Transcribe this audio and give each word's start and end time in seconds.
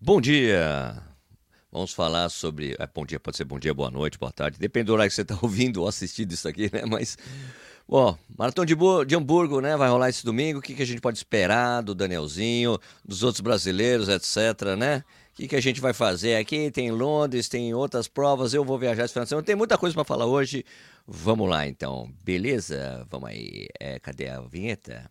Bom 0.00 0.20
dia! 0.20 1.02
Vamos 1.72 1.92
falar 1.92 2.28
sobre. 2.28 2.76
É, 2.78 2.86
bom 2.86 3.04
dia, 3.04 3.18
pode 3.18 3.36
ser 3.36 3.44
bom 3.44 3.58
dia, 3.58 3.74
boa 3.74 3.90
noite, 3.90 4.16
boa 4.16 4.30
tarde. 4.30 4.56
Depende 4.56 4.84
do 4.86 4.92
horário 4.92 5.10
que 5.10 5.14
você 5.14 5.22
está 5.22 5.36
ouvindo 5.42 5.82
ou 5.82 5.88
assistindo 5.88 6.30
isso 6.30 6.46
aqui, 6.46 6.70
né? 6.72 6.84
Mas. 6.86 7.18
Bom, 7.86 8.16
Maratona 8.38 8.64
de, 8.64 8.76
de 9.06 9.16
Hamburgo, 9.16 9.60
né? 9.60 9.76
Vai 9.76 9.88
rolar 9.88 10.08
esse 10.08 10.24
domingo. 10.24 10.60
O 10.60 10.62
que, 10.62 10.72
que 10.72 10.82
a 10.82 10.86
gente 10.86 11.00
pode 11.00 11.18
esperar 11.18 11.82
do 11.82 11.96
Danielzinho, 11.96 12.78
dos 13.04 13.24
outros 13.24 13.40
brasileiros, 13.40 14.08
etc, 14.08 14.76
né? 14.78 15.02
O 15.32 15.34
que, 15.34 15.48
que 15.48 15.56
a 15.56 15.60
gente 15.60 15.80
vai 15.80 15.92
fazer 15.92 16.36
aqui? 16.36 16.70
Tem 16.70 16.92
Londres, 16.92 17.48
tem 17.48 17.74
outras 17.74 18.06
provas. 18.06 18.54
Eu 18.54 18.64
vou 18.64 18.78
viajar 18.78 19.04
esse 19.04 19.14
final 19.14 19.24
de 19.24 19.30
semana. 19.30 19.44
Tem 19.44 19.56
muita 19.56 19.76
coisa 19.76 19.94
para 19.94 20.04
falar 20.04 20.26
hoje. 20.26 20.64
Vamos 21.08 21.50
lá, 21.50 21.66
então. 21.66 22.08
Beleza? 22.22 23.04
Vamos 23.10 23.30
aí. 23.30 23.66
É, 23.80 23.98
cadê 23.98 24.28
a 24.28 24.40
vinheta? 24.42 25.10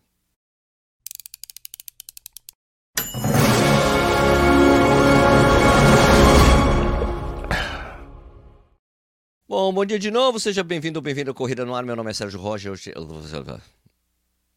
Bom, 9.48 9.72
bom 9.72 9.82
dia 9.82 9.98
de 9.98 10.10
novo, 10.10 10.38
seja 10.38 10.62
bem-vindo 10.62 10.98
ou 10.98 11.02
bem-vindo 11.02 11.30
à 11.30 11.34
Corrida 11.34 11.64
no 11.64 11.74
Ar. 11.74 11.82
Meu 11.82 11.96
nome 11.96 12.10
é 12.10 12.12
Sérgio 12.12 12.38
Rocha. 12.38 12.70
Hoje... 12.70 12.92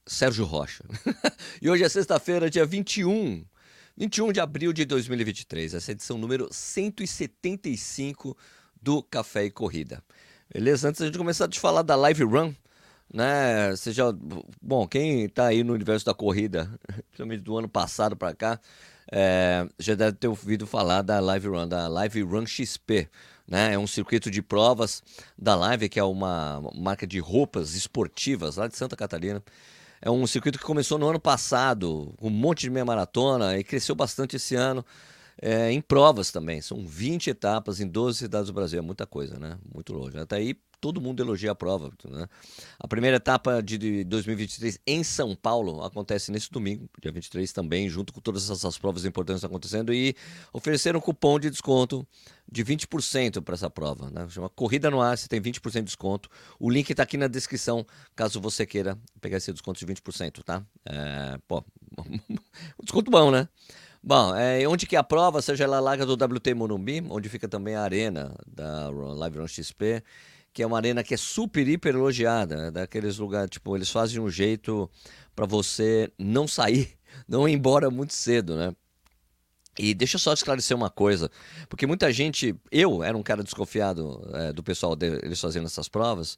Sérgio 0.05 0.43
Rocha. 0.43 0.83
e 1.61 1.69
hoje 1.69 1.85
é 1.85 1.87
sexta-feira, 1.87 2.49
dia 2.49 2.65
21. 2.65 3.45
21 3.95 4.33
de 4.33 4.41
abril 4.41 4.73
de 4.73 4.83
2023. 4.83 5.75
Essa 5.75 5.91
é 5.91 5.93
a 5.93 5.95
edição 5.95 6.17
número 6.17 6.49
175 6.51 8.35
do 8.81 9.01
Café 9.01 9.45
e 9.45 9.49
Corrida. 9.49 10.03
Beleza? 10.53 10.89
Antes 10.89 11.09
de 11.09 11.17
começar 11.17 11.45
a 11.45 11.47
te 11.47 11.57
falar 11.57 11.83
da 11.83 11.95
Live 11.95 12.25
Run, 12.25 12.53
né? 13.13 13.73
Seja, 13.77 14.13
bom, 14.61 14.85
quem 14.85 15.23
está 15.23 15.45
aí 15.45 15.63
no 15.63 15.71
universo 15.71 16.05
da 16.05 16.13
corrida, 16.13 16.69
principalmente 17.07 17.43
do 17.43 17.57
ano 17.57 17.69
passado 17.69 18.17
para 18.17 18.35
cá, 18.35 18.59
é, 19.09 19.65
já 19.79 19.95
deve 19.95 20.17
ter 20.17 20.27
ouvido 20.27 20.67
falar 20.67 21.01
da 21.01 21.17
Live 21.21 21.47
Run, 21.47 21.69
da 21.69 21.87
Live 21.87 22.23
Run 22.23 22.45
XP. 22.45 23.09
Né? 23.51 23.73
É 23.73 23.77
um 23.77 23.85
circuito 23.85 24.31
de 24.31 24.41
provas 24.41 25.03
da 25.37 25.55
Live, 25.55 25.89
que 25.89 25.99
é 25.99 26.03
uma 26.05 26.63
marca 26.73 27.05
de 27.05 27.19
roupas 27.19 27.75
esportivas 27.75 28.55
lá 28.55 28.65
de 28.65 28.77
Santa 28.77 28.95
Catarina. 28.95 29.43
É 30.01 30.09
um 30.09 30.25
circuito 30.25 30.57
que 30.57 30.63
começou 30.63 30.97
no 30.97 31.09
ano 31.09 31.19
passado, 31.19 32.13
com 32.17 32.27
um 32.27 32.31
monte 32.31 32.61
de 32.61 32.69
meia 32.69 32.85
maratona 32.85 33.57
e 33.57 33.63
cresceu 33.65 33.93
bastante 33.93 34.37
esse 34.37 34.55
ano. 34.55 34.85
É, 35.41 35.71
em 35.71 35.81
provas 35.81 36.31
também, 36.31 36.61
são 36.61 36.85
20 36.85 37.31
etapas 37.31 37.79
em 37.79 37.87
12 37.87 38.19
cidades 38.19 38.47
do 38.47 38.53
Brasil, 38.53 38.77
é 38.77 38.81
muita 38.81 39.07
coisa, 39.07 39.39
né? 39.39 39.57
Muito 39.73 39.91
longe. 39.91 40.17
Até 40.17 40.35
aí 40.35 40.55
todo 40.81 40.99
mundo 40.99 41.21
elogia 41.21 41.51
a 41.51 41.55
prova. 41.55 41.91
Né? 42.09 42.27
A 42.79 42.87
primeira 42.87 43.17
etapa 43.17 43.61
de 43.61 44.03
2023 44.03 44.79
em 44.85 45.03
São 45.03 45.35
Paulo 45.35 45.83
acontece 45.83 46.31
nesse 46.31 46.51
domingo, 46.51 46.89
dia 46.99 47.11
23 47.11 47.53
também, 47.53 47.87
junto 47.87 48.11
com 48.11 48.19
todas 48.19 48.49
essas 48.49 48.77
provas 48.77 49.05
importantes 49.05 49.43
acontecendo, 49.43 49.93
e 49.93 50.15
ofereceram 50.51 50.97
um 50.97 51.01
cupom 51.01 51.39
de 51.39 51.51
desconto 51.51 52.05
de 52.51 52.65
20% 52.65 53.41
para 53.41 53.53
essa 53.53 53.69
prova. 53.69 54.09
Né? 54.09 54.27
Chama 54.29 54.49
Corrida 54.49 54.89
no 54.89 54.99
Ar, 54.99 55.17
você 55.17 55.27
tem 55.27 55.39
20% 55.39 55.71
de 55.71 55.81
desconto. 55.83 56.29
O 56.59 56.69
link 56.69 56.89
está 56.89 57.03
aqui 57.03 57.15
na 57.15 57.27
descrição, 57.27 57.85
caso 58.15 58.41
você 58.41 58.65
queira 58.65 58.97
pegar 59.21 59.37
esse 59.37 59.53
desconto 59.53 59.79
de 59.79 59.85
20%, 59.85 60.43
tá? 60.43 60.65
É, 60.83 61.37
pô, 61.47 61.63
um 61.97 62.83
desconto 62.83 63.11
bom, 63.11 63.29
né? 63.29 63.47
Bom, 64.03 64.35
é, 64.35 64.67
onde 64.67 64.87
que 64.87 64.95
é 64.95 64.99
a 64.99 65.03
prova, 65.03 65.43
seja 65.43 65.67
lá 65.67 65.79
larga 65.79 66.05
do 66.05 66.13
WT 66.13 66.55
Morumbi, 66.55 67.05
onde 67.07 67.29
fica 67.29 67.47
também 67.47 67.75
a 67.75 67.83
arena 67.83 68.35
da 68.47 68.89
Live 68.89 69.37
Run 69.37 69.47
XP, 69.47 70.03
que 70.51 70.63
é 70.63 70.65
uma 70.65 70.77
arena 70.77 71.03
que 71.03 71.13
é 71.13 71.17
super, 71.17 71.67
hiper 71.67 71.93
elogiada, 71.93 72.57
né? 72.57 72.71
daqueles 72.71 73.19
lugares, 73.19 73.51
tipo, 73.51 73.75
eles 73.75 73.91
fazem 73.91 74.19
um 74.19 74.29
jeito 74.29 74.89
para 75.35 75.45
você 75.45 76.11
não 76.17 76.47
sair, 76.47 76.97
não 77.29 77.47
ir 77.47 77.53
embora 77.53 77.91
muito 77.91 78.13
cedo, 78.13 78.55
né? 78.55 78.75
E 79.77 79.93
deixa 79.93 80.15
eu 80.15 80.19
só 80.19 80.33
esclarecer 80.33 80.75
uma 80.75 80.89
coisa, 80.89 81.29
porque 81.69 81.87
muita 81.87 82.11
gente, 82.11 82.55
eu 82.71 83.03
era 83.03 83.15
um 83.15 83.23
cara 83.23 83.43
desconfiado 83.43 84.27
é, 84.33 84.51
do 84.51 84.61
pessoal 84.61 84.95
deles 84.95 85.39
fazendo 85.39 85.67
essas 85.67 85.87
provas, 85.87 86.37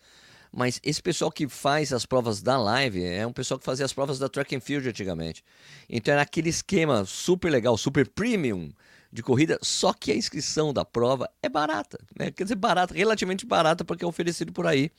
mas 0.56 0.80
esse 0.84 1.02
pessoal 1.02 1.32
que 1.32 1.48
faz 1.48 1.92
as 1.92 2.06
provas 2.06 2.42
da 2.42 2.58
live 2.58 3.04
é 3.04 3.26
um 3.26 3.34
pessoal 3.34 3.60
que 3.60 3.66
fazia 3.66 3.86
as 3.86 3.92
provas 3.92 4.20
da 4.20 4.30
track 4.30 4.56
and 4.56 4.60
field 4.60 4.88
antigamente. 4.88 5.44
Então 5.90 6.14
era 6.14 6.22
aquele 6.22 6.50
esquema 6.50 7.04
super 7.06 7.50
legal, 7.50 7.76
super 7.76 8.08
premium, 8.08 8.72
de 9.12 9.22
corrida, 9.22 9.60
só 9.62 9.94
que 9.94 10.12
a 10.12 10.16
inscrição 10.16 10.74
da 10.74 10.84
prova 10.84 11.30
é 11.42 11.48
barata, 11.48 12.00
né? 12.18 12.32
Quer 12.32 12.44
dizer, 12.44 12.56
barata, 12.56 12.96
relativamente 12.96 13.46
barata 13.46 13.86
porque 13.86 14.04
é 14.04 14.08
oferecido 14.08 14.52
por 14.52 14.66
aí, 14.66 14.92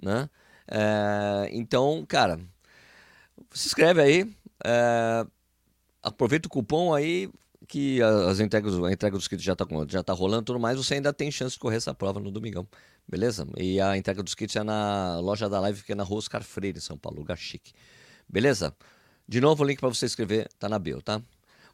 né? 0.00 0.30
É, 0.68 1.48
então, 1.52 2.04
cara, 2.06 2.38
se 3.52 3.66
inscreve 3.66 4.00
aí, 4.00 4.36
é, 4.64 5.26
aproveita 6.02 6.46
o 6.46 6.50
cupom 6.50 6.94
aí 6.94 7.28
que 7.68 8.00
as 8.02 8.40
entregas, 8.40 8.74
a 8.82 8.90
entrega 8.90 9.16
dos 9.16 9.28
kits 9.28 9.42
já 9.42 9.52
está 9.52 9.66
já 9.88 10.02
tá 10.02 10.12
rolando 10.12 10.44
tudo 10.44 10.58
mais, 10.58 10.76
você 10.78 10.94
ainda 10.94 11.12
tem 11.12 11.30
chance 11.30 11.54
de 11.54 11.60
correr 11.60 11.76
essa 11.76 11.94
prova 11.94 12.18
no 12.18 12.30
domingão, 12.30 12.66
beleza? 13.06 13.46
E 13.56 13.80
a 13.80 13.96
entrega 13.96 14.22
dos 14.22 14.34
kits 14.34 14.56
é 14.56 14.62
na 14.62 15.20
loja 15.20 15.48
da 15.48 15.60
Live, 15.60 15.82
que 15.84 15.92
é 15.92 15.94
na 15.94 16.02
Rua 16.02 16.18
Oscar 16.18 16.42
Freire, 16.42 16.78
em 16.78 16.80
São 16.80 16.96
Paulo, 16.96 17.18
lugar 17.18 17.36
chique. 17.36 17.72
Beleza? 18.28 18.74
De 19.28 19.40
novo, 19.40 19.62
o 19.62 19.66
link 19.66 19.78
para 19.78 19.88
você 19.88 20.06
escrever 20.06 20.48
tá 20.58 20.68
na 20.68 20.78
bio, 20.78 21.02
tá? 21.02 21.22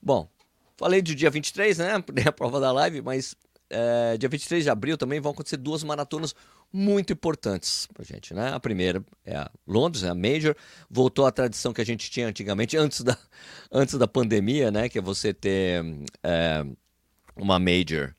Bom, 0.03 0.29
Falei 0.77 1.01
de 1.01 1.15
dia 1.15 1.31
23, 1.31 1.79
né? 1.79 1.93
A 2.27 2.33
prova 2.33 2.59
da 2.59 2.73
live, 2.73 3.01
mas 3.01 3.35
é, 3.71 4.17
dia 4.17 4.29
23 4.29 4.65
de 4.65 4.71
abril 4.71 4.97
também 4.97 5.21
vão 5.21 5.33
acontecer 5.33 5.57
duas 5.57 5.85
maratonas 5.85 6.35
muito 6.77 7.13
importantes 7.13 7.87
pra 7.95 8.05
gente, 8.05 8.35
né? 8.35 8.53
A 8.53 8.59
primeira 8.59 9.01
é 9.25 9.37
a 9.37 9.49
Londres, 9.65 10.03
é 10.03 10.09
a 10.09 10.15
Major, 10.15 10.57
voltou 10.91 11.25
à 11.25 11.31
tradição 11.31 11.73
que 11.73 11.81
a 11.81 11.87
gente 11.87 12.11
tinha 12.11 12.27
antigamente, 12.27 12.77
antes 12.77 13.01
da, 13.01 13.17
antes 13.71 13.97
da 13.97 14.09
pandemia, 14.09 14.73
né? 14.73 14.89
Que 14.89 14.99
é 14.99 15.01
você 15.01 15.33
ter 15.33 15.85
é, 16.21 16.67
uma 17.37 17.61
Major 17.61 18.13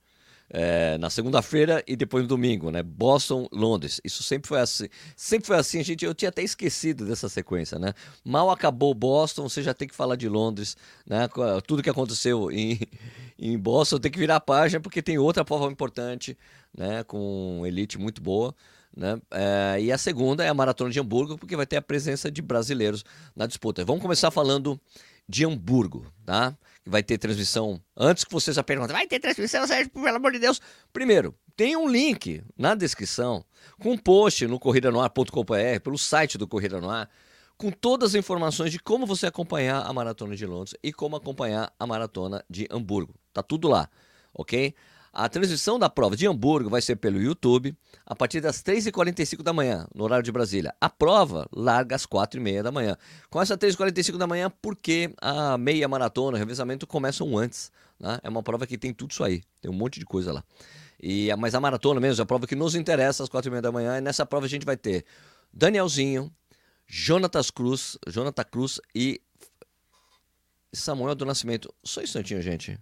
é, 0.50 0.98
na 0.98 1.10
segunda-feira 1.10 1.84
e 1.88 1.96
depois 1.96 2.24
no 2.24 2.28
domingo, 2.28 2.70
né? 2.70 2.84
Boston, 2.84 3.48
Londres. 3.52 4.00
Isso 4.04 4.24
sempre 4.24 4.48
foi 4.48 4.60
assim. 4.60 4.88
Sempre 5.16 5.48
foi 5.48 5.58
assim, 5.58 5.84
gente. 5.84 6.06
Eu 6.06 6.14
tinha 6.14 6.30
até 6.30 6.44
esquecido 6.44 7.06
dessa 7.06 7.28
sequência, 7.28 7.80
né? 7.80 7.94
Mal 8.24 8.50
acabou 8.50 8.94
Boston, 8.94 9.50
você 9.50 9.64
já 9.64 9.74
tem 9.74 9.88
que 9.88 9.96
falar 9.96 10.16
de 10.16 10.30
Londres, 10.30 10.78
né? 11.06 11.28
Tudo 11.66 11.82
que 11.82 11.90
aconteceu 11.90 12.52
em, 12.52 12.80
em 13.38 13.58
Boston 13.58 14.00
tem 14.00 14.12
que 14.12 14.20
virar 14.20 14.38
a 14.38 14.42
página 14.42 14.80
porque 14.80 15.02
tem 15.02 15.18
outra 15.18 15.44
prova 15.44 15.72
importante, 15.72 16.38
né? 16.78 17.04
Com 17.04 17.64
elite 17.66 17.98
muito 17.98 18.22
boa. 18.22 18.54
Né? 18.96 19.20
É, 19.30 19.82
e 19.82 19.92
a 19.92 19.98
segunda 19.98 20.44
é 20.44 20.48
a 20.48 20.54
Maratona 20.54 20.90
de 20.90 21.00
Hamburgo, 21.00 21.38
porque 21.38 21.58
vai 21.58 21.66
ter 21.66 21.76
a 21.76 21.82
presença 21.82 22.32
de 22.32 22.42
brasileiros 22.42 23.04
na 23.36 23.46
disputa. 23.46 23.84
Vamos 23.84 24.02
começar 24.02 24.32
falando 24.32 24.80
de 25.28 25.46
Hamburgo, 25.46 26.06
tá? 26.26 26.56
Vai 26.86 27.02
ter 27.02 27.18
transmissão. 27.18 27.82
Antes 27.96 28.24
que 28.24 28.32
você 28.32 28.54
já 28.54 28.64
pergunte, 28.64 28.94
vai 28.94 29.08
ter 29.08 29.20
transmissão, 29.20 29.66
Sérgio, 29.66 29.90
pelo 29.90 30.16
amor 30.16 30.32
de 30.32 30.40
Deus. 30.40 30.62
Primeiro, 30.94 31.36
tem 31.56 31.76
um 31.76 31.88
link 31.88 32.44
na 32.58 32.76
descrição 32.76 33.44
com 33.80 33.92
um 33.92 33.98
post 33.98 34.46
no 34.48 34.60
corridanoar.com.br, 34.60 35.80
pelo 35.84 35.98
site 35.98 36.38
do 36.38 36.48
Corrida 36.48 36.80
no 36.80 36.90
Ar, 36.90 37.10
com 37.58 37.72
todas 37.72 38.10
as 38.10 38.16
informações 38.16 38.72
de 38.72 38.80
como 38.80 39.06
você 39.06 39.26
acompanhar 39.26 39.82
a 39.86 39.94
Maratona 39.94 40.36
de 40.36 40.46
Londres 40.46 40.76
e 40.84 40.92
como 40.92 41.16
acompanhar 41.16 41.74
a 41.80 41.88
Maratona 41.88 42.44
de 42.50 42.68
Hamburgo. 42.70 43.16
Tá 43.34 43.42
tudo 43.42 43.68
lá, 43.68 43.90
ok? 44.34 44.76
A 45.18 45.30
transmissão 45.30 45.80
da 45.80 45.90
prova 45.90 46.18
de 46.18 46.28
Hamburgo 46.28 46.70
vai 46.70 46.82
ser 46.82 46.98
pelo 46.98 47.22
YouTube 47.22 47.74
a 48.06 48.14
partir 48.14 48.42
das 48.42 48.62
3h45 48.62 49.42
da 49.42 49.54
manhã, 49.54 49.88
no 49.96 50.04
horário 50.04 50.22
de 50.22 50.30
Brasília. 50.30 50.76
A 50.82 50.90
prova 50.90 51.48
larga 51.54 51.96
às 51.96 52.06
4h30 52.06 52.62
da 52.62 52.70
manhã. 52.70 52.98
Com 53.30 53.42
essa 53.42 53.58
3h45 53.58 54.18
da 54.18 54.28
manhã, 54.28 54.52
porque 54.62 55.16
a 55.22 55.58
meia 55.58 55.88
maratona, 55.88 56.36
o 56.36 56.38
revezamento 56.38 56.86
começam 56.86 57.38
antes. 57.38 57.72
Né? 57.98 58.20
É 58.24 58.28
uma 58.28 58.44
prova 58.44 58.68
que 58.68 58.78
tem 58.78 58.94
tudo 58.94 59.12
isso 59.12 59.24
aí, 59.24 59.42
tem 59.62 59.72
um 59.72 59.74
monte 59.74 60.02
de 60.02 60.06
coisa 60.06 60.34
lá. 60.34 60.44
E, 61.02 61.34
mas 61.38 61.56
a 61.56 61.62
maratona 61.62 62.02
mesmo, 62.02 62.22
a 62.22 62.26
prova 62.26 62.46
que 62.46 62.54
nos 62.54 62.76
interessa 62.76 63.24
às 63.24 63.30
4h30 63.30 63.62
da 63.62 63.72
manhã, 63.72 63.98
e 63.98 64.02
nessa 64.02 64.26
prova 64.26 64.48
a 64.48 64.50
gente 64.50 64.66
vai 64.66 64.76
ter 64.76 65.06
Danielzinho, 65.54 66.30
Jonatas 66.86 67.50
Cruz, 67.50 67.98
Jonathan 68.06 68.44
Cruz 68.44 68.82
e 68.94 69.22
Samuel 70.74 71.16
do 71.16 71.26
Nascimento. 71.26 71.74
Só 71.86 72.02
um 72.02 72.04
instantinho, 72.04 72.42
gente 72.42 72.78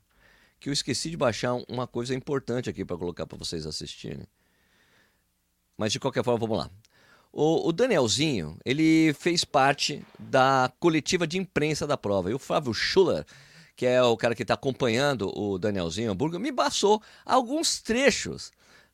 que 0.64 0.70
eu 0.70 0.74
esqueci 0.74 1.10
de 1.10 1.18
baixar 1.18 1.56
uma 1.68 1.86
coisa 1.86 2.16
importante 2.16 2.70
aqui 2.70 2.86
para 2.86 2.96
colocar 2.96 3.28
para 3.28 3.38
vocês 3.38 3.66
assistirem. 3.66 4.26
Mas 5.78 5.92
de 5.92 6.00
qualquer 6.00 6.24
forma, 6.24 6.40
vamos 6.40 6.58
lá. 6.58 6.70
O, 7.34 7.68
o, 7.68 7.74
Danielzinho, 7.74 8.58
ele 8.64 9.14
fez 9.14 9.44
parte 9.44 10.02
da 10.18 10.72
coletiva 10.80 11.28
de 11.28 11.38
imprensa 11.38 11.86
da 11.86 11.98
prova. 11.98 12.32
E 12.32 12.34
o 12.34 12.40
Flávio 12.40 12.74
Schuller, 12.74 13.26
que 13.76 13.86
é 13.86 14.02
o 14.02 14.16
cara 14.16 14.34
que 14.34 14.44
está 14.44 14.54
acompanhando 14.54 15.38
o 15.38 15.60
Danielzinho 15.60 16.12
Hamburgo, 16.12 16.40
me 16.40 16.54
passou 16.54 17.04
alguns 17.26 17.82
trechos 17.82 18.50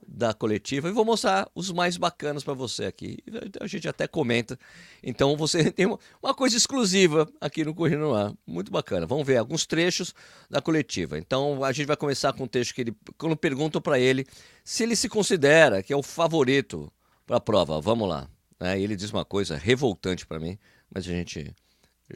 da 0.08 0.34
coletiva 0.34 0.90
e 0.90 0.92
vou 0.92 1.06
mostrar 1.06 1.50
os 1.54 1.72
mais 1.72 1.98
bacanas 1.98 2.44
para 2.44 2.54
você 2.54 2.86
aqui. 2.86 3.18
A 3.60 3.68
gente 3.68 3.88
até 3.88 4.08
comenta. 4.08 4.58
Então 5.04 5.36
você 5.36 5.70
tem 5.72 5.86
uma 5.86 6.34
coisa 6.34 6.56
exclusiva 6.56 7.30
aqui 7.40 7.64
no 7.64 7.74
Corrida 7.74 8.02
no 8.02 8.14
Ar. 8.14 8.34
Muito 8.46 8.72
bacana. 8.72 9.06
Vamos 9.06 9.26
ver 9.26 9.38
alguns 9.38 9.66
trechos 9.66 10.14
da 10.50 10.62
coletiva. 10.62 11.18
Então 11.18 11.64
a 11.64 11.72
gente 11.72 11.86
vai 11.86 11.98
começar 11.98 12.34
com 12.34 12.44
um 12.44 12.48
texto 12.48 12.74
que 12.74 12.82
ele. 12.82 12.96
Quando 13.18 13.36
perguntam 13.36 13.82
para 13.82 14.00
ele 14.00 14.26
se 14.64 14.84
ele 14.84 14.96
se 14.96 15.10
considera 15.10 15.84
que 15.84 15.94
é 15.94 15.96
o 15.96 16.04
favorito 16.04 16.92
para 17.26 17.38
a 17.38 17.42
prova. 17.42 17.80
Vamos 17.80 18.08
lá. 18.08 18.30
É, 18.60 18.80
ele 18.80 18.96
diz 18.96 19.12
uma 19.12 19.24
coisa 19.24 19.56
revoltante 19.56 20.28
para 20.28 20.40
mim, 20.40 20.58
mas 20.94 21.06
a 21.06 21.12
gente 21.12 21.54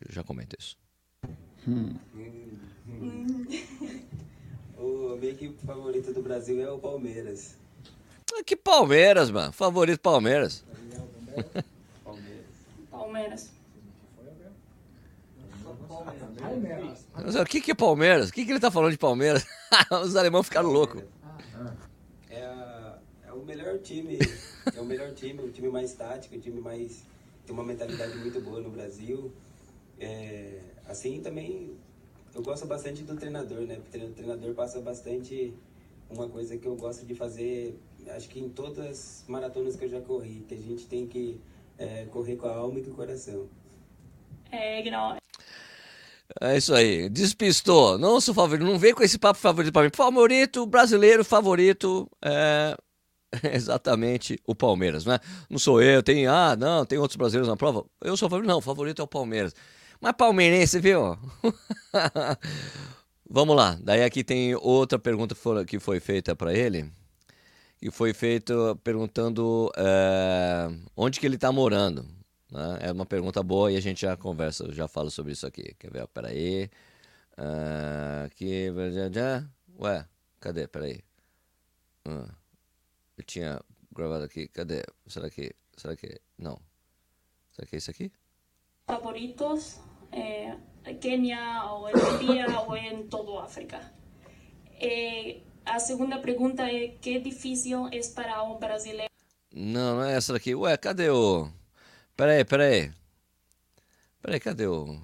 já 0.09 0.23
comenta 0.23 0.57
isso. 0.59 0.77
Hum. 1.67 1.95
favorito 5.65 6.13
do 6.13 6.21
Brasil 6.21 6.61
é 6.61 6.69
o 6.69 6.77
Palmeiras. 6.77 7.55
Que 8.45 8.55
Palmeiras, 8.55 9.29
mano. 9.29 9.53
Favorito 9.53 9.99
Palmeiras. 9.99 10.63
Palmeiras. 12.89 13.51
Palmeiras. 17.13 17.35
O 17.41 17.45
que, 17.45 17.61
que 17.61 17.71
é 17.71 17.75
Palmeiras? 17.75 18.29
O 18.29 18.33
que, 18.33 18.45
que 18.45 18.51
ele 18.51 18.59
tá 18.59 18.71
falando 18.71 18.91
de 18.91 18.97
Palmeiras? 18.97 19.45
Os 20.03 20.15
alemães 20.15 20.45
ficaram 20.45 20.69
loucos. 20.69 21.03
É, 22.29 22.41
é 23.27 23.31
o 23.31 23.45
melhor 23.45 23.79
time, 23.79 24.19
é 24.75 24.79
o 24.81 24.85
melhor 24.85 25.11
time, 25.13 25.41
o 25.41 25.51
time 25.51 25.69
mais 25.69 25.93
tático, 25.93 26.35
o 26.35 26.39
time 26.39 26.59
mais 26.59 27.03
tem 27.45 27.53
uma 27.53 27.63
mentalidade 27.63 28.17
muito 28.17 28.41
boa 28.41 28.59
no 28.61 28.69
Brasil. 28.69 29.31
É, 29.99 30.59
assim 30.87 31.21
também 31.21 31.77
eu 32.33 32.41
gosto 32.41 32.65
bastante 32.65 33.03
do 33.03 33.15
treinador, 33.15 33.61
né? 33.61 33.75
Porque 33.75 34.05
o 34.05 34.09
treinador 34.11 34.53
passa 34.53 34.81
bastante 34.81 35.53
uma 36.09 36.27
coisa 36.27 36.57
que 36.57 36.67
eu 36.67 36.75
gosto 36.75 37.05
de 37.05 37.13
fazer, 37.13 37.77
acho 38.11 38.29
que 38.29 38.39
em 38.39 38.49
todas 38.49 38.85
as 38.85 39.25
maratonas 39.27 39.75
que 39.75 39.85
eu 39.85 39.89
já 39.89 40.01
corri, 40.01 40.45
que 40.47 40.55
a 40.55 40.57
gente 40.57 40.85
tem 40.85 41.07
que 41.07 41.39
é, 41.77 42.05
correr 42.05 42.35
com 42.35 42.47
a 42.47 42.55
alma 42.55 42.79
e 42.79 42.83
com 42.83 42.91
o 42.91 42.95
coração. 42.95 43.47
É, 44.51 44.81
genau. 44.81 45.17
É 46.41 46.57
isso 46.57 46.73
aí. 46.73 47.09
Despistou. 47.09 47.97
Não 47.97 48.19
sou 48.21 48.33
favorito. 48.33 48.65
Não 48.65 48.79
vem 48.79 48.93
com 48.93 49.03
esse 49.03 49.19
papo 49.19 49.39
favorito 49.39 49.73
pra 49.73 49.83
mim. 49.83 49.89
Favorito, 49.93 50.65
brasileiro, 50.65 51.23
favorito. 51.23 52.09
É 52.23 52.75
exatamente 53.53 54.39
o 54.45 54.53
Palmeiras, 54.53 55.05
né? 55.05 55.19
Não 55.49 55.57
sou 55.57 55.81
eu, 55.81 56.03
tem. 56.03 56.27
Ah, 56.27 56.55
não, 56.55 56.85
tem 56.85 56.99
outros 56.99 57.17
brasileiros 57.17 57.47
na 57.47 57.57
prova. 57.57 57.85
Eu 58.01 58.15
sou 58.15 58.29
favorito. 58.29 58.49
Não, 58.49 58.57
o 58.57 58.61
favorito 58.61 59.01
é 59.01 59.05
o 59.05 59.07
Palmeiras. 59.07 59.53
Mas 59.99 60.13
palmeirense, 60.13 60.79
viu? 60.79 61.17
Vamos 63.29 63.55
lá. 63.55 63.77
Daí 63.81 64.03
aqui 64.03 64.23
tem 64.23 64.53
outra 64.55 64.99
pergunta 64.99 65.35
que 65.65 65.79
foi 65.79 65.99
feita 65.99 66.35
para 66.35 66.53
ele. 66.53 66.91
Que 67.83 67.91
foi 67.91 68.13
feita 68.13 68.53
perguntando 68.81 69.69
é, 69.75 70.69
onde 70.95 71.19
que 71.19 71.25
ele 71.25 71.37
tá 71.37 71.51
morando. 71.51 72.03
né? 72.49 72.77
É 72.79 72.91
uma 72.93 73.05
pergunta 73.05 73.43
boa 73.43 73.69
e 73.69 73.75
a 73.75 73.81
gente 73.81 74.03
já 74.03 74.15
conversa, 74.15 74.71
já 74.71 74.87
fala 74.87 75.09
sobre 75.09 75.33
isso 75.33 75.45
aqui. 75.45 75.75
Quer 75.77 75.91
ver? 75.91 76.07
Peraí. 76.07 76.69
Ah, 77.35 78.23
aqui. 78.25 78.67
Ué, 79.81 80.07
cadê? 80.39 80.65
Peraí. 80.65 81.01
Ah, 82.05 82.29
eu 83.17 83.23
tinha 83.25 83.59
gravado 83.93 84.23
aqui. 84.23 84.47
Cadê? 84.47 84.81
Será 85.05 85.29
que. 85.29 85.53
Será 85.75 85.93
que. 85.97 86.21
Não. 86.37 86.57
Será 87.51 87.67
que 87.67 87.75
é 87.75 87.79
isso 87.79 87.91
aqui? 87.91 88.09
Favoritos, 88.87 89.81
eh, 90.13 90.55
Kenia 91.01 91.65
ou 91.65 91.89
Etiopía 91.89 92.47
ou 92.65 92.77
em 92.77 93.05
todo 93.07 93.39
África. 93.39 93.91
Eh, 94.79 95.41
a 95.65 95.79
segunda 95.79 96.19
pergunta 96.19 96.63
é 96.63 96.89
que 96.89 97.19
difícil 97.19 97.87
é 97.87 97.99
para 98.13 98.43
um 98.43 98.57
brasileiro 98.57 99.11
Não, 99.51 99.97
não 99.97 100.03
é 100.03 100.15
essa 100.15 100.33
daqui. 100.33 100.55
Ué, 100.55 100.75
cadê 100.77 101.09
o. 101.09 101.49
Peraí, 102.15 102.43
peraí. 102.45 102.91
Peraí, 104.21 104.39
cadê 104.39 104.67
o. 104.67 105.01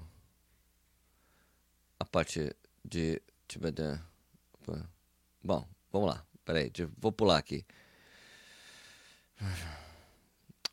A 1.98 2.04
parte 2.04 2.54
de. 2.84 3.20
Bom, 5.42 5.66
vamos 5.92 6.08
lá. 6.08 6.24
Peraí, 6.44 6.70
vou 6.98 7.12
pular 7.12 7.38
aqui. 7.38 7.64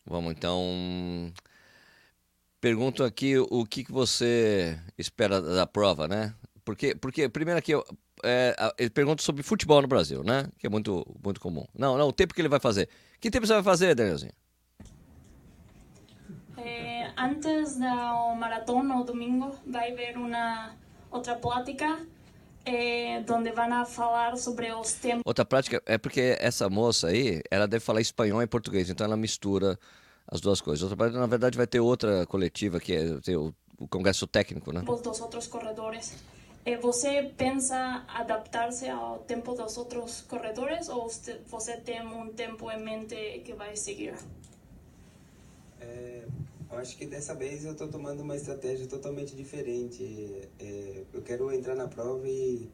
Vamos 0.06 0.31
então. 0.31 1.33
Pergunto 2.60 3.04
aqui 3.04 3.38
o 3.38 3.66
que, 3.66 3.83
que 3.83 3.92
você 3.92 4.80
espera 4.98 5.42
da 5.42 5.68
prova, 5.68 6.07
né? 6.07 6.33
Porque, 6.66 6.95
porque 6.95 7.30
primeiro 7.30 7.60
aqui, 7.60 7.74
é, 8.24 8.56
ele 8.78 8.90
pergunta 8.90 9.22
sobre 9.22 9.44
futebol 9.44 9.81
no 9.81 9.88
Brasil, 9.88 10.24
né? 10.24 10.48
Que 10.58 10.68
é 10.68 10.69
muito, 10.69 11.06
muito 11.24 11.40
comum. 11.40 11.66
Não, 11.74 11.98
não, 11.98 12.08
o 12.08 12.14
tempo 12.14 12.34
que 12.34 12.42
ele 12.42 12.50
vai 12.50 12.60
fazer. 12.60 12.90
Que 13.19 13.30
tempo 13.30 13.46
você 13.46 13.54
vai 13.54 13.64
fazer, 13.64 13.96
Danielzinho? 13.96 14.34
Eh, 16.58 17.12
antes 17.18 17.78
da 17.78 18.36
maratón 18.36 18.92
o 19.00 19.04
domingo 19.04 19.56
vai 19.66 19.92
haver 19.92 20.18
uma 20.18 20.75
outra 21.12 21.36
plática 21.36 22.00
eh, 22.66 23.24
onde 23.30 23.52
vão 23.52 23.86
falar 23.86 24.36
sobre 24.38 24.72
os 24.74 24.94
tempos 24.94 25.22
Outra 25.25 25.46
prática 25.46 25.81
é 25.86 25.98
porque 25.98 26.36
essa 26.40 26.69
moça 26.69 27.08
aí, 27.08 27.42
ela 27.50 27.68
deve 27.68 27.84
falar 27.84 28.02
espanhol 28.02 28.42
e 28.42 28.48
português, 28.48 28.90
então 28.90 29.06
ela 29.06 29.16
mistura 29.16 29.80
as 30.28 30.42
duas 30.42 30.60
coisas. 30.60 30.84
Outra 30.84 30.98
prática, 30.98 31.19
na 31.19 31.28
verdade, 31.28 31.58
vai 31.58 31.68
ter 31.68 31.80
outra 31.80 32.25
coletiva 32.25 32.80
que 32.80 32.94
é 32.94 33.38
o, 33.38 33.54
o 33.78 33.88
congresso 33.88 34.28
técnico, 34.28 34.74
né? 34.74 34.81
dos 34.81 35.22
outros 35.22 35.48
corredores. 35.48 36.16
Eh, 36.68 36.75
você 36.88 37.31
pensa 37.38 38.04
adaptar-se 38.10 38.90
ao 38.90 39.19
tempo 39.19 39.54
dos 39.54 39.78
outros 39.78 40.12
corredores 40.31 40.90
ou 40.90 41.08
você- 41.54 41.78
tem 41.78 42.02
um 42.06 42.28
tempo 42.34 42.69
em 42.69 42.84
mente 42.84 43.16
que 43.46 43.54
vai 43.54 43.74
seguir? 43.86 44.14
É, 45.80 46.24
eu 46.72 46.78
acho 46.78 46.98
que 46.98 47.06
dessa 47.06 47.34
vez 47.34 47.64
eu 47.64 47.72
estou 47.72 47.88
tomando 47.88 48.22
uma 48.22 48.36
estratégia 48.36 48.86
totalmente 48.88 49.34
diferente. 49.34 50.04
É, 50.60 51.04
eu 51.14 51.22
quero 51.22 51.52
entrar 51.54 51.75
na 51.75 51.88
prova 51.88 52.28
e, 52.28 52.69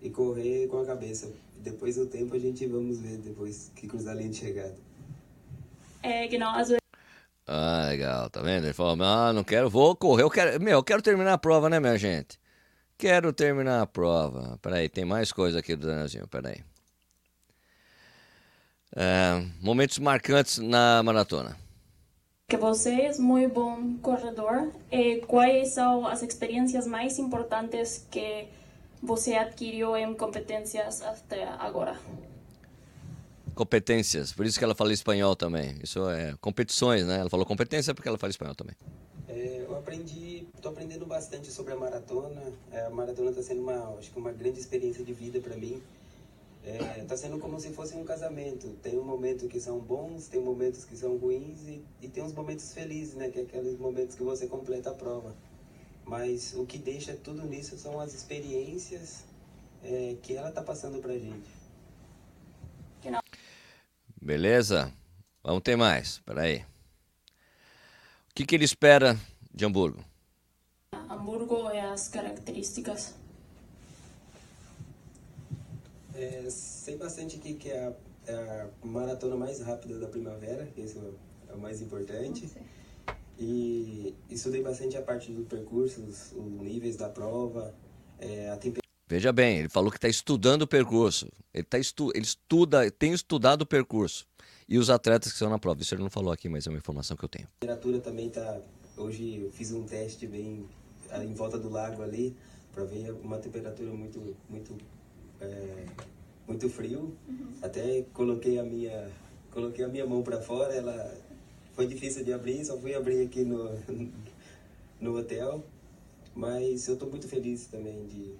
e 0.00 0.08
correr 0.10 0.68
com 0.68 0.80
a 0.80 0.86
cabeça. 0.86 1.30
Depois 1.58 1.96
do 1.96 2.06
tempo 2.06 2.34
a 2.34 2.38
gente 2.38 2.66
vamos 2.66 2.98
ver 2.98 3.18
depois 3.18 3.70
que 3.76 3.86
cruzar 3.86 4.14
a 4.14 4.16
linha 4.16 4.30
de 4.30 4.36
chegada. 4.38 4.76
Genau, 6.30 6.48
also 6.54 6.76
Ah, 7.46 7.86
legal, 7.88 8.28
tá 8.30 8.42
vendo? 8.42 8.64
Ele 8.66 8.74
falou, 8.74 9.02
ah, 9.04 9.32
não 9.32 9.42
quero, 9.42 9.70
vou 9.70 9.96
correr, 9.96 10.22
eu 10.22 10.30
quero, 10.30 10.60
meu, 10.60 10.78
eu 10.78 10.84
quero 10.84 11.00
terminar 11.02 11.32
a 11.34 11.38
prova, 11.38 11.68
né, 11.68 11.80
minha 11.80 11.96
gente? 11.96 12.38
Quero 12.98 13.32
terminar 13.32 13.80
a 13.80 13.86
prova. 13.86 14.58
Peraí, 14.60 14.88
tem 14.88 15.04
mais 15.04 15.30
coisa 15.30 15.60
aqui 15.60 15.76
do 15.76 15.86
Danielzinho, 15.86 16.26
peraí. 16.26 16.64
É, 18.96 19.46
momentos 19.60 19.98
marcantes 20.00 20.58
na 20.58 21.00
maratona. 21.04 21.56
que 22.48 22.56
você 22.56 22.90
é 23.02 23.16
muito 23.18 23.54
bom 23.54 23.98
corredor. 23.98 24.72
Eh, 24.90 25.20
quais 25.26 25.68
são 25.68 26.06
as 26.06 26.22
experiências 26.22 26.86
mais 26.86 27.18
importantes 27.18 28.06
que 28.10 28.48
você 29.02 29.34
adquiriu 29.34 29.96
em 29.96 30.14
competências 30.14 31.02
até 31.02 31.44
agora? 31.44 31.96
Competências, 33.54 34.32
por 34.32 34.46
isso 34.46 34.58
que 34.58 34.64
ela 34.64 34.74
fala 34.74 34.92
espanhol 34.92 35.36
também. 35.36 35.78
Isso 35.82 36.08
é 36.10 36.34
competições, 36.40 37.06
né? 37.06 37.18
Ela 37.20 37.30
falou 37.30 37.44
competência 37.46 37.94
porque 37.94 38.08
ela 38.08 38.18
fala 38.18 38.30
espanhol 38.30 38.54
também. 38.54 38.74
É, 39.38 39.64
eu 39.68 39.76
aprendi, 39.76 40.48
estou 40.56 40.72
aprendendo 40.72 41.06
bastante 41.06 41.52
sobre 41.52 41.72
a 41.72 41.76
maratona. 41.76 42.52
É, 42.72 42.86
a 42.86 42.90
maratona 42.90 43.30
está 43.30 43.40
sendo 43.40 43.62
uma, 43.62 43.96
acho 43.96 44.10
que 44.10 44.18
uma 44.18 44.32
grande 44.32 44.58
experiência 44.58 45.04
de 45.04 45.12
vida 45.12 45.38
para 45.40 45.56
mim. 45.56 45.80
Está 47.00 47.16
sendo 47.16 47.38
como 47.38 47.58
se 47.58 47.70
fosse 47.70 47.94
um 47.94 48.04
casamento. 48.04 48.68
Tem 48.82 48.98
um 48.98 49.04
momento 49.04 49.48
que 49.48 49.60
são 49.60 49.78
bons, 49.78 50.26
tem 50.26 50.40
momentos 50.40 50.84
que 50.84 50.96
são 50.96 51.16
ruins 51.16 51.66
e, 51.66 51.82
e 52.02 52.08
tem 52.08 52.22
uns 52.22 52.34
momentos 52.34 52.72
felizes, 52.72 53.14
né? 53.14 53.30
Que 53.30 53.38
é 53.38 53.42
aqueles 53.42 53.78
momentos 53.78 54.16
que 54.16 54.22
você 54.22 54.46
completa 54.46 54.90
a 54.90 54.94
prova. 54.94 55.34
Mas 56.04 56.54
o 56.54 56.66
que 56.66 56.76
deixa 56.76 57.14
tudo 57.14 57.46
nisso 57.46 57.78
são 57.78 57.98
as 58.00 58.12
experiências 58.12 59.24
é, 59.84 60.16
que 60.20 60.34
ela 60.34 60.48
está 60.48 60.62
passando 60.62 61.00
para 61.00 61.16
gente. 61.16 61.48
Beleza? 64.20 64.92
Vamos 65.42 65.62
ter 65.62 65.76
mais, 65.76 66.18
peraí. 66.18 66.58
O 66.58 66.77
que, 68.38 68.46
que 68.46 68.54
ele 68.54 68.64
espera 68.64 69.18
de 69.52 69.64
Hamburgo? 69.64 70.04
Hamburgo 71.10 71.72
e 71.72 71.80
as 71.80 72.06
características. 72.06 73.16
É, 76.14 76.48
sei 76.48 76.96
bastante 76.96 77.36
aqui 77.36 77.54
que 77.54 77.68
é 77.68 77.86
a, 77.86 77.92
é 78.30 78.34
a 78.82 78.86
maratona 78.86 79.34
mais 79.34 79.60
rápida 79.60 79.98
da 79.98 80.06
primavera, 80.06 80.66
que 80.66 80.82
isso 80.82 81.16
é 81.48 81.52
o 81.52 81.58
mais 81.58 81.82
importante. 81.82 82.48
E 83.36 84.14
estudei 84.30 84.62
bastante 84.62 84.96
a 84.96 85.02
parte 85.02 85.32
do 85.32 85.42
percurso, 85.42 86.00
os, 86.02 86.30
os 86.30 86.60
níveis 86.60 86.96
da 86.96 87.08
prova, 87.08 87.74
é, 88.20 88.50
a 88.50 88.56
temperatura. 88.56 88.82
Veja 89.08 89.32
bem, 89.32 89.58
ele 89.58 89.68
falou 89.68 89.90
que 89.90 89.96
está 89.96 90.08
estudando 90.08 90.62
o 90.62 90.66
percurso. 90.66 91.28
Ele, 91.52 91.64
tá 91.64 91.76
estu 91.76 92.12
ele 92.14 92.24
estuda, 92.24 92.88
tem 92.88 93.12
estudado 93.12 93.62
o 93.62 93.66
percurso. 93.66 94.24
E 94.68 94.78
os 94.78 94.90
atletas 94.90 95.30
que 95.30 95.36
estão 95.36 95.48
na 95.48 95.58
prova. 95.58 95.80
Isso 95.80 95.94
ele 95.94 96.02
não 96.02 96.10
falou 96.10 96.32
aqui, 96.32 96.48
mas 96.48 96.66
é 96.66 96.70
uma 96.70 96.78
informação 96.78 97.16
que 97.16 97.24
eu 97.24 97.28
tenho. 97.28 97.46
A 97.46 97.60
temperatura 97.60 98.00
também 98.00 98.28
tá. 98.28 98.60
Hoje 98.96 99.42
eu 99.42 99.50
fiz 99.50 99.72
um 99.72 99.84
teste 99.84 100.26
bem 100.26 100.66
ah, 101.10 101.24
em 101.24 101.32
volta 101.32 101.58
do 101.58 101.68
lago 101.68 102.02
ali, 102.02 102.36
para 102.74 102.84
ver 102.84 103.12
uma 103.12 103.38
temperatura 103.38 103.90
muito, 103.92 104.36
muito, 104.48 104.76
é, 105.40 105.86
muito 106.46 106.68
frio. 106.68 107.16
Até 107.62 108.02
coloquei 108.12 108.58
a 108.58 108.62
minha, 108.62 109.10
coloquei 109.50 109.84
a 109.84 109.88
minha 109.88 110.06
mão 110.06 110.22
para 110.22 110.40
fora, 110.40 110.74
ela 110.74 111.16
foi 111.72 111.86
difícil 111.86 112.24
de 112.24 112.32
abrir, 112.32 112.64
só 112.64 112.76
fui 112.76 112.94
abrir 112.94 113.24
aqui 113.24 113.44
no, 113.44 113.70
no 115.00 115.16
hotel. 115.16 115.64
Mas 116.34 116.86
eu 116.86 116.94
estou 116.94 117.08
muito 117.08 117.26
feliz 117.26 117.66
também 117.66 118.06
de 118.06 118.36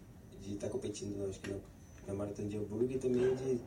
de 0.48 0.54
estar 0.54 0.68
competindo, 0.68 1.28
acho 1.28 1.40
que 1.40 1.50
na, 1.50 1.58
na 2.06 2.14
Maratona 2.14 2.48
de 2.48 2.56
Hamburgo 2.56 2.90
e 2.90 2.98
também 2.98 3.34
de 3.34 3.60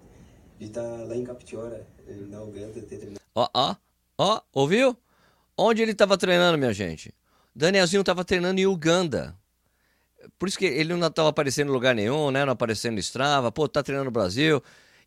de 0.62 0.68
estar 0.68 0.82
lá 1.08 1.16
em 1.16 1.24
Captiora, 1.24 1.88
na 2.30 2.44
Uganda, 2.44 2.80
ter 2.82 2.98
treinado. 2.98 3.20
Ó, 3.34 3.50
ó, 3.52 3.76
ó, 4.16 4.42
ouviu? 4.54 4.96
Onde 5.58 5.82
ele 5.82 5.92
estava 5.92 6.16
treinando, 6.20 6.56
minha 6.56 6.72
gente? 6.72 7.12
Danielzinho 7.56 8.02
estava 8.02 8.24
treinando 8.24 8.62
em 8.62 8.68
Uganda. 8.68 9.36
Por 10.38 10.48
isso 10.48 10.60
que 10.60 10.66
ele 10.66 10.96
não 10.96 11.08
estava 11.08 11.30
aparecendo 11.30 11.70
em 11.70 11.72
lugar 11.72 11.96
nenhum, 11.96 12.30
né? 12.30 12.46
Não 12.46 12.54
aparecendo 12.54 12.94
no 12.94 13.00
Strava, 13.00 13.52
pô, 13.52 13.68
tá 13.68 13.82
treinando 13.82 14.06
no 14.06 14.12
Brasil. 14.12 14.62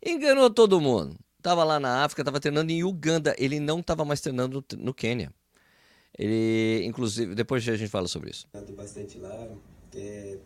Enganou 0.05 0.51
todo 0.51 0.81
mundo. 0.81 1.17
Tava 1.41 1.63
lá 1.63 1.79
na 1.79 2.03
África, 2.03 2.25
tava 2.25 2.41
treinando 2.41 2.73
em 2.73 2.83
Uganda. 2.83 3.33
Ele 3.39 3.61
não 3.61 3.81
tava 3.81 4.05
mais 4.05 4.21
treinando 4.21 4.65
no, 4.73 4.79
no 4.79 4.93
Quênia. 4.93 5.33
Ele, 6.19 6.85
inclusive, 6.85 7.33
depois 7.33 7.67
a 7.69 7.77
gente 7.77 7.89
fala 7.89 8.09
sobre 8.09 8.31
isso. 8.31 8.49
Bastante 8.77 9.19
lá. 9.19 9.49
É, 9.95 10.37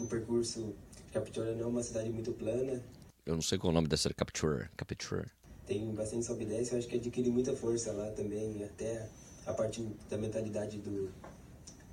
o 0.00 0.06
percurso 0.06 0.74
Captura 1.12 1.54
não 1.54 1.62
é 1.62 1.66
uma 1.66 1.82
cidade 1.82 2.10
muito 2.10 2.32
plana. 2.32 2.82
Eu 3.28 3.34
não 3.34 3.42
sei 3.42 3.58
qual 3.58 3.68
é 3.68 3.72
o 3.72 3.74
nome 3.74 3.88
dessa 3.88 4.08
Capture. 4.14 4.70
Capture. 4.74 5.26
Tem 5.66 5.94
bastante 5.94 6.32
e 6.32 6.46
desce. 6.46 6.72
Eu 6.72 6.78
acho 6.78 6.88
que 6.88 6.96
adquiri 6.96 7.28
muita 7.28 7.54
força 7.54 7.92
lá 7.92 8.10
também. 8.12 8.64
Até 8.64 9.06
a 9.44 9.52
parte 9.52 9.86
da 10.08 10.16
mentalidade 10.16 10.78
do, 10.78 11.10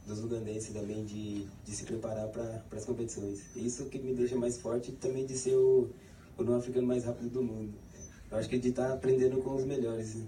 dos 0.07 0.23
ugandenses 0.23 0.73
também 0.73 1.03
de, 1.03 1.45
de 1.65 1.75
se 1.75 1.83
preparar 1.83 2.29
para 2.29 2.63
as 2.71 2.85
competições. 2.85 3.43
Isso 3.53 3.83
que 3.87 3.99
me 3.99 4.13
deixa 4.13 4.37
mais 4.37 4.57
forte 4.57 4.93
também 4.93 5.25
de 5.25 5.37
ser 5.37 5.57
o, 5.57 5.89
o 6.37 6.43
não 6.45 6.55
africano 6.55 6.87
mais 6.87 7.03
rápido 7.03 7.29
do 7.29 7.43
mundo. 7.43 7.73
Eu 8.31 8.37
acho 8.37 8.47
que 8.47 8.57
de 8.57 8.69
estar 8.69 8.87
tá 8.87 8.93
aprendendo 8.93 9.41
com 9.41 9.55
os 9.57 9.65
melhores. 9.65 10.23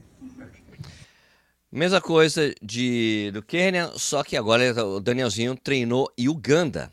Mesma 1.71 2.01
coisa 2.01 2.53
de, 2.61 3.31
do 3.31 3.41
Quênia, 3.41 3.93
só 3.95 4.25
que 4.25 4.35
agora 4.35 4.85
o 4.85 4.99
Danielzinho 4.99 5.55
treinou 5.55 6.11
em 6.17 6.27
Uganda. 6.27 6.91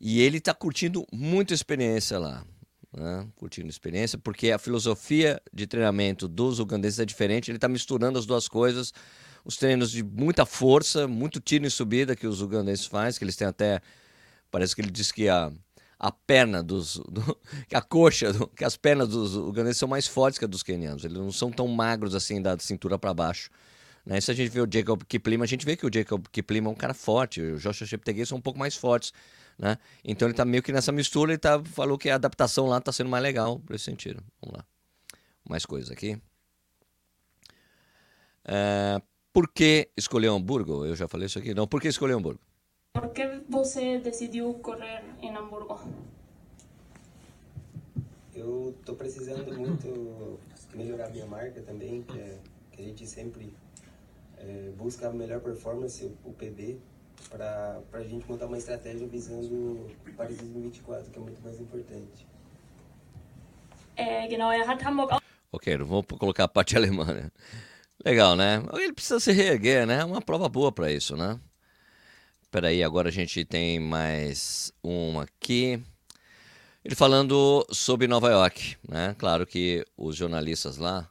E 0.00 0.20
ele 0.20 0.38
está 0.38 0.54
curtindo 0.54 1.04
muito 1.12 1.52
a 1.52 1.54
experiência 1.54 2.16
lá. 2.16 2.44
Né? 2.96 3.26
Curtindo 3.36 3.66
a 3.66 3.70
experiência, 3.70 4.16
porque 4.16 4.52
a 4.52 4.58
filosofia 4.58 5.42
de 5.52 5.66
treinamento 5.66 6.28
dos 6.28 6.60
ugandeses 6.60 7.00
é 7.00 7.04
diferente. 7.04 7.50
Ele 7.50 7.56
está 7.56 7.68
misturando 7.68 8.18
as 8.18 8.24
duas 8.24 8.46
coisas. 8.46 8.92
Os 9.44 9.56
treinos 9.56 9.90
de 9.90 10.02
muita 10.02 10.46
força, 10.46 11.08
muito 11.08 11.40
tiro 11.40 11.66
em 11.66 11.70
subida 11.70 12.14
que 12.14 12.26
os 12.26 12.40
ugandeses 12.40 12.86
fazem, 12.86 13.18
que 13.18 13.24
eles 13.24 13.36
têm 13.36 13.48
até. 13.48 13.80
Parece 14.50 14.76
que 14.76 14.80
ele 14.80 14.90
disse 14.90 15.12
que 15.12 15.28
a, 15.28 15.52
a 15.98 16.12
perna 16.12 16.62
dos. 16.62 16.96
Do, 17.08 17.36
que 17.68 17.74
a 17.74 17.82
coxa, 17.82 18.32
do, 18.32 18.46
que 18.46 18.64
as 18.64 18.76
pernas 18.76 19.08
dos 19.08 19.34
ugandeses 19.34 19.78
são 19.78 19.88
mais 19.88 20.06
fortes 20.06 20.38
que 20.38 20.44
a 20.44 20.48
dos 20.48 20.62
quenianos. 20.62 21.04
Eles 21.04 21.18
não 21.18 21.32
são 21.32 21.50
tão 21.50 21.66
magros 21.66 22.14
assim 22.14 22.40
da 22.40 22.56
cintura 22.58 22.96
para 22.96 23.12
baixo. 23.12 23.50
Né? 24.06 24.20
Se 24.20 24.30
a 24.30 24.34
gente 24.34 24.50
vê 24.50 24.60
o 24.60 24.68
Jacob 24.70 25.02
Kiplima, 25.02 25.44
a 25.44 25.48
gente 25.48 25.66
vê 25.66 25.76
que 25.76 25.84
o 25.84 25.90
Jacob 25.92 26.26
Kiplima 26.30 26.68
é 26.68 26.72
um 26.72 26.76
cara 26.76 26.94
forte. 26.94 27.40
O 27.40 27.58
Joshua 27.58 27.86
Cheptegei 27.86 28.24
são 28.24 28.38
um 28.38 28.40
pouco 28.40 28.58
mais 28.58 28.76
fortes. 28.76 29.12
Né? 29.58 29.78
Então 30.04 30.26
ele 30.26 30.32
está 30.32 30.44
meio 30.44 30.62
que 30.62 30.72
nessa 30.72 30.92
mistura 30.92 31.32
e 31.32 31.38
tá, 31.38 31.62
falou 31.64 31.96
que 31.96 32.10
a 32.10 32.16
adaptação 32.16 32.66
lá 32.66 32.78
está 32.78 32.92
sendo 32.92 33.10
mais 33.10 33.22
legal 33.22 33.60
para 33.60 33.76
esse 33.76 33.84
sentido. 33.84 34.22
Vamos 34.40 34.58
lá. 34.58 34.64
Mais 35.48 35.64
coisas 35.64 35.90
aqui. 35.90 36.20
É, 38.44 39.00
por 39.32 39.48
que 39.48 39.90
escolheu 39.96 40.34
Hamburgo? 40.34 40.84
Eu 40.84 40.94
já 40.94 41.08
falei 41.08 41.26
isso 41.26 41.38
aqui. 41.38 41.54
Não, 41.54 41.66
por 41.66 41.80
que 41.80 41.88
escolheu 41.88 42.18
Hamburgo? 42.18 42.40
Por 42.92 43.08
que 43.10 43.40
você 43.48 43.98
decidiu 43.98 44.54
correr 44.54 45.02
em 45.20 45.34
Hamburgo? 45.34 45.80
Eu 48.34 48.74
estou 48.78 48.94
precisando 48.94 49.52
muito 49.56 50.38
melhorar 50.74 51.08
minha 51.10 51.26
marca 51.26 51.60
também, 51.62 52.02
que, 52.02 52.18
é, 52.18 52.38
que 52.72 52.82
a 52.82 52.84
gente 52.84 53.06
sempre 53.06 53.52
é, 54.38 54.70
busca 54.76 55.08
a 55.08 55.12
melhor 55.12 55.40
performance, 55.40 56.04
o 56.24 56.32
PB, 56.32 56.78
para 57.30 57.82
a 57.92 58.04
gente 58.04 58.28
montar 58.28 58.46
uma 58.46 58.58
estratégia 58.58 59.06
visando 59.06 59.90
Paris 60.16 60.36
2024, 60.38 61.10
que 61.10 61.18
é 61.18 61.22
muito 61.22 61.42
mais 61.42 61.60
importante. 61.60 62.26
É, 63.96 64.26
genau, 64.26 64.52
er 64.52 64.68
hat 64.68 64.84
Hamburg 64.84 65.18
Ok, 65.52 65.78
não 65.78 65.86
vou 65.86 66.02
colocar 66.02 66.44
a 66.44 66.48
parte 66.48 66.74
alemã, 66.76 67.04
né? 67.04 67.30
Legal, 68.04 68.34
né? 68.34 68.62
Ele 68.74 68.92
precisa 68.92 69.20
se 69.20 69.32
reerguer, 69.32 69.86
né? 69.86 70.00
É 70.00 70.04
uma 70.04 70.20
prova 70.20 70.48
boa 70.48 70.72
para 70.72 70.90
isso, 70.90 71.16
né? 71.16 71.38
Espera 72.42 72.68
aí, 72.68 72.82
agora 72.82 73.08
a 73.08 73.12
gente 73.12 73.44
tem 73.44 73.78
mais 73.78 74.72
uma 74.82 75.22
aqui. 75.22 75.80
Ele 76.84 76.94
falando 76.94 77.66
sobre 77.70 78.06
Nova 78.06 78.30
York, 78.30 78.76
né? 78.88 79.14
Claro 79.18 79.46
que 79.46 79.86
os 79.96 80.16
jornalistas 80.16 80.76
lá, 80.76 81.08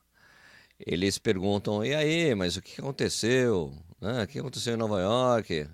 eles 0.77 1.17
perguntam, 1.17 1.83
e 1.83 1.95
aí, 1.95 2.36
mas 2.36 2.57
o 2.57 2.62
que 2.62 2.79
aconteceu? 2.79 3.74
Né? 4.00 4.24
O 4.24 4.27
que 4.27 4.39
aconteceu 4.39 4.74
em 4.74 4.77
Nova 4.77 5.01
York? 5.01 5.67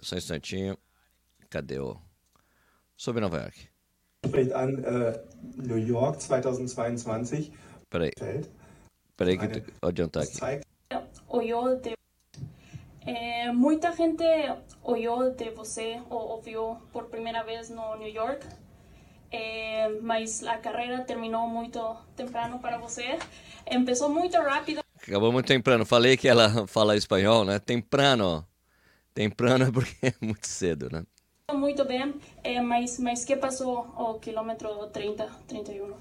Só 0.00 0.14
um 0.14 0.18
instantinho. 0.18 0.78
Cadê 1.48 1.78
o. 1.78 1.96
Sobre 2.96 3.20
Nova 3.20 3.38
York. 3.38 3.68
Spricht 4.24 4.52
an 4.52 4.74
uh, 4.84 5.18
New 5.56 5.78
York 5.78 6.18
2022. 6.28 7.50
Peraí. 7.88 8.12
Peraí 9.16 9.38
que 9.38 9.44
eu 9.44 9.62
vou 9.80 9.88
adiantar 9.88 10.22
aqui. 10.22 10.62
Olhou 11.28 11.76
de... 11.76 11.94
É, 13.06 13.50
muita 13.52 13.92
gente 13.92 14.24
olhou 14.82 15.30
de 15.30 15.50
você 15.50 16.00
ou 16.10 16.36
ouviu 16.36 16.76
por 16.92 17.04
primeira 17.06 17.42
vez 17.42 17.70
no 17.70 17.96
New 17.96 18.08
York, 18.08 18.46
é, 19.30 19.88
mas 20.02 20.42
a 20.44 20.58
carreira 20.58 21.02
terminou 21.04 21.48
muito 21.48 21.96
temprano 22.14 22.58
para 22.58 22.78
você. 22.78 23.18
Começou 23.66 24.08
muito 24.08 24.36
rápido. 24.36 24.80
Acabou 25.02 25.32
muito 25.32 25.46
temprano. 25.46 25.86
Falei 25.86 26.16
que 26.16 26.28
ela 26.28 26.66
fala 26.68 26.96
espanhol, 26.96 27.44
né? 27.44 27.58
Temprano. 27.58 28.46
Temprano 29.14 29.64
é 29.64 29.70
porque 29.72 30.06
é 30.06 30.14
muito 30.20 30.46
cedo, 30.46 30.88
né? 30.90 31.04
Muito 31.52 31.84
bem, 31.84 32.14
é, 32.44 32.60
mas, 32.60 32.98
mas 33.00 33.24
que 33.24 33.36
passou 33.36 33.80
o 33.98 34.18
quilômetro 34.20 34.86
30, 34.88 35.26
31? 35.48 35.94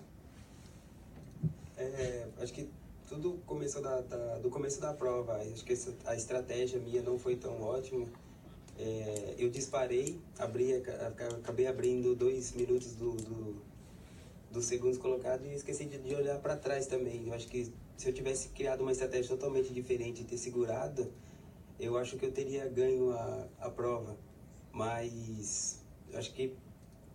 É, 1.75 2.27
acho 2.39 2.53
que 2.53 2.69
tudo 3.07 3.39
começou 3.45 3.81
da, 3.81 4.01
da, 4.01 4.37
do 4.37 4.49
começo 4.49 4.79
da 4.79 4.93
prova. 4.93 5.37
Acho 5.37 5.65
que 5.65 5.73
essa, 5.73 5.95
a 6.05 6.15
estratégia 6.15 6.79
minha 6.79 7.01
não 7.01 7.17
foi 7.17 7.35
tão 7.35 7.61
ótima. 7.61 8.05
É, 8.77 9.35
eu 9.37 9.49
disparei, 9.49 10.19
abri, 10.37 10.75
acabei 10.75 11.67
abrindo 11.67 12.15
dois 12.15 12.53
minutos 12.53 12.93
do, 12.93 13.13
do, 13.13 13.55
do 14.51 14.61
segundos 14.61 14.97
colocado 14.97 15.45
e 15.45 15.53
esqueci 15.53 15.85
de, 15.85 15.97
de 15.97 16.15
olhar 16.15 16.37
para 16.39 16.55
trás 16.55 16.85
também. 16.85 17.27
Eu 17.27 17.33
acho 17.33 17.47
que 17.47 17.73
se 17.97 18.07
eu 18.07 18.13
tivesse 18.13 18.49
criado 18.49 18.81
uma 18.81 18.91
estratégia 18.91 19.35
totalmente 19.35 19.73
diferente 19.73 20.21
e 20.21 20.25
ter 20.25 20.37
segurado, 20.37 21.11
eu 21.79 21.97
acho 21.97 22.17
que 22.17 22.25
eu 22.25 22.31
teria 22.31 22.67
ganho 22.67 23.11
a, 23.11 23.47
a 23.61 23.69
prova. 23.69 24.17
Mas 24.71 25.83
acho 26.13 26.33
que 26.33 26.53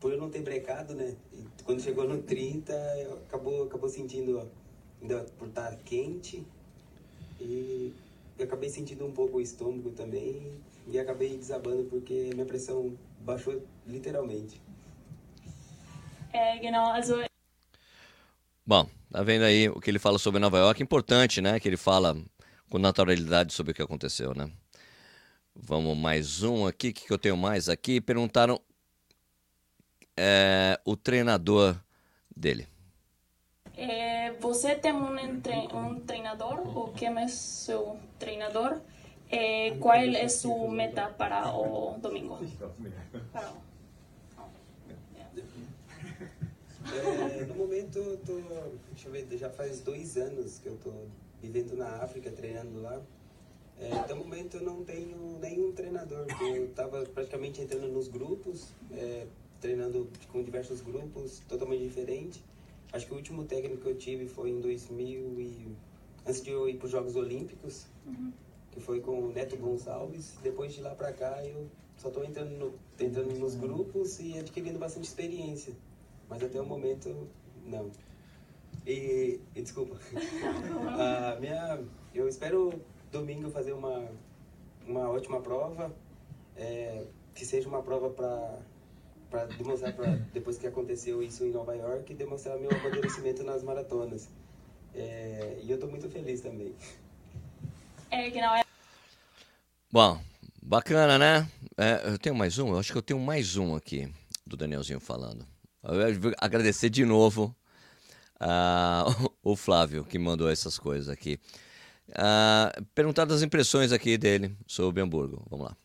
por 0.01 0.13
eu 0.13 0.19
não 0.19 0.29
ter 0.29 0.43
brecado, 0.43 0.95
né? 0.95 1.17
quando 1.65 1.81
chegou 1.81 2.07
no 2.07 2.23
30, 2.23 2.73
eu 2.99 3.15
acabou, 3.27 3.65
acabou 3.65 3.89
sentindo, 3.89 4.51
ainda 5.01 5.21
por 5.39 5.49
estar 5.49 5.75
quente. 5.85 6.45
E 7.41 7.93
eu 8.39 8.45
acabei 8.45 8.69
sentindo 8.69 9.07
um 9.07 9.13
pouco 9.13 9.39
o 9.39 9.41
estômago 9.41 9.91
também. 9.91 10.61
E 10.87 10.99
acabei 10.99 11.37
desabando 11.37 11.85
porque 11.85 12.31
minha 12.35 12.45
pressão 12.45 12.95
baixou 13.21 13.63
literalmente. 13.87 14.61
É, 16.33 16.59
genau, 16.59 16.93
also... 16.93 17.25
Bom, 18.67 18.89
tá 19.11 19.23
vendo 19.23 19.45
aí 19.45 19.69
o 19.69 19.81
que 19.81 19.91
ele 19.91 19.99
fala 19.99 20.19
sobre 20.19 20.41
Nova 20.41 20.59
York? 20.59 20.83
Importante, 20.83 21.41
né? 21.41 21.59
Que 21.59 21.69
ele 21.69 21.77
fala 21.77 22.17
com 22.75 22.79
naturalidade 22.81 23.53
sobre 23.53 23.71
o 23.71 23.75
que 23.75 23.83
aconteceu, 23.83 24.35
né? 24.35 24.51
Vamos 25.55 25.97
mais 25.97 26.43
um 26.43 26.67
aqui. 26.67 26.89
O 26.89 26.93
que, 26.93 27.07
que 27.07 27.13
eu 27.13 27.19
tenho 27.19 27.37
mais 27.37 27.69
aqui? 27.69 28.01
Perguntaram 28.01 28.61
é, 30.17 30.81
o 30.85 30.97
treinador 30.97 31.81
dele. 32.37 32.67
É, 33.77 34.33
você 34.41 34.75
tem 34.75 34.93
um, 34.93 35.07
um 35.07 36.01
treinador? 36.01 36.77
O 36.77 36.93
que 36.93 37.07
é 37.07 37.29
seu 37.29 37.97
treinador? 38.19 38.81
É, 39.31 39.77
qual 39.79 39.95
é 39.95 40.29
sua 40.29 40.69
meta 40.69 41.07
para 41.07 41.49
o 41.55 41.97
domingo? 42.01 42.41
Para 43.31 43.53
o... 43.53 43.63
É, 46.93 47.45
no 47.45 47.55
momento, 47.55 48.19
tô, 48.27 48.41
deixa 48.91 49.09
eu 49.09 49.13
ver, 49.13 49.39
já 49.39 49.49
faz 49.49 49.81
dois 49.81 50.17
anos 50.17 50.59
que 50.59 50.67
eu 50.67 50.75
estou 50.75 51.07
vivendo 51.45 51.77
na 51.77 52.03
África, 52.03 52.31
treinando 52.31 52.81
lá. 52.81 53.03
É, 53.79 53.93
até 53.93 54.15
o 54.15 54.17
momento 54.17 54.57
eu 54.57 54.63
não 54.63 54.85
tenho 54.85 55.39
nenhum 55.41 55.73
treinador, 55.73 56.27
eu 56.41 56.67
estava 56.67 57.05
praticamente 57.07 57.61
entrando 57.61 57.89
nos 57.89 58.09
grupos, 58.09 58.69
é, 58.93 59.27
treinando 59.61 60.09
com 60.31 60.43
diversos 60.43 60.81
grupos, 60.81 61.41
totalmente 61.49 61.83
diferente. 61.83 62.43
Acho 62.93 63.07
que 63.07 63.13
o 63.13 63.17
último 63.17 63.45
técnico 63.45 63.83
que 63.83 63.89
eu 63.89 63.97
tive 63.97 64.27
foi 64.27 64.51
em 64.51 64.61
2000 64.61 65.41
e... 65.41 65.77
antes 66.25 66.41
de 66.41 66.51
eu 66.51 66.69
ir 66.69 66.77
para 66.77 66.87
os 66.87 66.93
Jogos 66.93 67.17
Olímpicos, 67.17 67.87
uhum. 68.07 68.33
que 68.71 68.81
foi 68.81 69.01
com 69.01 69.19
o 69.19 69.33
Neto 69.33 69.57
Gonçalves. 69.57 70.37
Depois 70.43 70.73
de 70.73 70.81
lá 70.81 70.95
para 70.95 71.13
cá 71.13 71.45
eu 71.45 71.67
só 71.97 72.09
estou 72.09 72.25
entrando, 72.25 72.51
no, 72.51 72.75
entrando 73.05 73.37
nos 73.39 73.57
grupos 73.57 74.21
e 74.21 74.39
adquirindo 74.39 74.79
bastante 74.79 75.09
experiência. 75.09 75.75
Mas 76.29 76.43
até 76.43 76.61
o 76.61 76.65
momento, 76.65 77.29
não. 77.67 77.91
E, 78.87 79.41
e 79.55 79.63
desculpa. 79.63 79.97
a 81.35 81.41
minha, 81.41 81.81
eu 82.15 82.29
espero 82.29 82.73
domingo 83.11 83.51
fazer 83.51 83.73
uma, 83.73 84.09
uma 84.87 85.09
ótima 85.11 85.41
prova, 85.41 85.95
é, 86.57 87.05
que 87.35 87.45
seja 87.45 87.69
uma 87.69 87.83
prova 87.83 88.11
para 88.11 88.59
para 89.31 89.47
demonstrar 89.47 89.93
pra, 89.93 90.07
depois 90.33 90.59
que 90.59 90.67
aconteceu 90.67 91.21
isso 91.21 91.45
em 91.45 91.51
Nova 91.51 91.75
York 91.75 92.15
demonstrar 92.15 92.57
meu 92.57 92.71
amadurecimento 92.71 93.43
nas 93.43 93.65
maratonas 93.65 94.29
é, 94.95 95.59
e 95.61 95.69
eu 95.69 95.75
estou 95.75 95.91
muito 95.91 96.09
feliz 96.09 96.41
também 96.41 96.73
é, 98.13 98.31
genau. 98.31 98.63
bom 99.91 100.21
Bacana, 100.67 101.19
né? 101.19 101.47
É, 101.77 102.01
eu 102.07 102.19
tenho 102.19 102.35
mais 102.35 102.59
um? 102.59 102.69
Eu 102.69 102.79
acho 102.79 102.91
que 102.91 102.97
eu 102.97 103.03
tenho 103.03 103.21
mais 103.21 103.55
um 103.59 103.77
aqui 103.77 104.11
do 104.47 104.57
Danielzinho 104.57 104.99
falando. 104.99 105.47
Eu 105.83 106.33
agradecer 106.39 106.89
de 106.89 107.05
novo 107.05 107.55
uh, 108.41 109.31
o 109.43 109.57
Flávio 109.57 110.05
que 110.05 110.19
mandou 110.19 110.49
essas 110.51 110.79
coisas 110.79 111.09
aqui. 111.09 111.39
Uh, 112.11 112.85
perguntar 112.95 113.25
das 113.25 113.43
impressões 113.43 113.93
aqui 113.93 114.19
dele 114.19 114.57
sobre 114.67 115.03
Hamburgo. 115.03 115.45
Vamos 115.51 115.67
lá. 115.67 115.77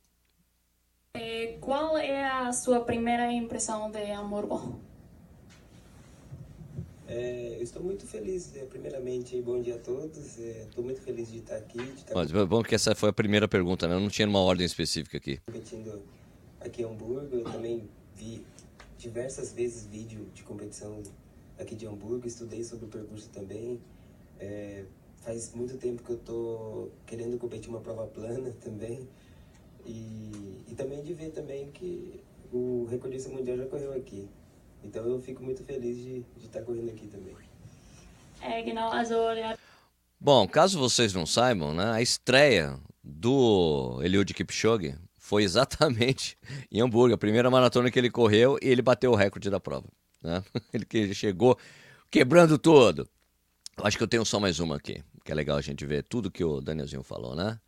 É, 1.13 1.57
qual 1.61 1.97
é 1.97 2.27
a 2.27 2.51
sua 2.51 2.81
primeira 2.81 3.31
impressão 3.31 3.89
de 3.89 4.11
Hamburgo? 4.11 4.79
É, 7.07 7.57
estou 7.59 7.81
muito 7.81 8.05
feliz, 8.05 8.55
é, 8.55 8.65
primeiramente, 8.65 9.41
bom 9.41 9.59
dia 9.59 9.75
a 9.75 9.79
todos. 9.79 10.37
Estou 10.37 10.83
é, 10.83 10.85
muito 10.85 11.01
feliz 11.01 11.31
de 11.31 11.39
estar 11.39 11.55
aqui. 11.55 11.79
De 11.79 11.93
estar 11.95 12.13
Mas, 12.13 12.31
bom 12.31 12.61
que 12.61 12.75
essa 12.75 12.93
foi 12.93 13.09
a 13.09 13.13
primeira 13.13 13.47
pergunta, 13.47 13.87
né? 13.87 13.95
Eu 13.95 13.99
não 13.99 14.09
tinha 14.09 14.27
uma 14.27 14.39
ordem 14.39 14.63
específica 14.63 15.17
aqui. 15.17 15.39
Competindo 15.47 16.03
aqui 16.59 16.83
em 16.83 16.85
Hamburgo, 16.85 17.37
eu 17.37 17.43
também 17.45 17.89
vi 18.15 18.45
diversas 18.99 19.51
vezes 19.51 19.87
vídeo 19.87 20.27
de 20.35 20.43
competição 20.43 21.01
aqui 21.59 21.75
de 21.75 21.85
Hamburgo, 21.85 22.25
estudei 22.25 22.63
sobre 22.63 22.85
o 22.85 22.87
percurso 22.87 23.29
também. 23.29 23.79
É, 24.39 24.85
faz 25.17 25.53
muito 25.53 25.77
tempo 25.77 26.01
que 26.01 26.11
eu 26.11 26.15
estou 26.15 26.91
querendo 27.05 27.37
competir 27.37 27.69
uma 27.69 27.81
prova 27.81 28.07
plana 28.07 28.51
também. 28.63 29.07
E, 29.85 30.63
e 30.67 30.75
também 30.75 31.01
de 31.01 31.13
ver 31.13 31.31
também 31.31 31.71
que 31.71 32.21
o 32.51 32.87
recordista 32.89 33.29
mundial 33.29 33.57
já 33.57 33.65
correu 33.65 33.93
aqui. 33.93 34.27
Então 34.83 35.05
eu 35.05 35.19
fico 35.19 35.43
muito 35.43 35.63
feliz 35.63 35.97
de, 35.97 36.25
estar 36.41 36.61
correndo 36.61 36.89
aqui 36.89 37.07
também. 37.07 37.35
É, 38.41 38.61
genau, 38.61 38.91
also, 38.91 39.15
Bom, 40.19 40.47
caso 40.47 40.79
vocês 40.79 41.13
não 41.13 41.25
saibam, 41.25 41.73
né, 41.73 41.91
a 41.91 42.01
estreia 42.01 42.79
do 43.03 43.99
Eliud 44.01 44.33
Kipchoge 44.33 44.95
foi 45.17 45.43
exatamente 45.43 46.37
em 46.71 46.81
Hamburgo, 46.81 47.15
a 47.15 47.17
primeira 47.17 47.49
maratona 47.49 47.91
que 47.91 47.99
ele 47.99 48.09
correu 48.09 48.57
e 48.61 48.67
ele 48.67 48.81
bateu 48.81 49.11
o 49.11 49.15
recorde 49.15 49.49
da 49.49 49.59
prova. 49.59 49.87
Né? 50.21 50.43
Ele 50.73 51.13
chegou 51.13 51.57
quebrando 52.11 52.57
tudo. 52.57 53.07
Acho 53.77 53.97
que 53.97 54.03
eu 54.03 54.07
tenho 54.07 54.25
só 54.25 54.39
mais 54.39 54.59
uma 54.59 54.75
aqui, 54.75 55.03
que 55.23 55.31
é 55.31 55.35
legal 55.35 55.57
a 55.57 55.61
gente 55.61 55.85
ver 55.85 56.03
tudo 56.03 56.31
que 56.31 56.43
o 56.43 56.59
Danielzinho 56.59 57.03
falou, 57.03 57.35
né? 57.35 57.59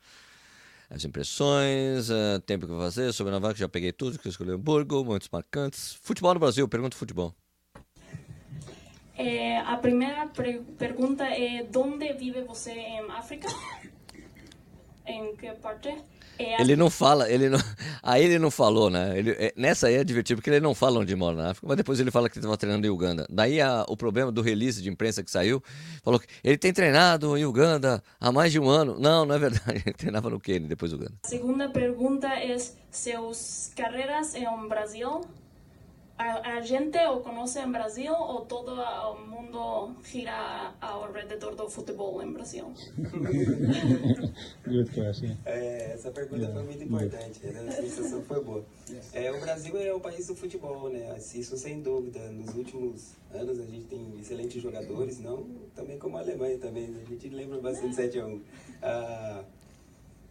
As 0.89 1.05
impressões, 1.05 2.09
uh, 2.09 2.39
tempo 2.45 2.67
que 2.67 2.73
fazer, 2.73 3.13
sobre 3.13 3.31
Navaca, 3.31 3.57
já 3.57 3.69
peguei 3.69 3.93
tudo, 3.93 4.19
que 4.19 4.27
escolheu 4.27 4.55
Hamburgo, 4.55 5.05
muitos 5.05 5.29
marcantes. 5.29 5.93
Futebol 6.01 6.33
no 6.33 6.39
Brasil, 6.41 6.67
pergunta 6.67 6.97
futebol. 6.97 7.33
É, 9.15 9.59
a 9.59 9.77
primeira 9.77 10.27
pergunta 10.77 11.23
é: 11.23 11.65
onde 11.77 12.11
vive 12.13 12.41
você 12.41 12.71
em 12.71 13.09
África? 13.11 13.47
Em 15.05 15.35
que 15.35 15.51
parte? 15.53 15.95
É 16.41 16.61
ele 16.61 16.75
não 16.75 16.89
fala, 16.89 17.29
ele 17.29 17.49
não. 17.49 17.59
Aí 18.03 18.23
ele 18.23 18.39
não 18.39 18.49
falou, 18.49 18.89
né? 18.89 19.17
Ele, 19.17 19.31
é, 19.31 19.53
nessa 19.55 19.87
aí 19.87 19.95
é 19.95 20.03
divertido, 20.03 20.37
porque 20.37 20.49
ele 20.49 20.59
não 20.59 20.73
fala 20.73 20.99
onde 20.99 21.15
mora 21.15 21.35
na 21.35 21.51
África, 21.51 21.67
mas 21.67 21.77
depois 21.77 21.99
ele 21.99 22.09
fala 22.09 22.27
que 22.29 22.37
estava 22.37 22.57
treinando 22.57 22.87
em 22.87 22.89
Uganda. 22.89 23.27
Daí 23.29 23.61
a, 23.61 23.85
o 23.87 23.95
problema 23.95 24.31
do 24.31 24.41
release 24.41 24.81
de 24.81 24.89
imprensa 24.89 25.23
que 25.23 25.29
saiu, 25.29 25.61
falou 26.03 26.19
que 26.19 26.25
ele 26.43 26.57
tem 26.57 26.73
treinado 26.73 27.37
em 27.37 27.45
Uganda 27.45 28.01
há 28.19 28.31
mais 28.31 28.51
de 28.51 28.59
um 28.59 28.67
ano. 28.67 28.99
Não, 28.99 29.23
não 29.23 29.35
é 29.35 29.39
verdade. 29.39 29.83
Ele 29.85 29.93
treinava 29.93 30.29
no 30.29 30.39
Quênia, 30.39 30.67
depois 30.67 30.93
Uganda. 30.93 31.13
A 31.23 31.27
segunda 31.27 31.69
pergunta 31.69 32.27
é: 32.27 32.57
seus 32.89 33.71
carreiras 33.75 34.33
em 34.35 34.67
Brasil 34.67 35.21
a, 36.21 36.57
a, 36.57 36.61
gente 36.61 36.97
o 36.99 37.19
conhece 37.19 37.59
em 37.59 37.71
Brasil 37.71 38.13
ou 38.13 38.41
todo 38.41 38.71
o 38.73 39.27
mundo 39.27 39.95
gira 40.03 40.71
ao 40.79 41.11
redor 41.11 41.55
do 41.55 41.67
futebol 41.67 42.21
em 42.21 42.31
Brasil? 42.31 42.71
é, 45.45 45.93
essa 45.93 46.11
pergunta 46.11 46.51
foi 46.51 46.63
muito 46.63 46.83
importante, 46.83 47.47
né? 47.47 47.67
a 47.67 47.71
sensação 47.71 48.21
foi 48.21 48.43
boa. 48.43 48.63
É, 49.13 49.31
o 49.31 49.39
Brasil 49.39 49.75
é 49.77 49.91
o 49.93 49.99
país 49.99 50.27
do 50.27 50.35
futebol, 50.35 50.89
né? 50.89 51.17
Isso 51.17 51.57
sem 51.57 51.81
dúvida. 51.81 52.19
Nos 52.31 52.55
últimos 52.55 53.13
anos 53.33 53.59
a 53.59 53.65
gente 53.65 53.85
tem 53.85 54.19
excelentes 54.19 54.61
jogadores, 54.61 55.19
não 55.19 55.43
também 55.75 55.97
como 55.97 56.17
a 56.17 56.19
Alemanha 56.19 56.59
também. 56.59 56.95
A 57.03 57.09
gente 57.09 57.29
lembra 57.29 57.59
bastante 57.59 57.95
7x1. 57.95 58.41
Ah, 58.83 59.43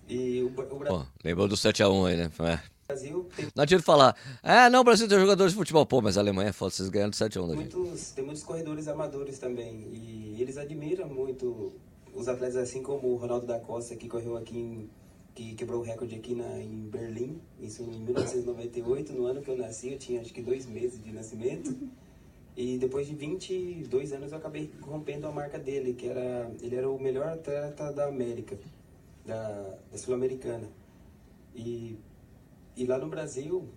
e 0.09 0.43
o, 0.43 0.47
o 0.47 0.79
Brasil... 0.79 1.01
Oh, 1.01 1.07
lembrou 1.25 1.49
do 1.49 1.57
7x1 1.57 2.09
aí, 2.09 2.17
né? 2.17 2.31
É. 2.41 2.80
Brasil 2.91 3.29
tem... 3.37 3.49
Não 3.55 3.63
adianta 3.63 3.85
falar, 3.85 4.17
ah, 4.43 4.69
não, 4.69 4.81
o 4.81 4.85
Brasil 4.85 5.09
tem 5.09 5.19
jogadores 5.19 5.53
de 5.53 5.59
futebol. 5.59 5.87
Pô, 5.87 6.01
mas 6.01 6.17
a 6.19 6.21
Alemanha 6.21 6.51
é 6.51 6.53
foda, 6.53 6.73
vocês 6.73 6.89
ganharam 6.89 7.11
de 7.11 7.17
7 7.17 7.39
a 7.39 7.43
1 7.43 7.55
muitos, 7.55 8.11
Tem 8.11 8.25
muitos 8.25 8.43
corredores 8.43 8.89
amadores 8.89 9.39
também. 9.39 9.89
E 9.93 10.37
eles 10.39 10.57
admiram 10.57 11.09
muito 11.09 11.73
os 12.15 12.29
atletas 12.29 12.57
assim 12.57 12.83
como 12.83 13.09
o 13.09 13.17
Ronaldo 13.17 13.47
da 13.47 13.59
Costa, 13.59 13.95
que 13.97 14.09
correu 14.09 14.37
aqui 14.37 14.59
em, 14.59 14.91
que 15.35 15.55
quebrou 15.55 15.81
o 15.81 15.85
recorde 15.85 16.15
aqui 16.15 16.35
na, 16.35 16.59
em 16.59 16.89
Berlim, 16.91 17.41
isso 17.61 17.83
em 17.83 18.01
1998, 18.01 19.13
no 19.13 19.27
ano 19.27 19.41
que 19.41 19.49
eu 19.49 19.57
nasci, 19.57 19.93
eu 19.93 19.99
tinha 19.99 20.21
acho 20.21 20.33
que 20.33 20.43
dois 20.43 20.67
meses 20.67 21.03
de 21.03 21.13
nascimento. 21.13 21.75
E 22.57 22.77
depois 22.79 23.07
de 23.07 23.15
22 23.15 24.13
anos 24.13 24.33
eu 24.33 24.39
acabei 24.39 24.71
rompendo 24.83 25.27
a 25.27 25.33
marca 25.33 25.59
dele, 25.59 25.95
que 25.95 26.09
era 26.09 26.51
ele 26.61 26.77
era 26.77 26.91
o 26.91 27.01
melhor 27.01 27.29
atleta 27.29 27.93
da 27.93 28.07
América, 28.07 28.59
da, 29.25 29.77
da 29.91 29.97
Sul-Americana. 29.97 30.69
E 31.55 31.97
e 32.81 32.87
lá 32.87 32.97
no 32.97 33.09
Brasil, 33.09 33.69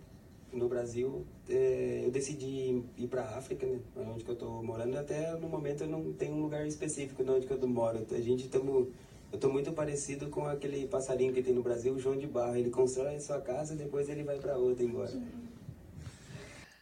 no 0.54 0.70
Brasil, 0.70 1.28
é, 1.50 2.04
eu 2.06 2.10
decidi 2.10 2.82
ir 2.98 3.08
para 3.10 3.22
a 3.24 3.38
África, 3.38 3.68
né? 3.68 3.78
Onde 3.98 4.24
que 4.24 4.30
eu 4.30 4.34
estou 4.34 4.63
morando. 4.63 4.98
Até 4.98 5.30
no 5.34 5.50
momento 5.50 5.84
eu 5.84 5.89
não 5.89 6.13
tenho 6.13 6.34
um 6.36 6.42
lugar 6.42 6.66
específico 6.66 7.22
onde 7.30 7.46
que 7.46 7.52
eu 7.52 7.68
moro. 7.68 8.08
A 8.10 8.22
gente 8.22 8.46
estamos... 8.46 8.88
Eu 9.30 9.50
muito 9.50 9.74
parecido 9.74 10.28
com 10.30 10.46
aquele 10.46 10.88
passarinho 10.88 11.34
que 11.34 11.42
tem 11.42 11.54
no 11.54 11.62
Brasil, 11.62 11.94
o 11.94 12.00
João 12.00 12.18
de 12.18 12.28
Barro. 12.28 12.56
Ele 12.56 12.70
constrói 12.70 13.16
a 13.16 13.20
sua 13.20 13.42
casa 13.42 13.74
e 13.74 13.78
depois 13.78 14.08
ele 14.08 14.24
vai 14.24 14.38
para 14.38 14.56
outra 14.56 14.86
embora. 14.86 15.12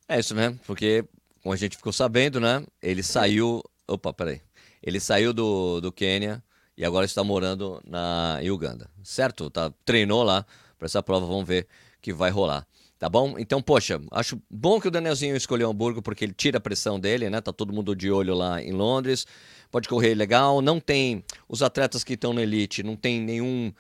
É 0.08 0.20
isso 0.20 0.36
mesmo, 0.36 0.60
porque 0.68 1.04
como 1.42 1.54
a 1.54 1.58
gente 1.58 1.76
ficou 1.76 1.92
sabendo, 1.92 2.40
né? 2.40 2.64
Ele 2.84 3.02
saiu... 3.02 3.64
Opa, 3.88 4.14
peraí. 4.14 4.42
Ele 4.84 5.00
saiu 5.00 5.34
do, 5.34 5.82
do 5.82 5.92
Quênia 5.92 6.44
e 6.78 6.86
agora 6.86 7.06
está 7.06 7.24
morando 7.24 7.82
na 7.84 8.38
em 8.44 8.52
Uganda, 8.52 8.92
certo? 9.04 9.50
Tá, 9.50 9.74
treinou 9.84 10.22
lá 10.22 10.46
para 10.78 10.86
essa 10.86 11.02
prova, 11.02 11.26
vamos 11.26 11.48
ver 11.48 11.68
que 12.02 12.14
vai 12.14 12.32
rolar. 12.32 12.66
Tá 13.02 13.10
bom? 13.10 13.40
Então, 13.40 13.64
poxa, 13.64 14.00
acho 14.12 14.40
bom 14.48 14.80
que 14.80 14.88
o 14.88 14.92
Danielzinho 14.92 15.36
escolheu 15.36 15.72
Hamburgo 15.72 16.04
porque 16.04 16.24
ele 16.24 16.34
tira 16.34 16.60
a 16.60 16.62
pressão 16.62 17.00
dele, 17.00 17.32
né? 17.32 17.42
Tá 17.42 17.52
todo 17.52 17.74
mundo 17.74 17.96
de 17.96 18.12
olho 18.12 18.36
lá 18.36 18.62
em 18.62 18.72
Londres. 18.72 19.26
Pode 19.72 19.90
correr 19.90 20.14
legal. 20.14 20.62
Não 20.62 20.80
tem 20.80 21.24
os 21.50 21.64
atletas 21.64 22.04
que 22.04 22.14
estão 22.14 22.32
na 22.32 22.44
elite, 22.44 22.84
não 22.84 22.96
tem 22.96 23.20
nenhum 23.20 23.74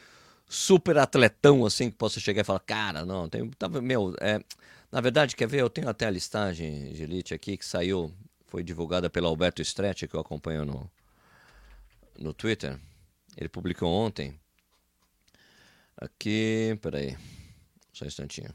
super 0.49 0.97
atletão 0.97 1.65
assim 1.65 1.91
que 1.91 1.95
possa 1.97 2.19
chegar 2.19 2.41
e 2.41 2.43
falar, 2.43 2.61
cara, 2.61 3.05
não, 3.05 3.29
tem. 3.29 3.47
Tá, 3.51 3.69
meu, 3.69 4.15
é, 4.19 4.41
na 4.91 4.99
verdade, 4.99 5.35
quer 5.35 5.47
ver? 5.47 5.61
Eu 5.61 5.69
tenho 5.69 5.87
até 5.87 6.07
a 6.07 6.11
listagem 6.11 6.91
de 6.91 7.03
elite 7.03 7.33
aqui 7.33 7.57
que 7.57 7.65
saiu, 7.65 8.11
foi 8.47 8.63
divulgada 8.63 9.07
pelo 9.07 9.27
Alberto 9.27 9.61
Stretch, 9.61 10.07
que 10.07 10.15
eu 10.15 10.19
acompanho 10.19 10.65
no, 10.65 10.91
no 12.19 12.33
Twitter. 12.33 12.75
Ele 13.37 13.47
publicou 13.47 13.89
ontem. 13.89 14.33
Aqui, 15.95 16.75
peraí. 16.81 17.15
Só 17.93 18.05
um 18.05 18.07
instantinho. 18.07 18.53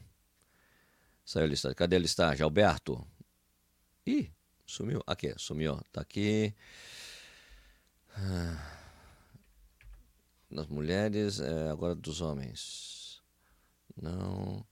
Saiu 1.25 1.45
a 1.45 1.49
listagem. 1.49 1.75
Cadê 1.75 1.95
a 1.95 1.99
listagem? 1.99 2.43
Alberto. 2.43 3.05
Ih, 4.05 4.31
sumiu. 4.65 5.03
Aqui, 5.05 5.33
sumiu. 5.37 5.81
Tá 5.91 6.01
aqui. 6.01 6.53
Ah. 8.15 8.77
Nas 10.49 10.67
mulheres, 10.67 11.39
é, 11.39 11.69
agora 11.69 11.93
dos 11.93 12.21
homens. 12.21 13.21
Não. 14.01 14.65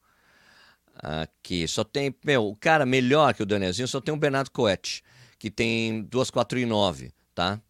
Aqui, 0.95 1.67
só 1.67 1.83
tem. 1.83 2.15
Meu, 2.23 2.47
o 2.47 2.55
cara 2.55 2.85
melhor 2.85 3.33
que 3.33 3.43
o 3.43 3.45
Danielzinho 3.45 3.87
só 3.87 3.99
tem 3.99 4.13
o 4.13 4.17
Bernardo 4.17 4.49
Coete, 4.49 5.03
que 5.37 5.51
tem 5.51 6.03
2, 6.03 6.29
4 6.29 6.59
e 6.59 6.65
9, 6.65 7.11
tá? 7.33 7.61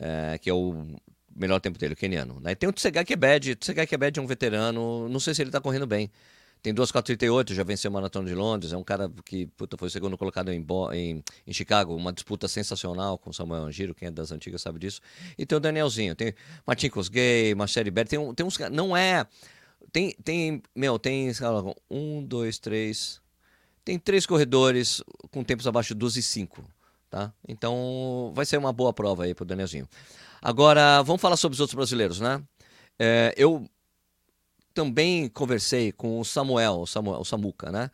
É, 0.00 0.36
que 0.38 0.50
é 0.50 0.52
o 0.52 0.98
melhor 1.34 1.60
tempo 1.60 1.78
dele, 1.78 1.94
o 1.94 1.96
keniano. 1.96 2.40
Né? 2.40 2.54
Tem 2.56 2.68
o 2.68 2.72
Tsegaki. 2.72 3.14
O 3.14 3.56
Tsegaki 3.56 3.90
Kebed 3.90 4.18
é 4.18 4.22
um 4.22 4.26
veterano, 4.26 5.08
não 5.08 5.20
sei 5.20 5.34
se 5.34 5.42
ele 5.42 5.52
tá 5.52 5.60
correndo 5.60 5.86
bem. 5.86 6.10
Tem 6.64 6.72
2,438, 6.72 7.52
já 7.52 7.62
venceu 7.62 7.90
o 7.90 7.92
Maratona 7.92 8.26
de 8.26 8.34
Londres. 8.34 8.72
É 8.72 8.76
um 8.78 8.82
cara 8.82 9.12
que 9.22 9.46
puta, 9.48 9.76
foi 9.76 9.90
segundo 9.90 10.16
colocado 10.16 10.50
em, 10.50 10.64
em, 10.94 11.22
em, 11.46 11.52
Chicago, 11.52 11.94
uma 11.94 12.10
disputa 12.10 12.48
sensacional 12.48 13.18
com 13.18 13.28
o 13.28 13.34
Samuel 13.34 13.64
Angiro, 13.64 13.94
quem 13.94 14.08
é 14.08 14.10
das 14.10 14.32
antigas 14.32 14.62
sabe 14.62 14.78
disso. 14.78 14.98
E 15.36 15.44
tem 15.44 15.58
o 15.58 15.60
Danielzinho, 15.60 16.14
tem 16.14 16.32
Martin 16.66 16.88
Cosgay, 16.88 17.54
Marcelo 17.54 17.90
Berti, 17.90 18.16
tem, 18.16 18.34
tem 18.34 18.46
uns 18.46 18.58
Não 18.72 18.96
é. 18.96 19.26
Tem, 19.92 20.12
tem, 20.24 20.62
meu, 20.74 20.98
tem, 20.98 21.30
um, 21.90 22.24
dois, 22.24 22.58
três. 22.58 23.20
Tem 23.84 23.98
três 23.98 24.24
corredores 24.24 25.02
com 25.30 25.44
tempos 25.44 25.66
abaixo 25.66 25.88
de 25.88 26.00
12 26.00 26.20
e 26.20 26.22
5. 26.22 26.64
Tá? 27.10 27.30
Então 27.46 28.32
vai 28.34 28.46
ser 28.46 28.56
uma 28.56 28.72
boa 28.72 28.94
prova 28.94 29.24
aí 29.24 29.34
pro 29.34 29.44
Danielzinho. 29.44 29.86
Agora, 30.40 31.02
vamos 31.02 31.20
falar 31.20 31.36
sobre 31.36 31.56
os 31.56 31.60
outros 31.60 31.76
brasileiros, 31.76 32.20
né? 32.20 32.42
É, 32.98 33.34
eu 33.36 33.68
também 34.74 35.28
conversei 35.28 35.92
com 35.92 36.20
o 36.20 36.24
Samuel, 36.24 36.80
o, 36.80 36.86
Samuel, 36.86 37.20
o 37.20 37.24
Samuca, 37.24 37.70
né? 37.70 37.90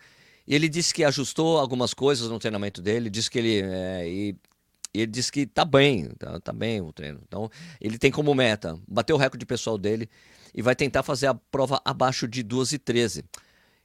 E 0.46 0.54
ele 0.54 0.68
disse 0.68 0.92
que 0.92 1.04
ajustou 1.04 1.58
algumas 1.58 1.94
coisas 1.94 2.28
no 2.28 2.38
treinamento 2.38 2.82
dele, 2.82 3.10
disse 3.10 3.30
que 3.30 3.38
ele. 3.38 3.60
É, 3.62 4.08
e 4.08 4.36
ele 4.92 5.06
disse 5.06 5.30
que 5.30 5.46
tá 5.46 5.64
bem, 5.64 6.08
tá, 6.18 6.40
tá 6.40 6.52
bem 6.52 6.80
o 6.80 6.92
treino. 6.92 7.20
Então, 7.28 7.48
ele 7.80 7.98
tem 7.98 8.10
como 8.10 8.34
meta 8.34 8.76
bater 8.88 9.12
o 9.12 9.16
recorde 9.16 9.46
pessoal 9.46 9.78
dele 9.78 10.08
e 10.52 10.62
vai 10.62 10.74
tentar 10.74 11.04
fazer 11.04 11.28
a 11.28 11.34
prova 11.34 11.80
abaixo 11.84 12.26
de 12.26 12.42
2 12.42 12.72
e 12.72 12.78
13. 12.78 13.24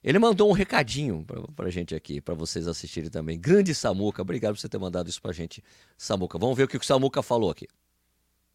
Ele 0.03 0.17
mandou 0.17 0.49
um 0.49 0.53
recadinho 0.53 1.23
pra, 1.25 1.41
pra 1.55 1.69
gente 1.69 1.93
aqui, 1.93 2.21
para 2.21 2.33
vocês 2.33 2.67
assistirem 2.67 3.09
também. 3.09 3.39
Grande 3.39 3.75
Samuca, 3.75 4.21
obrigado 4.21 4.53
por 4.53 4.59
você 4.59 4.69
ter 4.69 4.79
mandado 4.79 5.09
isso 5.09 5.21
pra 5.21 5.31
gente, 5.31 5.63
Samuca. 5.97 6.39
Vamos 6.39 6.57
ver 6.57 6.63
o 6.63 6.67
que 6.67 6.77
o 6.77 6.83
Samuca 6.83 7.21
falou 7.21 7.51
aqui. 7.51 7.67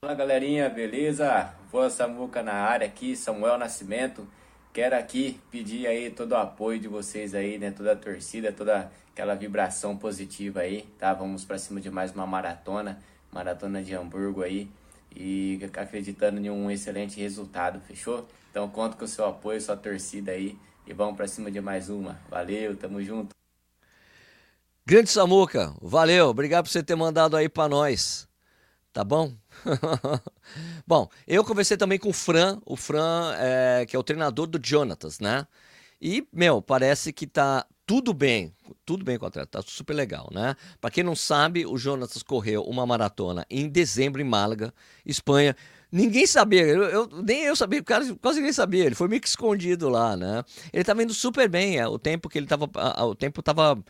Fala 0.02 0.14
galerinha, 0.14 0.66
beleza? 0.70 1.52
Voa 1.70 1.90
Samuca 1.90 2.42
na 2.42 2.54
área 2.54 2.86
aqui, 2.86 3.14
Samuel 3.14 3.58
Nascimento. 3.58 4.26
Quero 4.72 4.96
aqui 4.96 5.38
pedir 5.50 5.86
aí 5.86 6.10
todo 6.10 6.32
o 6.32 6.36
apoio 6.36 6.80
de 6.80 6.88
vocês 6.88 7.34
aí, 7.34 7.58
né? 7.58 7.70
Toda 7.70 7.92
a 7.92 7.96
torcida, 7.96 8.50
toda 8.50 8.90
aquela 9.12 9.34
vibração 9.34 9.98
positiva 9.98 10.60
aí, 10.60 10.88
tá? 10.98 11.12
Vamos 11.12 11.44
para 11.44 11.58
cima 11.58 11.82
de 11.82 11.90
mais 11.90 12.12
uma 12.14 12.26
maratona, 12.26 12.98
maratona 13.30 13.82
de 13.82 13.94
Hamburgo 13.94 14.42
aí 14.42 14.70
e 15.14 15.60
acreditando 15.76 16.40
em 16.40 16.48
um 16.48 16.70
excelente 16.70 17.20
resultado, 17.20 17.78
fechou? 17.82 18.26
Então 18.50 18.70
conto 18.70 18.96
com 18.96 19.04
o 19.04 19.08
seu 19.08 19.26
apoio, 19.26 19.60
sua 19.60 19.76
torcida 19.76 20.32
aí 20.32 20.56
e 20.86 20.94
vamos 20.94 21.14
para 21.14 21.28
cima 21.28 21.50
de 21.50 21.60
mais 21.60 21.90
uma. 21.90 22.18
Valeu, 22.30 22.74
tamo 22.74 23.02
junto. 23.02 23.34
Grande 24.86 25.10
Samuca, 25.10 25.74
valeu, 25.78 26.28
obrigado 26.28 26.64
por 26.64 26.70
você 26.70 26.82
ter 26.82 26.96
mandado 26.96 27.36
aí 27.36 27.50
para 27.50 27.68
nós. 27.68 28.26
Tá 28.94 29.04
bom? 29.04 29.32
bom, 30.86 31.08
eu 31.26 31.44
conversei 31.44 31.76
também 31.76 31.98
com 31.98 32.10
o 32.10 32.12
Fran, 32.12 32.60
o 32.64 32.76
Fran, 32.76 33.34
é, 33.38 33.86
que 33.86 33.94
é 33.94 33.98
o 33.98 34.02
treinador 34.02 34.46
do 34.46 34.60
Jonatas, 34.62 35.20
né? 35.20 35.46
E, 36.00 36.26
meu, 36.32 36.62
parece 36.62 37.12
que 37.12 37.26
tá 37.26 37.66
tudo 37.86 38.14
bem, 38.14 38.54
tudo 38.86 39.04
bem 39.04 39.18
com 39.18 39.24
o 39.24 39.28
atleta, 39.28 39.60
tá 39.60 39.62
super 39.66 39.94
legal, 39.94 40.28
né? 40.32 40.54
Para 40.80 40.90
quem 40.90 41.04
não 41.04 41.16
sabe, 41.16 41.66
o 41.66 41.76
Jonatas 41.76 42.22
correu 42.22 42.62
uma 42.62 42.86
maratona 42.86 43.44
em 43.50 43.68
dezembro 43.68 44.20
em 44.20 44.24
Málaga, 44.24 44.72
Espanha. 45.04 45.56
Ninguém 45.92 46.26
sabia, 46.26 46.62
eu, 46.66 46.82
eu, 46.84 47.08
nem 47.22 47.42
eu 47.42 47.56
sabia, 47.56 47.82
cara 47.82 48.04
quase 48.22 48.38
ninguém 48.38 48.52
sabia, 48.52 48.84
ele 48.84 48.94
foi 48.94 49.08
meio 49.08 49.20
que 49.20 49.26
escondido 49.26 49.88
lá, 49.88 50.16
né? 50.16 50.44
Ele 50.72 50.84
tava 50.84 51.02
indo 51.02 51.12
super 51.12 51.48
bem, 51.48 51.78
é, 51.78 51.86
o 51.88 51.98
tempo 51.98 52.28
que 52.28 52.38
ele 52.38 52.46
tava, 52.46 52.70
o 53.04 53.14
tempo 53.14 53.42
tava, 53.42 53.82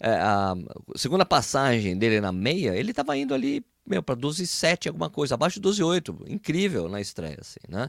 é, 0.00 0.10
a 0.10 0.54
segunda 0.96 1.26
passagem 1.26 1.98
dele 1.98 2.20
na 2.20 2.30
meia, 2.30 2.76
ele 2.76 2.92
tava 2.92 3.16
indo 3.16 3.34
ali 3.34 3.64
meu, 3.88 4.02
para 4.02 4.14
12,7 4.14 4.88
alguma 4.88 5.08
coisa, 5.08 5.34
abaixo 5.34 5.58
de 5.58 5.68
12,8. 5.68 6.28
Incrível 6.28 6.88
na 6.88 7.00
estreia, 7.00 7.38
assim, 7.40 7.60
né? 7.68 7.88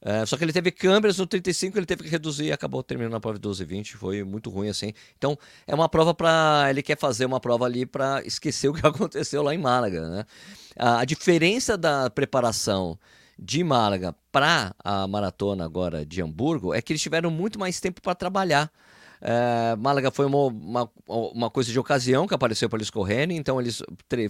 É, 0.00 0.24
só 0.26 0.36
que 0.36 0.44
ele 0.44 0.52
teve 0.52 0.70
câmeras 0.70 1.18
no 1.18 1.26
35, 1.26 1.78
ele 1.78 1.86
teve 1.86 2.04
que 2.04 2.08
reduzir 2.08 2.46
e 2.46 2.52
acabou 2.52 2.82
terminando 2.82 3.14
a 3.14 3.20
prova 3.20 3.38
de 3.38 3.48
12,20. 3.48 3.96
Foi 3.96 4.22
muito 4.22 4.50
ruim, 4.50 4.68
assim. 4.68 4.92
Então, 5.16 5.38
é 5.66 5.74
uma 5.74 5.88
prova 5.88 6.14
para. 6.14 6.66
Ele 6.70 6.82
quer 6.82 6.98
fazer 6.98 7.24
uma 7.24 7.40
prova 7.40 7.64
ali 7.64 7.86
para 7.86 8.22
esquecer 8.24 8.68
o 8.70 8.74
que 8.74 8.86
aconteceu 8.86 9.42
lá 9.42 9.54
em 9.54 9.58
Málaga, 9.58 10.08
né? 10.08 10.24
A, 10.76 11.00
a 11.00 11.04
diferença 11.04 11.76
da 11.76 12.10
preparação 12.10 12.98
de 13.38 13.62
Málaga 13.62 14.14
para 14.32 14.74
a 14.82 15.06
maratona 15.06 15.64
agora 15.64 16.06
de 16.06 16.22
Hamburgo 16.22 16.72
é 16.72 16.80
que 16.80 16.92
eles 16.92 17.02
tiveram 17.02 17.30
muito 17.30 17.58
mais 17.58 17.80
tempo 17.80 18.00
para 18.00 18.14
trabalhar. 18.14 18.70
É, 19.20 19.76
Málaga 19.76 20.10
foi 20.10 20.26
uma, 20.26 20.46
uma, 20.46 20.90
uma, 21.08 21.50
coisa 21.50 21.70
de 21.70 21.78
ocasião 21.78 22.26
que 22.26 22.34
apareceu 22.34 22.68
para 22.68 22.78
eles 22.78 22.90
correrem, 22.90 23.36
então 23.36 23.60
eles 23.60 23.82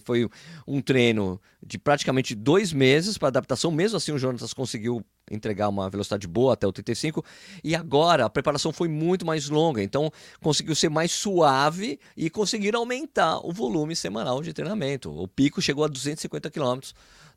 foi 0.04 0.28
um 0.66 0.80
treino 0.80 1.40
de 1.64 1.78
praticamente 1.78 2.34
dois 2.34 2.72
meses 2.72 3.18
para 3.18 3.28
adaptação. 3.28 3.70
Mesmo 3.70 3.96
assim, 3.96 4.12
o 4.12 4.18
Jonatas 4.18 4.54
conseguiu 4.54 5.04
entregar 5.30 5.68
uma 5.68 5.90
velocidade 5.90 6.26
boa 6.26 6.54
até 6.54 6.66
o 6.66 6.72
35 6.72 7.24
e 7.64 7.74
agora 7.74 8.24
a 8.24 8.30
preparação 8.30 8.72
foi 8.72 8.88
muito 8.88 9.26
mais 9.26 9.48
longa, 9.48 9.82
então 9.82 10.10
conseguiu 10.40 10.74
ser 10.74 10.88
mais 10.88 11.10
suave 11.10 11.98
e 12.16 12.30
conseguiram 12.30 12.80
aumentar 12.80 13.38
o 13.44 13.52
volume 13.52 13.96
semanal 13.96 14.40
de 14.42 14.52
treinamento. 14.52 15.10
O 15.10 15.26
pico 15.26 15.60
chegou 15.60 15.84
a 15.84 15.88
250 15.88 16.50
km 16.50 16.78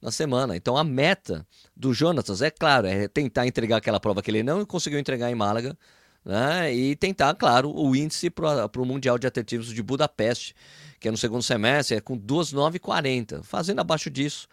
na 0.02 0.12
semana. 0.12 0.56
Então 0.56 0.78
a 0.78 0.84
meta 0.84 1.46
do 1.76 1.94
Jonatas 1.94 2.42
é 2.42 2.50
claro, 2.50 2.88
é 2.88 3.08
tentar 3.08 3.48
entregar 3.48 3.78
aquela 3.78 4.00
prova 4.00 4.22
que 4.22 4.32
ele 4.32 4.44
não 4.44 4.66
conseguiu 4.66 5.00
entregar 5.00 5.30
em 5.32 5.36
Málaga 5.36 5.78
né? 6.24 6.74
e 6.74 6.96
tentar, 6.96 7.34
claro, 7.36 7.72
o 7.76 7.96
índice 7.96 8.30
para 8.30 8.70
o 8.78 8.86
Mundial 8.86 9.18
de 9.18 9.28
Atletismo 9.28 9.74
de 9.74 9.82
Budapeste, 9.82 10.56
que 11.00 11.08
é 11.08 11.12
no 11.12 11.18
segundo 11.18 11.42
semestre, 11.42 11.96
é 11.98 12.02
com 12.02 12.18
2,940. 12.18 13.42
Fazendo 13.44 13.80
abaixo 13.80 14.10
disso, 14.10 14.48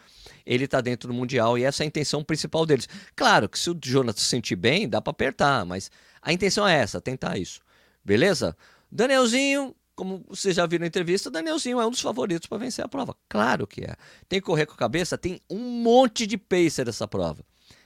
ele 0.45 0.65
está 0.65 0.81
dentro 0.81 1.09
do 1.09 1.15
Mundial 1.15 1.59
e 1.59 1.65
essa 1.65 1.83
é 1.83 1.85
a 1.85 1.87
intenção 1.87 2.23
principal 2.23 2.65
deles. 2.65 2.89
Claro 3.15 3.49
que 3.49 3.59
se 3.59 3.69
o 3.71 3.79
Jonathan 3.83 4.21
se 4.21 4.27
sentir 4.27 4.57
bem, 4.57 4.89
dá 4.89 5.01
para 5.01 5.11
apertar, 5.11 5.67
mas 5.67 5.91
a 6.23 6.33
intenção 6.33 6.67
é 6.67 6.77
essa, 6.77 7.01
tentar 7.01 7.37
isso. 7.37 7.61
Beleza? 8.05 8.57
Danielzinho, 8.91 9.75
como 9.97 10.25
vocês 10.29 10.55
já 10.55 10.67
viram 10.67 10.83
na 10.83 10.87
entrevista, 10.87 11.31
Danielzinho 11.31 11.81
é 11.81 11.87
um 11.87 11.91
dos 11.91 12.01
favoritos 12.01 12.47
para 12.47 12.59
vencer 12.59 12.85
a 12.85 12.89
prova. 12.89 13.17
Claro 13.29 13.67
que 13.67 13.83
é. 13.83 13.97
Tem 14.29 14.41
que 14.41 14.47
correr 14.47 14.67
com 14.67 14.75
a 14.75 14.77
cabeça, 14.77 15.19
tem 15.19 15.41
um 15.51 15.59
monte 15.59 16.27
de 16.27 16.39
pacer 16.39 16.87
nessa 16.87 17.09
prova. 17.09 17.43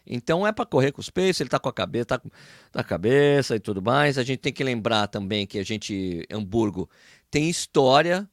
Então 0.07 0.47
é 0.47 0.53
para 0.53 0.67
correr 0.67 0.93
com 0.93 1.01
os 1.01 1.11
peixes, 1.11 1.41
ele 1.41 1.49
está 1.49 1.59
com 1.59 1.69
a 1.69 1.73
cabeça, 1.73 2.07
tá 2.07 2.19
com 2.19 2.31
a 2.75 2.85
cabeça 2.85 3.57
e 3.57 3.61
tudo 3.61 3.83
mais. 3.83 4.19
A 4.19 4.23
gente 4.23 4.41
tem 4.41 4.53
que 4.53 4.65
lembrar 4.65 5.07
também 5.07 5.47
que 5.47 5.59
a 5.59 5.65
gente, 5.65 6.27
Hamburgo, 6.33 6.89
tem 7.31 7.49
história, 7.49 8.29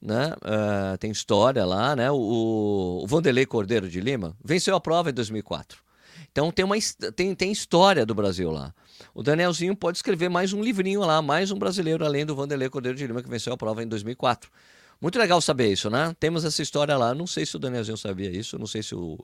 né? 0.00 0.34
Uh, 0.38 0.98
tem 0.98 1.10
história 1.10 1.64
lá, 1.64 1.94
né? 1.94 2.10
O, 2.10 3.00
o 3.02 3.06
Vanderlei 3.06 3.46
Cordeiro 3.46 3.88
de 3.88 4.00
Lima 4.00 4.36
venceu 4.44 4.74
a 4.74 4.80
prova 4.80 5.10
em 5.10 5.14
2004. 5.14 5.78
Então 6.30 6.50
tem, 6.50 6.64
uma, 6.64 6.74
tem, 7.14 7.34
tem 7.34 7.52
história 7.52 8.04
do 8.04 8.14
Brasil 8.14 8.50
lá. 8.50 8.74
O 9.14 9.22
Danielzinho 9.22 9.76
pode 9.76 9.98
escrever 9.98 10.28
mais 10.28 10.52
um 10.52 10.62
livrinho 10.62 11.00
lá, 11.00 11.20
mais 11.20 11.50
um 11.50 11.58
brasileiro 11.58 12.04
além 12.04 12.24
do 12.24 12.34
Vanderlei 12.34 12.68
Cordeiro 12.68 12.96
de 12.96 13.06
Lima 13.06 13.22
que 13.22 13.28
venceu 13.28 13.52
a 13.52 13.56
prova 13.56 13.82
em 13.82 13.86
2004. 13.86 14.50
Muito 15.00 15.18
legal 15.18 15.40
saber 15.40 15.70
isso, 15.70 15.90
né? 15.90 16.14
Temos 16.18 16.44
essa 16.44 16.62
história 16.62 16.96
lá. 16.96 17.14
Não 17.14 17.26
sei 17.26 17.44
se 17.44 17.56
o 17.56 17.58
Danielzinho 17.58 17.96
sabia 17.96 18.30
isso, 18.30 18.58
não 18.58 18.66
sei 18.66 18.82
se 18.82 18.94
o, 18.94 19.18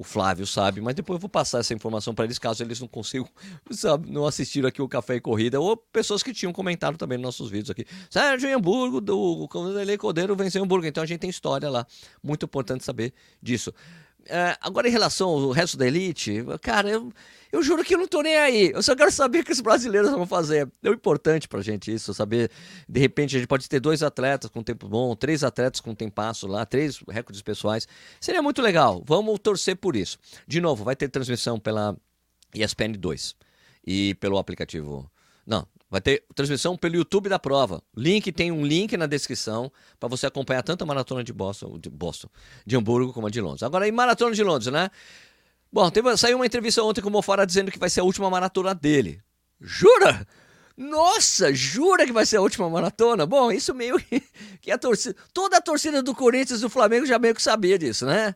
o 0.00 0.02
Flávio 0.02 0.46
sabe, 0.46 0.80
mas 0.80 0.94
depois 0.94 1.16
eu 1.16 1.20
vou 1.20 1.28
passar 1.28 1.58
essa 1.58 1.74
informação 1.74 2.14
para 2.14 2.24
eles 2.24 2.38
caso 2.38 2.62
eles 2.62 2.80
não 2.80 2.88
consigam, 2.88 3.28
sabe, 3.70 4.10
não 4.10 4.24
assistiram 4.24 4.66
aqui 4.66 4.80
o 4.80 4.88
Café 4.88 5.16
e 5.16 5.20
Corrida, 5.20 5.60
ou 5.60 5.76
pessoas 5.76 6.22
que 6.22 6.32
tinham 6.32 6.54
comentado 6.54 6.96
também 6.96 7.18
nos 7.18 7.24
nossos 7.24 7.50
vídeos 7.50 7.68
aqui. 7.68 7.84
Sérgio 8.08 8.48
em 8.48 8.54
Hamburgo, 8.54 8.98
do 8.98 9.46
Vanderlei 9.52 9.98
Cordeiro 9.98 10.34
venceu 10.34 10.64
Hamburgo, 10.64 10.86
então 10.86 11.02
a 11.02 11.06
gente 11.06 11.20
tem 11.20 11.28
história 11.28 11.68
lá, 11.68 11.86
muito 12.22 12.46
importante 12.46 12.82
saber 12.82 13.12
disso. 13.42 13.74
É, 14.30 14.56
agora, 14.60 14.88
em 14.88 14.92
relação 14.92 15.28
ao 15.28 15.50
resto 15.50 15.76
da 15.76 15.86
elite, 15.86 16.44
cara, 16.62 16.88
eu, 16.88 17.12
eu 17.50 17.62
juro 17.62 17.82
que 17.82 17.94
eu 17.94 17.98
não 17.98 18.06
tô 18.06 18.22
nem 18.22 18.36
aí. 18.36 18.70
Eu 18.70 18.82
só 18.82 18.94
quero 18.94 19.10
saber 19.10 19.40
o 19.40 19.44
que 19.44 19.50
os 19.50 19.60
brasileiros 19.60 20.10
vão 20.10 20.24
fazer. 20.24 20.68
É 20.84 20.88
importante 20.88 21.48
pra 21.48 21.60
gente 21.60 21.92
isso, 21.92 22.14
saber. 22.14 22.48
De 22.88 23.00
repente, 23.00 23.34
a 23.34 23.38
gente 23.40 23.48
pode 23.48 23.68
ter 23.68 23.80
dois 23.80 24.04
atletas 24.04 24.48
com 24.48 24.62
tempo 24.62 24.88
bom, 24.88 25.16
três 25.16 25.42
atletas 25.42 25.80
com 25.80 25.94
tempasso 25.94 26.46
lá, 26.46 26.64
três 26.64 27.02
recordes 27.08 27.42
pessoais. 27.42 27.88
Seria 28.20 28.40
muito 28.40 28.62
legal. 28.62 29.02
Vamos 29.04 29.38
torcer 29.40 29.76
por 29.76 29.96
isso. 29.96 30.16
De 30.46 30.60
novo, 30.60 30.84
vai 30.84 30.94
ter 30.94 31.08
transmissão 31.08 31.58
pela 31.58 31.96
ESPN 32.54 32.92
2 32.96 33.34
e 33.84 34.14
pelo 34.14 34.38
aplicativo. 34.38 35.10
Não, 35.44 35.66
Vai 35.90 36.00
ter 36.00 36.24
transmissão 36.34 36.76
pelo 36.76 36.94
YouTube 36.94 37.28
da 37.28 37.38
prova. 37.38 37.82
Link 37.96 38.30
tem 38.30 38.52
um 38.52 38.64
link 38.64 38.96
na 38.96 39.06
descrição 39.06 39.72
para 39.98 40.08
você 40.08 40.26
acompanhar 40.26 40.62
tanto 40.62 40.82
a 40.82 40.86
maratona 40.86 41.24
de 41.24 41.32
Boston, 41.32 41.78
de 41.80 41.90
Boston, 41.90 42.28
de 42.64 42.76
Hamburgo 42.76 43.12
como 43.12 43.26
a 43.26 43.30
de 43.30 43.40
Londres. 43.40 43.64
Agora, 43.64 43.88
em 43.88 43.92
maratona 43.92 44.34
de 44.34 44.44
Londres, 44.44 44.72
né? 44.72 44.88
Bom, 45.72 45.90
teve, 45.90 46.16
saiu 46.16 46.36
uma 46.36 46.46
entrevista 46.46 46.82
ontem 46.82 47.00
com 47.00 47.08
o 47.08 47.12
Mofara 47.12 47.44
dizendo 47.44 47.72
que 47.72 47.78
vai 47.78 47.90
ser 47.90 48.00
a 48.00 48.04
última 48.04 48.30
maratona 48.30 48.72
dele. 48.72 49.20
Jura? 49.60 50.26
Nossa, 50.76 51.52
jura 51.52 52.06
que 52.06 52.12
vai 52.12 52.24
ser 52.24 52.38
a 52.38 52.40
última 52.40 52.70
maratona? 52.70 53.26
Bom, 53.26 53.50
isso 53.50 53.74
meio 53.74 53.98
que, 53.98 54.22
que 54.62 54.70
a 54.70 54.78
torcida. 54.78 55.14
Toda 55.34 55.58
a 55.58 55.60
torcida 55.60 56.02
do 56.02 56.14
Corinthians 56.14 56.60
e 56.60 56.62
do 56.62 56.70
Flamengo 56.70 57.04
já 57.04 57.18
meio 57.18 57.34
que 57.34 57.42
sabia 57.42 57.78
disso, 57.78 58.06
né? 58.06 58.34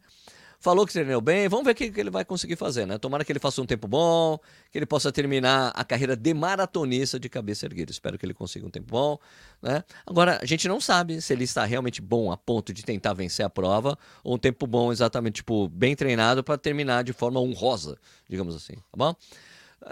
Falou 0.64 0.86
que 0.86 0.94
treinou 0.94 1.20
bem, 1.20 1.46
vamos 1.46 1.66
ver 1.66 1.72
o 1.72 1.74
que, 1.74 1.90
que 1.90 2.00
ele 2.00 2.08
vai 2.08 2.24
conseguir 2.24 2.56
fazer, 2.56 2.86
né? 2.86 2.96
Tomara 2.96 3.22
que 3.22 3.30
ele 3.30 3.38
faça 3.38 3.60
um 3.60 3.66
tempo 3.66 3.86
bom, 3.86 4.38
que 4.72 4.78
ele 4.78 4.86
possa 4.86 5.12
terminar 5.12 5.70
a 5.74 5.84
carreira 5.84 6.16
de 6.16 6.32
maratonista 6.32 7.20
de 7.20 7.28
cabeça 7.28 7.66
erguida. 7.66 7.92
Espero 7.92 8.18
que 8.18 8.24
ele 8.24 8.32
consiga 8.32 8.66
um 8.66 8.70
tempo 8.70 8.86
bom, 8.88 9.18
né? 9.60 9.84
Agora, 10.06 10.38
a 10.40 10.46
gente 10.46 10.66
não 10.66 10.80
sabe 10.80 11.20
se 11.20 11.34
ele 11.34 11.44
está 11.44 11.66
realmente 11.66 12.00
bom 12.00 12.32
a 12.32 12.36
ponto 12.38 12.72
de 12.72 12.82
tentar 12.82 13.12
vencer 13.12 13.44
a 13.44 13.50
prova, 13.50 13.98
ou 14.24 14.36
um 14.36 14.38
tempo 14.38 14.66
bom 14.66 14.90
exatamente, 14.90 15.34
tipo, 15.34 15.68
bem 15.68 15.94
treinado 15.94 16.42
para 16.42 16.56
terminar 16.56 17.04
de 17.04 17.12
forma 17.12 17.38
honrosa, 17.38 17.98
digamos 18.26 18.56
assim, 18.56 18.72
tá 18.72 18.96
bom? 18.96 19.14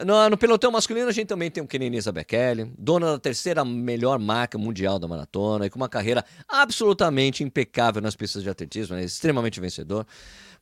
No, 0.07 0.31
no, 0.31 0.39
pelotão 0.39 0.71
masculino 0.73 1.09
a 1.09 1.13
gente 1.13 1.27
também 1.27 1.51
tem 1.51 1.63
o 1.63 1.67
Kenenisa 1.67 2.11
Bekele, 2.11 2.73
dona 2.79 3.13
da 3.13 3.19
terceira 3.19 3.63
melhor 3.63 4.19
marca 4.19 4.57
mundial 4.57 4.99
da 4.99 5.07
maratona 5.07 5.67
e 5.67 5.71
com 5.71 5.77
uma 5.77 5.89
carreira 5.89 6.25
absolutamente 6.49 7.45
impecável 7.45 8.01
nas 8.01 8.17
pistas 8.17 8.43
de 8.43 8.49
atletismo, 8.49 8.97
né? 8.97 9.05
extremamente 9.05 9.61
vencedor. 9.61 10.07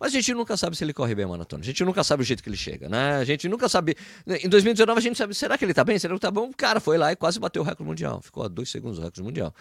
Mas 0.01 0.15
a 0.15 0.17
gente 0.17 0.33
nunca 0.33 0.57
sabe 0.57 0.75
se 0.75 0.83
ele 0.83 0.95
corre 0.95 1.15
bem 1.15 1.27
a 1.27 1.29
maratona. 1.29 1.63
A 1.63 1.67
gente 1.67 1.85
nunca 1.85 2.03
sabe 2.03 2.23
o 2.23 2.25
jeito 2.25 2.43
que 2.43 2.49
ele 2.49 2.57
chega, 2.57 2.89
né? 2.89 3.17
A 3.17 3.25
gente 3.25 3.47
nunca 3.51 3.69
sabe. 3.69 3.95
Em 4.27 4.49
2019 4.49 4.99
a 4.99 5.03
gente 5.03 5.19
sabe, 5.19 5.35
será 5.35 5.59
que 5.59 5.65
ele 5.67 5.75
tá 5.75 5.85
bem? 5.85 5.99
Será 5.99 6.15
que 6.15 6.21
tá 6.21 6.31
bom? 6.31 6.49
O 6.49 6.57
cara 6.57 6.81
foi 6.81 6.97
lá 6.97 7.13
e 7.13 7.17
quase 7.17 7.39
bateu 7.39 7.61
o 7.61 7.65
recorde 7.65 7.87
mundial. 7.87 8.23
Ficou 8.23 8.43
a 8.43 8.49
dois 8.49 8.71
segundos 8.71 8.97
do 8.97 9.03
recorde 9.03 9.23
mundial. 9.23 9.55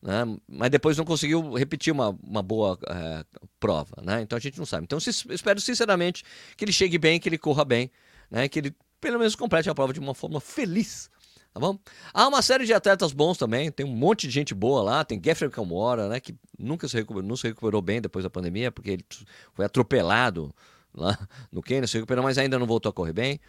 Né? 0.00 0.36
Mas 0.48 0.70
depois 0.70 0.96
não 0.96 1.04
conseguiu 1.04 1.54
repetir 1.54 1.92
uma, 1.92 2.16
uma 2.22 2.40
boa 2.40 2.78
é, 2.86 3.24
prova, 3.58 4.00
né? 4.00 4.22
Então 4.22 4.36
a 4.36 4.40
gente 4.40 4.56
não 4.58 4.64
sabe. 4.64 4.84
Então 4.84 4.96
espero 4.98 5.60
sinceramente 5.60 6.22
que 6.56 6.64
ele 6.64 6.72
chegue 6.72 6.96
bem, 6.96 7.18
que 7.18 7.28
ele 7.28 7.38
corra 7.38 7.64
bem, 7.64 7.90
né? 8.30 8.48
Que 8.48 8.60
ele 8.60 8.76
pelo 9.00 9.18
menos 9.18 9.34
complete 9.34 9.68
a 9.68 9.74
prova 9.74 9.92
de 9.92 9.98
uma 9.98 10.14
forma 10.14 10.40
feliz 10.40 11.10
Tá 11.52 11.58
bom? 11.58 11.76
Há 12.14 12.28
uma 12.28 12.42
série 12.42 12.64
de 12.64 12.72
atletas 12.72 13.12
bons 13.12 13.36
também, 13.36 13.72
tem 13.72 13.84
um 13.84 13.94
monte 13.94 14.28
de 14.28 14.32
gente 14.32 14.54
boa 14.54 14.82
lá, 14.82 15.04
tem 15.04 15.20
Geoffrey 15.22 15.50
Kamora, 15.50 16.08
né, 16.08 16.20
que 16.20 16.34
nunca 16.56 16.86
se 16.86 16.96
recuperou, 16.96 17.28
não 17.28 17.36
se 17.36 17.48
recuperou 17.48 17.82
bem 17.82 18.00
depois 18.00 18.22
da 18.22 18.30
pandemia, 18.30 18.70
porque 18.70 18.90
ele 18.90 19.04
foi 19.52 19.64
atropelado 19.64 20.54
lá 20.94 21.18
no 21.50 21.60
Quênia, 21.60 21.88
se 21.88 21.94
recuperou, 21.94 22.22
mas 22.22 22.38
ainda 22.38 22.56
não 22.56 22.66
voltou 22.66 22.90
a 22.90 22.92
correr 22.92 23.12
bem. 23.12 23.40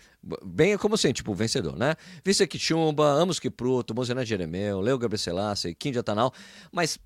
Bem 0.44 0.74
é 0.74 0.78
como 0.78 0.96
assim, 0.96 1.12
tipo, 1.12 1.34
vencedor, 1.34 1.78
né? 1.78 1.96
Vice 2.26 2.46
Kichumba, 2.48 3.06
Amos 3.06 3.40
Kipruto, 3.40 3.94
Mozena 3.94 4.26
Jeremeu, 4.26 4.82
Leo 4.82 4.98
Gabriel 4.98 5.54
Kim 5.78 5.96
Atanal, 5.98 6.34
mas 6.72 7.00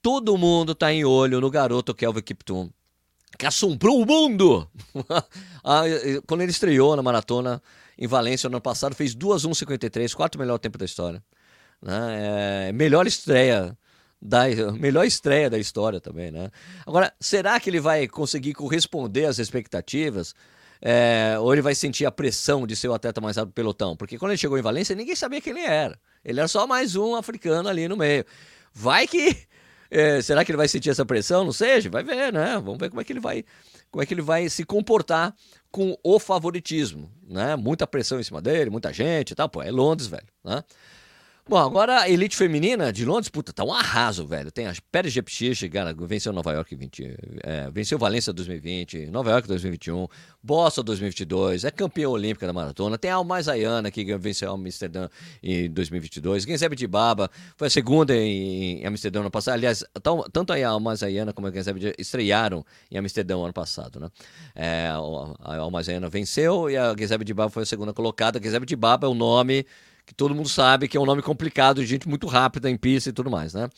todo 0.00 0.38
mundo 0.38 0.74
tá 0.74 0.90
em 0.92 1.04
olho 1.04 1.40
no 1.40 1.50
garoto 1.50 1.94
Kelvin 1.94 2.22
Kiptum, 2.22 2.70
que 3.38 3.46
assombrou 3.46 4.02
o 4.02 4.06
mundo! 4.06 4.68
Ah, 5.62 5.82
quando 6.26 6.40
ele 6.40 6.50
estreou 6.50 6.96
na 6.96 7.02
maratona 7.02 7.62
em 8.00 8.06
Valência 8.06 8.48
no 8.48 8.56
ano 8.56 8.62
passado, 8.62 8.96
fez 8.96 9.14
2:1:53, 9.14 10.14
quarto 10.14 10.38
melhor 10.38 10.58
tempo 10.58 10.78
da 10.78 10.86
história. 10.86 11.22
Né? 11.82 12.68
É, 12.68 12.72
melhor 12.72 13.06
estreia 13.06 13.76
da 14.20 14.44
melhor 14.72 15.04
estreia 15.04 15.50
da 15.50 15.58
história 15.58 16.00
também, 16.00 16.30
né? 16.30 16.50
Agora, 16.86 17.12
será 17.20 17.60
que 17.60 17.68
ele 17.68 17.80
vai 17.80 18.08
conseguir 18.08 18.54
corresponder 18.54 19.26
às 19.26 19.38
expectativas? 19.38 20.34
É, 20.82 21.36
ou 21.38 21.52
ele 21.52 21.60
vai 21.60 21.74
sentir 21.74 22.06
a 22.06 22.10
pressão 22.10 22.66
de 22.66 22.74
ser 22.74 22.88
o 22.88 22.94
atleta 22.94 23.20
mais 23.20 23.36
rápido 23.36 23.50
do 23.50 23.54
pelotão? 23.54 23.94
Porque 23.94 24.16
quando 24.16 24.30
ele 24.30 24.38
chegou 24.38 24.58
em 24.58 24.62
Valência, 24.62 24.96
ninguém 24.96 25.14
sabia 25.14 25.40
quem 25.40 25.52
ele 25.52 25.60
era. 25.60 25.98
Ele 26.24 26.40
era 26.40 26.48
só 26.48 26.66
mais 26.66 26.96
um 26.96 27.14
africano 27.14 27.68
ali 27.68 27.86
no 27.86 27.96
meio. 27.96 28.24
Vai 28.72 29.06
que. 29.06 29.36
É, 29.92 30.22
será 30.22 30.44
que 30.44 30.52
ele 30.52 30.56
vai 30.56 30.68
sentir 30.68 30.88
essa 30.88 31.04
pressão? 31.04 31.44
Não 31.44 31.50
seja, 31.50 31.90
vai 31.90 32.04
ver, 32.04 32.32
né? 32.32 32.52
Vamos 32.64 32.78
ver 32.78 32.90
como 32.90 33.00
é 33.00 33.04
que 33.04 33.12
ele 33.12 33.18
vai, 33.18 33.44
como 33.90 34.00
é 34.00 34.06
que 34.06 34.14
ele 34.14 34.22
vai 34.22 34.48
se 34.48 34.64
comportar 34.64 35.34
com 35.70 35.96
o 36.02 36.18
favoritismo, 36.18 37.10
né? 37.26 37.56
Muita 37.56 37.86
pressão 37.86 38.18
em 38.18 38.22
cima 38.22 38.40
dele, 38.40 38.70
muita 38.70 38.92
gente 38.92 39.30
e 39.30 39.34
tal. 39.34 39.48
Pô, 39.48 39.62
é 39.62 39.70
Londres, 39.70 40.08
velho, 40.08 40.26
né? 40.44 40.64
Bom, 41.50 41.58
agora 41.58 42.02
a 42.02 42.08
elite 42.08 42.36
feminina 42.36 42.92
de 42.92 43.04
Londres, 43.04 43.28
puta, 43.28 43.52
tá 43.52 43.64
um 43.64 43.72
arraso, 43.72 44.24
velho. 44.24 44.52
Tem 44.52 44.68
as 44.68 44.78
Pérez 44.78 45.12
Jepchich, 45.12 45.68
cara, 45.68 45.92
venceu 45.92 46.32
Nova 46.32 46.52
York 46.52 46.76
20, 46.76 47.16
é, 47.42 47.68
venceu 47.72 47.98
Valência 47.98 48.32
2020, 48.32 49.06
Nova 49.06 49.32
York 49.32 49.48
2021, 49.48 50.06
Boston 50.40 50.84
2022, 50.84 51.64
é 51.64 51.72
campeã 51.72 52.08
olímpica 52.08 52.46
da 52.46 52.52
maratona. 52.52 52.96
Tem 52.96 53.10
a 53.10 53.16
Alma 53.16 53.42
Zayana, 53.42 53.90
que 53.90 54.16
venceu 54.16 54.52
Amsterdã 54.52 55.08
em 55.42 55.68
2022. 55.68 56.44
Genzebe 56.44 56.76
de 56.76 56.86
Baba 56.86 57.28
foi 57.56 57.66
a 57.66 57.70
segunda 57.70 58.14
em, 58.14 58.82
em 58.82 58.86
Amsterdã 58.86 59.18
ano 59.18 59.30
passado. 59.32 59.54
Aliás, 59.54 59.84
tanto 60.32 60.52
a 60.52 60.68
Alma 60.68 60.94
Zayana 60.94 61.32
como 61.32 61.48
a 61.48 61.50
Genzebe 61.50 61.92
estrearam 61.98 62.64
em 62.88 62.96
Amsterdã 62.96 63.36
ano 63.38 63.52
passado, 63.52 63.98
né? 63.98 64.08
É, 64.54 64.86
a 64.86 65.56
Alma 65.56 65.82
Zayana 65.82 66.08
venceu 66.08 66.70
e 66.70 66.76
a 66.76 66.94
Genzebe 66.96 67.24
de 67.24 67.34
Baba 67.34 67.50
foi 67.50 67.64
a 67.64 67.66
segunda 67.66 67.92
colocada. 67.92 68.40
Genzebe 68.40 68.66
de 68.66 68.76
Baba 68.76 69.08
é 69.08 69.10
o 69.10 69.14
nome 69.14 69.66
que 70.06 70.14
todo 70.14 70.34
mundo 70.34 70.48
sabe 70.48 70.88
que 70.88 70.96
é 70.96 71.00
um 71.00 71.06
nome 71.06 71.22
complicado, 71.22 71.80
de 71.80 71.86
gente 71.86 72.08
muito 72.08 72.26
rápida 72.26 72.70
em 72.70 72.76
pista 72.76 73.10
e 73.10 73.12
tudo 73.12 73.30
mais, 73.30 73.54
né? 73.54 73.68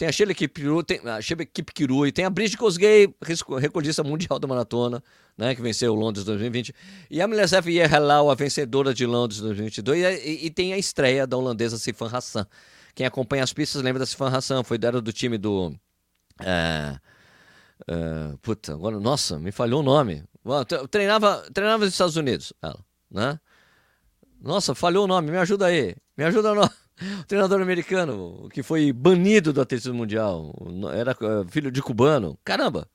Tem 0.00 0.08
a 0.08 0.12
Sheila 0.12 0.32
Kipkiru, 0.32 0.82
tem 0.82 0.98
a 1.04 1.20
Sheila 1.20 1.44
Kipkiru, 1.44 2.10
tem 2.10 2.24
a 2.24 2.30
Bridget 2.30 2.56
Kosgei, 2.56 3.14
recordista 3.60 4.02
mundial 4.02 4.38
da 4.38 4.48
maratona, 4.48 5.02
né, 5.36 5.54
que 5.54 5.60
venceu 5.60 5.94
Londres 5.94 6.24
2020, 6.24 6.74
e 7.10 7.20
a 7.20 7.28
Milesef 7.28 7.68
Yehalal, 7.70 8.30
a 8.30 8.34
vencedora 8.34 8.94
de 8.94 9.04
Londres 9.04 9.40
2022, 9.40 10.24
e, 10.24 10.46
e, 10.46 10.50
tem 10.50 10.72
a 10.72 10.78
estreia 10.78 11.26
da 11.26 11.36
holandesa 11.36 11.76
Sifan 11.76 12.08
Hassan. 12.10 12.46
Quem 12.94 13.04
acompanha 13.04 13.44
as 13.44 13.52
pistas 13.52 13.82
lembra 13.82 13.98
da 13.98 14.06
Sifan 14.06 14.28
Hassan, 14.28 14.64
foi 14.64 14.78
dela 14.78 15.02
do 15.02 15.12
time 15.12 15.36
do... 15.36 15.74
É, 16.40 16.96
é, 17.86 18.36
puta, 18.40 18.72
agora, 18.72 18.98
nossa, 18.98 19.38
me 19.38 19.52
falhou 19.52 19.80
o 19.80 19.82
nome. 19.82 20.24
Treinava, 20.90 21.44
treinava 21.52 21.84
nos 21.84 21.92
Estados 21.92 22.16
Unidos, 22.16 22.54
ela, 22.62 22.82
né? 23.10 23.38
Nossa, 24.40 24.74
falhou 24.74 25.04
o 25.04 25.08
nome, 25.08 25.30
me 25.30 25.38
ajuda 25.38 25.66
aí. 25.66 25.94
Me 26.16 26.24
ajuda 26.24 26.54
no... 26.54 26.70
O 27.20 27.24
treinador 27.24 27.62
americano 27.62 28.46
que 28.52 28.62
foi 28.62 28.92
banido 28.92 29.54
do 29.54 29.62
atletismo 29.62 29.94
mundial. 29.94 30.54
Era 30.94 31.12
eh, 31.12 31.44
filho 31.48 31.70
de 31.70 31.80
cubano. 31.80 32.38
Caramba! 32.44 32.86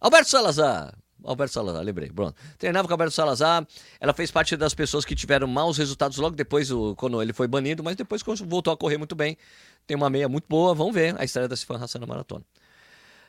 Alberto 0.00 0.30
Salazar. 0.30 0.94
Alberto 1.24 1.52
Salazar, 1.52 1.82
lembrei. 1.82 2.10
Pronto. 2.10 2.36
Treinava 2.56 2.86
com 2.86 2.94
Alberto 2.94 3.12
Salazar. 3.12 3.66
Ela 3.98 4.14
fez 4.14 4.30
parte 4.30 4.56
das 4.56 4.72
pessoas 4.72 5.04
que 5.04 5.16
tiveram 5.16 5.48
maus 5.48 5.76
resultados 5.78 6.16
logo 6.18 6.36
depois, 6.36 6.70
quando 6.96 7.20
ele 7.20 7.32
foi 7.32 7.48
banido, 7.48 7.82
mas 7.82 7.96
depois 7.96 8.22
voltou 8.46 8.72
a 8.72 8.76
correr 8.76 8.98
muito 8.98 9.16
bem. 9.16 9.36
Tem 9.84 9.96
uma 9.96 10.08
meia 10.08 10.28
muito 10.28 10.46
boa. 10.48 10.72
Vamos 10.72 10.94
ver 10.94 11.16
a 11.18 11.24
estreia 11.24 11.48
da 11.48 11.56
Sifan 11.56 11.82
Hassan 11.82 11.98
na 11.98 12.06
maratona. 12.06 12.44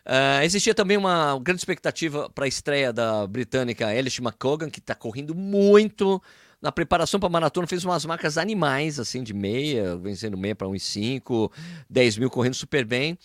Uh, 0.06 0.44
existia 0.44 0.74
também 0.74 0.98
uma 0.98 1.40
grande 1.42 1.62
expectativa 1.62 2.30
para 2.30 2.46
a 2.46 2.48
estreia 2.48 2.94
da 2.94 3.26
britânica 3.28 3.94
Elish 3.94 4.20
McCogan, 4.20 4.70
que 4.70 4.80
está 4.80 4.94
correndo 4.94 5.34
muito 5.34 6.22
na 6.62 6.72
preparação 6.72 7.20
para 7.20 7.28
a 7.28 7.32
maratona 7.32 7.68
fez 7.68 7.86
umas 7.86 8.06
marcas 8.06 8.38
animais, 8.38 9.00
assim, 9.00 9.24
de 9.24 9.34
meia, 9.34 9.96
vencendo 9.96 10.38
meia 10.38 10.56
para 10.56 10.68
1,5, 10.68 11.52
10 11.90 12.18
mil 12.18 12.30
correndo 12.30 12.54
super 12.56 12.86
bem. 12.86 13.18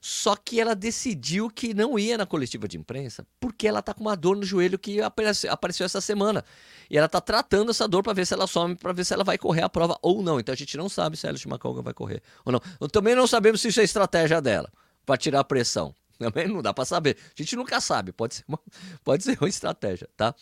Só 0.00 0.34
que 0.34 0.58
ela 0.58 0.74
decidiu 0.74 1.50
que 1.50 1.74
não 1.74 1.98
ia 1.98 2.16
na 2.16 2.24
coletiva 2.24 2.66
de 2.66 2.78
imprensa 2.78 3.26
porque 3.38 3.68
ela 3.68 3.82
tá 3.82 3.92
com 3.92 4.00
uma 4.00 4.16
dor 4.16 4.34
no 4.34 4.44
joelho 4.44 4.78
que 4.78 5.00
apareceu, 5.02 5.84
essa 5.84 6.00
semana. 6.00 6.42
E 6.88 6.96
ela 6.96 7.06
tá 7.06 7.20
tratando 7.20 7.70
essa 7.70 7.86
dor 7.86 8.02
para 8.02 8.14
ver 8.14 8.26
se 8.26 8.32
ela 8.32 8.46
some, 8.46 8.74
para 8.74 8.94
ver 8.94 9.04
se 9.04 9.12
ela 9.12 9.22
vai 9.22 9.36
correr 9.36 9.62
a 9.62 9.68
prova 9.68 9.98
ou 10.00 10.22
não. 10.22 10.40
Então 10.40 10.54
a 10.54 10.56
gente 10.56 10.74
não 10.76 10.88
sabe 10.88 11.18
se 11.18 11.26
a 11.26 11.30
Alice 11.30 11.46
McColgan 11.46 11.82
vai 11.82 11.92
correr 11.92 12.22
ou 12.46 12.52
não. 12.52 12.88
Também 12.88 13.14
não 13.14 13.26
sabemos 13.26 13.60
se 13.60 13.68
isso 13.68 13.80
é 13.80 13.84
estratégia 13.84 14.40
dela 14.40 14.72
para 15.04 15.18
tirar 15.18 15.40
a 15.40 15.44
pressão. 15.44 15.94
Também 16.20 16.46
não 16.46 16.60
dá 16.60 16.74
para 16.74 16.84
saber. 16.84 17.16
A 17.18 17.42
gente 17.42 17.56
nunca 17.56 17.80
sabe. 17.80 18.12
Pode 18.12 18.34
ser 18.34 18.44
uma, 18.46 18.60
pode 19.02 19.24
ser 19.24 19.38
uma 19.40 19.48
estratégia, 19.48 20.06
tá? 20.14 20.34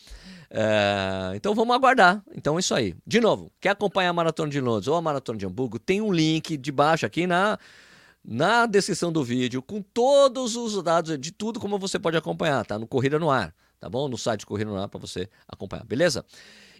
É, 0.51 1.33
então 1.37 1.55
vamos 1.55 1.73
aguardar. 1.73 2.21
Então 2.35 2.57
é 2.57 2.61
isso 2.61 2.75
aí. 2.75 2.97
De 3.07 3.21
novo, 3.21 3.53
quer 3.61 3.71
acompanhar 3.71 4.11
a 4.11 4.13
Maratona 4.13 4.51
de 4.51 4.61
Londres 4.61 4.89
ou 4.89 4.97
a 4.97 5.01
Maratona 5.01 5.39
de 5.39 5.47
Hamburgo? 5.47 5.79
Tem 5.79 6.01
um 6.01 6.13
link 6.13 6.57
de 6.57 6.73
baixo 6.73 7.07
aqui 7.07 7.29
na, 7.29 7.57
na 8.25 8.67
descrição 8.67 9.13
do 9.13 9.23
vídeo 9.23 9.63
com 9.63 9.81
todos 9.81 10.57
os 10.57 10.83
dados 10.83 11.17
de 11.17 11.31
tudo 11.31 11.61
como 11.61 11.79
você 11.79 11.97
pode 11.97 12.17
acompanhar, 12.17 12.67
tá? 12.67 12.77
No 12.77 12.87
Corrida 12.89 13.17
no 13.17 13.31
Ar, 13.31 13.55
tá 13.79 13.89
bom? 13.89 14.09
No 14.09 14.19
site 14.19 14.45
Corrida 14.45 14.73
no 14.73 14.79
Ar 14.79 14.89
para 14.89 14.99
você 14.99 15.29
acompanhar, 15.47 15.85
beleza? 15.85 16.27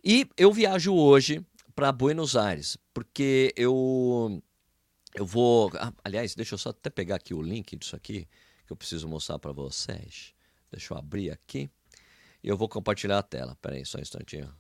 E 0.05 0.29
eu 0.37 0.53
viajo 0.53 0.93
hoje 0.93 1.41
para 1.73 1.93
Buenos 1.93 2.35
Aires, 2.35 2.77
porque 2.93 3.55
eu 3.57 4.43
eu 5.15 5.25
vou, 5.25 5.71
ah, 5.77 5.93
aliás, 6.03 6.35
deixa 6.35 6.55
eu 6.55 6.59
só 6.59 6.71
até 6.71 6.91
pegar 6.91 7.15
aqui 7.15 7.33
o 7.33 7.41
link 7.41 7.77
disso 7.77 7.95
aqui 7.95 8.27
que 8.69 8.73
eu 8.73 8.77
preciso 8.77 9.09
mostrar 9.09 9.39
para 9.39 9.51
vocês. 9.51 10.35
Deixa 10.71 10.93
eu 10.93 10.99
abrir 10.99 11.31
aqui. 11.31 11.71
E 12.45 12.49
eu 12.49 12.57
vou 12.57 12.69
compartilhar 12.69 13.19
a 13.19 13.23
tela. 13.23 13.57
Pera 13.61 13.77
aí, 13.77 13.85
só 13.85 13.99
um 13.99 14.03
instantinho. 14.03 14.55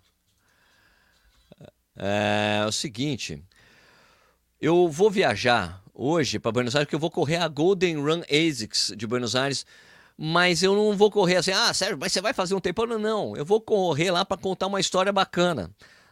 É, 1.94 2.60
é 2.62 2.66
o 2.66 2.72
seguinte. 2.72 3.44
Eu 4.58 4.88
vou 4.88 5.10
viajar 5.10 5.82
hoje 5.92 6.38
para 6.38 6.50
Buenos 6.50 6.74
Aires 6.74 6.86
porque 6.86 6.96
eu 6.96 7.00
vou 7.00 7.10
correr 7.10 7.36
a 7.36 7.46
Golden 7.48 7.96
Run 7.96 8.22
ASICS 8.30 8.94
de 8.96 9.06
Buenos 9.06 9.36
Aires. 9.36 9.66
Mas 10.16 10.62
eu 10.62 10.74
não 10.74 10.96
vou 10.96 11.10
correr 11.10 11.36
assim, 11.36 11.52
ah, 11.52 11.72
sério, 11.72 11.96
mas 12.00 12.10
você 12.10 12.20
vai 12.20 12.32
fazer 12.32 12.54
um 12.54 12.60
tempo? 12.60 12.86
Não, 12.86 12.98
não. 12.98 13.36
Eu 13.36 13.44
vou 13.44 13.60
correr 13.60 14.10
lá 14.10 14.24
para 14.24 14.38
contar 14.38 14.66
uma 14.66 14.80
história 14.80 15.12
bacana. 15.12 15.70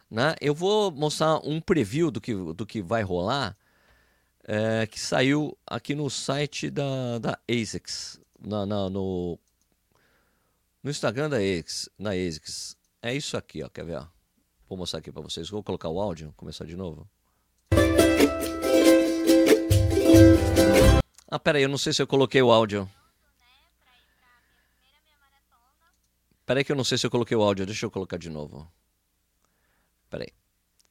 Né? 0.09 0.35
Eu 0.39 0.53
vou 0.53 0.91
mostrar 0.91 1.39
um 1.43 1.59
preview 1.59 2.11
do 2.11 2.21
que, 2.21 2.33
do 2.33 2.65
que 2.65 2.81
vai 2.81 3.01
rolar, 3.01 3.57
é, 4.47 4.87
que 4.87 4.99
saiu 4.99 5.57
aqui 5.67 5.93
no 5.93 6.09
site 6.09 6.69
da, 6.69 7.19
da 7.19 7.39
ASICS, 7.49 8.19
na, 8.39 8.65
na, 8.65 8.89
no 8.89 9.37
no 10.81 10.89
Instagram 10.89 11.29
da 11.29 11.37
ASICS, 11.37 11.89
na 11.99 12.11
ASICS, 12.11 12.77
é 13.01 13.13
isso 13.13 13.35
aqui, 13.35 13.61
ó, 13.61 13.67
quer 13.67 13.83
ver? 13.83 13.97
Ó? 13.97 14.07
Vou 14.69 14.77
mostrar 14.77 14.99
aqui 14.99 15.11
para 15.11 15.21
vocês. 15.21 15.49
Vou 15.49 15.61
colocar 15.61 15.89
o 15.89 15.99
áudio, 15.99 16.33
começar 16.37 16.65
de 16.65 16.77
novo. 16.77 17.09
Ah, 21.29 21.39
pera 21.39 21.57
aí, 21.57 21.63
eu 21.63 21.69
não 21.69 21.77
sei 21.77 21.91
se 21.91 22.01
eu 22.01 22.07
coloquei 22.07 22.41
o 22.41 22.51
áudio. 22.51 22.89
Pera 26.45 26.61
aí 26.61 26.63
que 26.63 26.71
eu 26.71 26.75
não 26.75 26.85
sei 26.85 26.97
se 26.97 27.05
eu 27.05 27.11
coloquei 27.11 27.35
o 27.35 27.43
áudio. 27.43 27.65
Deixa 27.65 27.85
eu 27.85 27.91
colocar 27.91 28.17
de 28.17 28.29
novo. 28.29 28.71
Pera 30.09 30.23
aí. 30.23 30.33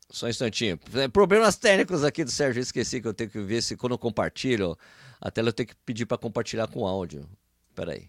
Só 0.09 0.27
um 0.27 0.29
instantinho. 0.29 0.79
Problemas 1.13 1.57
técnicos 1.57 2.05
aqui 2.05 2.25
do 2.25 2.31
Sérgio. 2.31 2.61
Eu 2.61 2.63
esqueci 2.63 3.01
que 3.01 3.09
eu 3.09 3.15
tenho 3.15 3.31
que 3.31 3.41
ver 3.41 3.63
se 3.63 3.77
quando 3.77 3.93
eu 3.93 3.99
compartilho 3.99 4.79
a 5.21 5.31
tela 5.31 5.49
eu 5.49 5.53
tenho 5.53 5.69
que 5.69 5.75
pedir 5.77 6.07
para 6.07 6.19
compartilhar 6.19 6.69
com 6.69 6.87
áudio. 6.87 7.29
Pera 7.75 7.93
aí. 7.93 8.09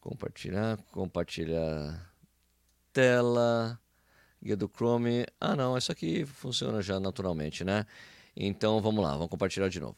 Compartilhar, 0.00 0.78
compartilhar 0.92 2.12
tela, 2.92 3.78
guia 4.42 4.56
do 4.56 4.68
Chrome. 4.68 5.26
Ah, 5.40 5.56
não, 5.56 5.76
isso 5.76 5.90
aqui 5.90 6.24
funciona 6.24 6.80
já 6.80 7.00
naturalmente, 7.00 7.64
né? 7.64 7.84
Então 8.36 8.80
vamos 8.80 9.02
lá, 9.02 9.12
vamos 9.12 9.28
compartilhar 9.28 9.68
de 9.68 9.80
novo. 9.80 9.96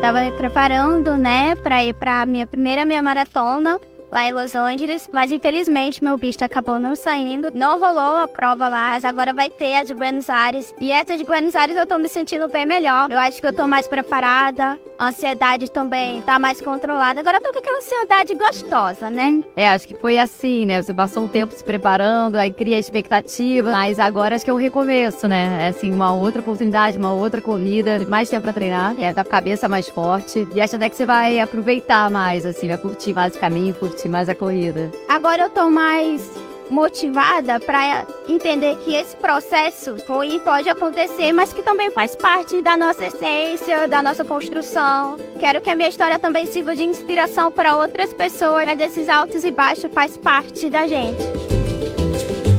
Tava 0.00 0.20
me 0.20 0.32
preparando, 0.32 1.16
né, 1.16 1.54
para 1.56 1.84
ir 1.84 1.92
para 1.92 2.24
minha 2.24 2.46
primeira 2.46 2.84
meia 2.84 3.02
maratona 3.02 3.80
lá 4.10 4.24
em 4.26 4.32
Los 4.32 4.54
Angeles, 4.54 5.08
mas 5.12 5.30
infelizmente 5.30 6.02
meu 6.02 6.16
visto 6.16 6.42
acabou 6.42 6.78
não 6.78 6.96
saindo. 6.96 7.50
Não 7.52 7.78
rolou 7.78 8.16
a 8.16 8.28
prova 8.28 8.68
lá, 8.68 8.90
mas 8.90 9.04
agora 9.04 9.34
vai 9.34 9.50
ter 9.50 9.74
a 9.74 9.84
de 9.84 9.94
Buenos 9.94 10.30
Aires. 10.30 10.74
E 10.80 10.90
essa 10.90 11.16
de 11.16 11.24
Buenos 11.24 11.54
Aires 11.54 11.76
eu 11.76 11.86
tô 11.86 11.98
me 11.98 12.08
sentindo 12.08 12.48
bem 12.48 12.64
melhor. 12.64 13.10
Eu 13.10 13.18
acho 13.18 13.40
que 13.40 13.46
eu 13.46 13.52
tô 13.52 13.66
mais 13.66 13.86
preparada. 13.86 14.78
A 14.98 15.10
ansiedade 15.10 15.70
também 15.70 16.20
tá 16.22 16.40
mais 16.40 16.60
controlada. 16.60 17.20
Agora 17.20 17.36
eu 17.36 17.40
tô 17.40 17.52
com 17.52 17.58
aquela 17.60 17.78
ansiedade 17.78 18.34
gostosa, 18.34 19.08
né? 19.08 19.44
É, 19.54 19.68
acho 19.68 19.86
que 19.86 19.94
foi 19.94 20.18
assim, 20.18 20.66
né? 20.66 20.82
Você 20.82 20.92
passou 20.92 21.22
um 21.22 21.28
tempo 21.28 21.54
se 21.54 21.62
preparando, 21.62 22.34
aí 22.34 22.52
cria 22.52 22.76
expectativa, 22.76 23.70
mas 23.70 24.00
agora 24.00 24.34
acho 24.34 24.44
que 24.44 24.50
é 24.50 24.54
um 24.54 24.56
recomeço, 24.56 25.28
né? 25.28 25.66
É 25.66 25.68
assim, 25.68 25.92
uma 25.92 26.12
outra 26.12 26.40
oportunidade, 26.40 26.98
uma 26.98 27.12
outra 27.12 27.40
corrida, 27.40 28.04
mais 28.08 28.28
tempo 28.28 28.42
pra 28.42 28.52
treinar, 28.52 28.96
é, 28.98 29.12
da 29.12 29.24
cabeça 29.24 29.68
mais 29.68 29.88
forte. 29.88 30.48
E 30.52 30.60
acho 30.60 30.74
até 30.74 30.90
que 30.90 30.96
você 30.96 31.06
vai 31.06 31.38
aproveitar 31.38 32.10
mais, 32.10 32.44
assim, 32.44 32.66
vai 32.66 32.78
curtir 32.78 33.14
mais 33.14 33.36
o 33.36 33.38
caminho, 33.38 33.74
curtir 33.74 34.08
mais 34.08 34.28
a 34.28 34.34
corrida. 34.34 34.90
Agora 35.08 35.42
eu 35.42 35.50
tô 35.50 35.70
mais 35.70 36.47
motivada 36.70 37.58
para 37.60 38.06
entender 38.28 38.76
que 38.84 38.94
esse 38.94 39.16
processo 39.16 39.96
ruim 40.06 40.38
pode 40.40 40.68
acontecer, 40.68 41.32
mas 41.32 41.52
que 41.52 41.62
também 41.62 41.90
faz 41.90 42.14
parte 42.14 42.60
da 42.62 42.76
nossa 42.76 43.06
essência, 43.06 43.88
da 43.88 44.02
nossa 44.02 44.24
construção. 44.24 45.16
Quero 45.38 45.60
que 45.60 45.70
a 45.70 45.74
minha 45.74 45.88
história 45.88 46.18
também 46.18 46.46
sirva 46.46 46.74
de 46.74 46.84
inspiração 46.84 47.50
para 47.50 47.76
outras 47.76 48.12
pessoas, 48.12 48.66
mas 48.66 48.80
esses 48.80 49.08
altos 49.08 49.44
e 49.44 49.50
baixos 49.50 49.90
faz 49.92 50.16
parte 50.16 50.68
da 50.68 50.86
gente. 50.86 51.57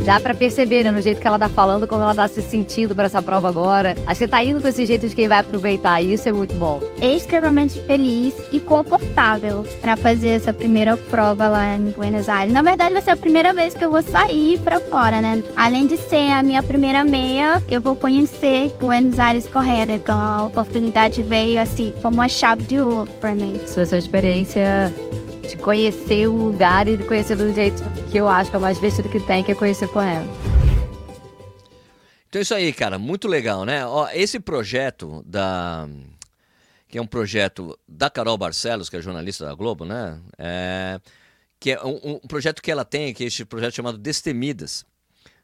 Dá 0.06 0.20
pra 0.20 0.34
perceber, 0.34 0.84
né, 0.84 0.92
no 0.92 1.02
jeito 1.02 1.22
que 1.22 1.28
ela 1.28 1.38
tá 1.38 1.50
falando, 1.50 1.88
como 1.88 2.02
ela 2.02 2.16
tá 2.16 2.28
se 2.28 2.42
sentindo 2.42 2.96
pra 2.96 3.06
essa 3.06 3.22
prova 3.22 3.48
agora. 3.48 3.96
Acho 4.08 4.22
que 4.22 4.28
tá 4.28 4.44
indo 4.44 4.62
com 4.62 4.68
esse 4.68 4.86
jeito 4.86 5.08
de 5.08 5.16
quem 5.16 5.28
vai 5.28 5.40
aproveitar. 5.40 6.02
Isso 6.02 6.28
é 6.28 6.32
muito 6.32 6.56
bom. 6.56 6.82
Extremamente 7.02 7.80
feliz 7.82 8.34
e 8.52 8.60
confortável 8.60 9.66
pra 9.82 9.96
fazer 9.96 10.30
essa 10.30 10.54
primeira 10.54 10.98
prova 10.98 11.48
lá 11.48 11.76
em 11.76 11.92
Buenos 11.92 12.28
Aires. 12.28 12.54
Na 12.54 12.62
verdade, 12.62 12.94
vai 12.94 13.02
ser 13.02 13.12
a 13.12 13.18
primeira 13.18 13.54
vez 13.54 13.74
que 13.74 13.84
eu 13.84 13.92
vou 13.92 14.02
sair 14.02 14.58
pra 14.60 14.80
fora, 14.80 15.22
né? 15.22 15.44
Além 15.56 15.86
de 15.86 15.98
ser 15.98 16.32
a 16.32 16.42
minha 16.42 16.64
primeira 16.64 17.04
meia, 17.04 17.62
eu 17.70 17.82
vou 17.82 17.96
conhecer 17.96 18.74
Buenos 18.80 19.20
Aires 19.20 19.48
correta. 19.48 19.92
Então 19.92 20.20
a 20.20 20.46
oportunidade 20.46 21.22
veio 21.22 21.62
assim, 21.62 21.94
como 22.02 22.16
uma 22.16 22.30
chave 22.30 22.64
de 22.64 22.80
ouro 22.80 23.10
pra 23.20 23.36
mim. 23.36 23.60
Sua, 23.68 23.86
sua 23.86 23.98
experiência 23.98 24.94
de 25.50 25.58
conhecer 25.58 26.28
o 26.28 26.36
lugar 26.36 26.88
e 26.88 26.98
de 26.98 27.04
conhecer 27.04 27.36
do 27.36 27.54
jeito 27.54 27.82
que 28.12 28.18
eu 28.18 28.28
acho 28.28 28.50
que 28.50 28.56
é 28.56 28.60
o 28.60 28.62
mais 28.62 28.78
divertido 28.78 29.10
que 29.10 29.20
tem, 29.20 29.44
que 29.44 29.52
é 29.52 29.56
conhecer 29.56 29.88
com 29.88 30.02
ela. 30.02 30.28
Então 32.28 32.40
é 32.40 32.44
isso 32.44 32.54
aí, 32.54 32.72
cara, 32.72 33.00
muito 33.00 33.28
legal, 33.28 33.66
né? 33.66 33.86
Ó, 33.86 34.08
esse 34.14 34.40
projeto 34.40 35.24
da 35.26 35.88
que 36.88 36.98
é 36.98 37.02
um 37.02 37.08
projeto 37.08 37.78
da 37.88 38.10
Carol 38.10 38.38
Barcelos, 38.38 38.90
que 38.90 38.98
é 38.98 39.02
jornalista 39.02 39.46
da 39.46 39.54
Globo, 39.54 39.86
né? 39.86 40.20
É, 40.38 41.00
que 41.60 41.72
é 41.72 41.84
um, 41.84 42.16
um, 42.16 42.20
projeto 42.20 42.64
que 42.64 42.72
ela 42.72 42.84
tem, 42.84 43.14
que 43.14 43.24
é 43.24 43.28
esse 43.28 43.46
projeto 43.46 43.76
chamado 43.76 43.98
Destemidas, 43.98 44.86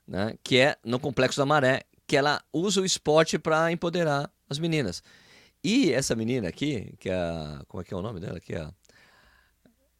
né? 0.07 0.35
Que 0.43 0.57
é 0.57 0.77
no 0.83 0.99
Complexo 0.99 1.37
da 1.37 1.45
Maré, 1.45 1.83
que 2.07 2.17
ela 2.17 2.41
usa 2.51 2.81
o 2.81 2.85
esporte 2.85 3.37
para 3.37 3.71
empoderar 3.71 4.29
as 4.49 4.57
meninas. 4.57 5.03
E 5.63 5.91
essa 5.91 6.15
menina 6.15 6.47
aqui, 6.47 6.95
que 6.99 7.09
é 7.09 7.15
a, 7.15 7.61
como 7.67 7.81
é 7.81 7.83
que 7.83 7.93
é 7.93 7.97
o 7.97 8.01
nome 8.01 8.19
dela 8.19 8.37
aqui, 8.37 8.55
a 8.55 8.71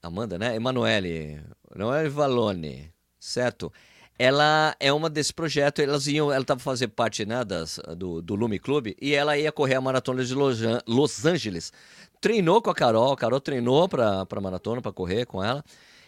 Amanda, 0.06 0.38
né? 0.38 0.56
Emanuele, 0.56 1.41
Emanuele 1.74 2.10
Valone, 2.10 2.94
certo? 3.20 3.72
Ela 4.18 4.76
é 4.80 4.94
uma 4.94 5.10
desse 5.10 5.34
projeto, 5.34 5.82
elas 5.82 6.08
iam, 6.08 6.32
ela 6.32 6.41
estava 6.41 6.60
fazendo 6.60 6.91
parte 6.91 7.26
né, 7.26 7.44
das, 7.44 7.80
do, 7.98 8.22
do 8.22 8.36
Lume 8.36 8.60
Clube 8.60 8.96
e 9.02 9.13
ela 9.13 9.38
ia 9.38 9.52
correr 9.52 9.76
a 9.76 9.82
maratona 9.82 10.24
de 10.24 10.34
Los 10.34 11.26
Angeles. 11.26 11.74
Treinou 12.22 12.62
com 12.62 12.70
a 12.70 12.76
Carol, 12.76 13.12
a 13.12 13.18
Carol 13.18 13.41
treinou 13.41 13.89
para 13.89 14.26
a 14.30 14.41
maratona, 14.41 14.82
para 14.82 14.94
correr 14.94 15.26
com 15.26 15.44
ela. 15.44 15.63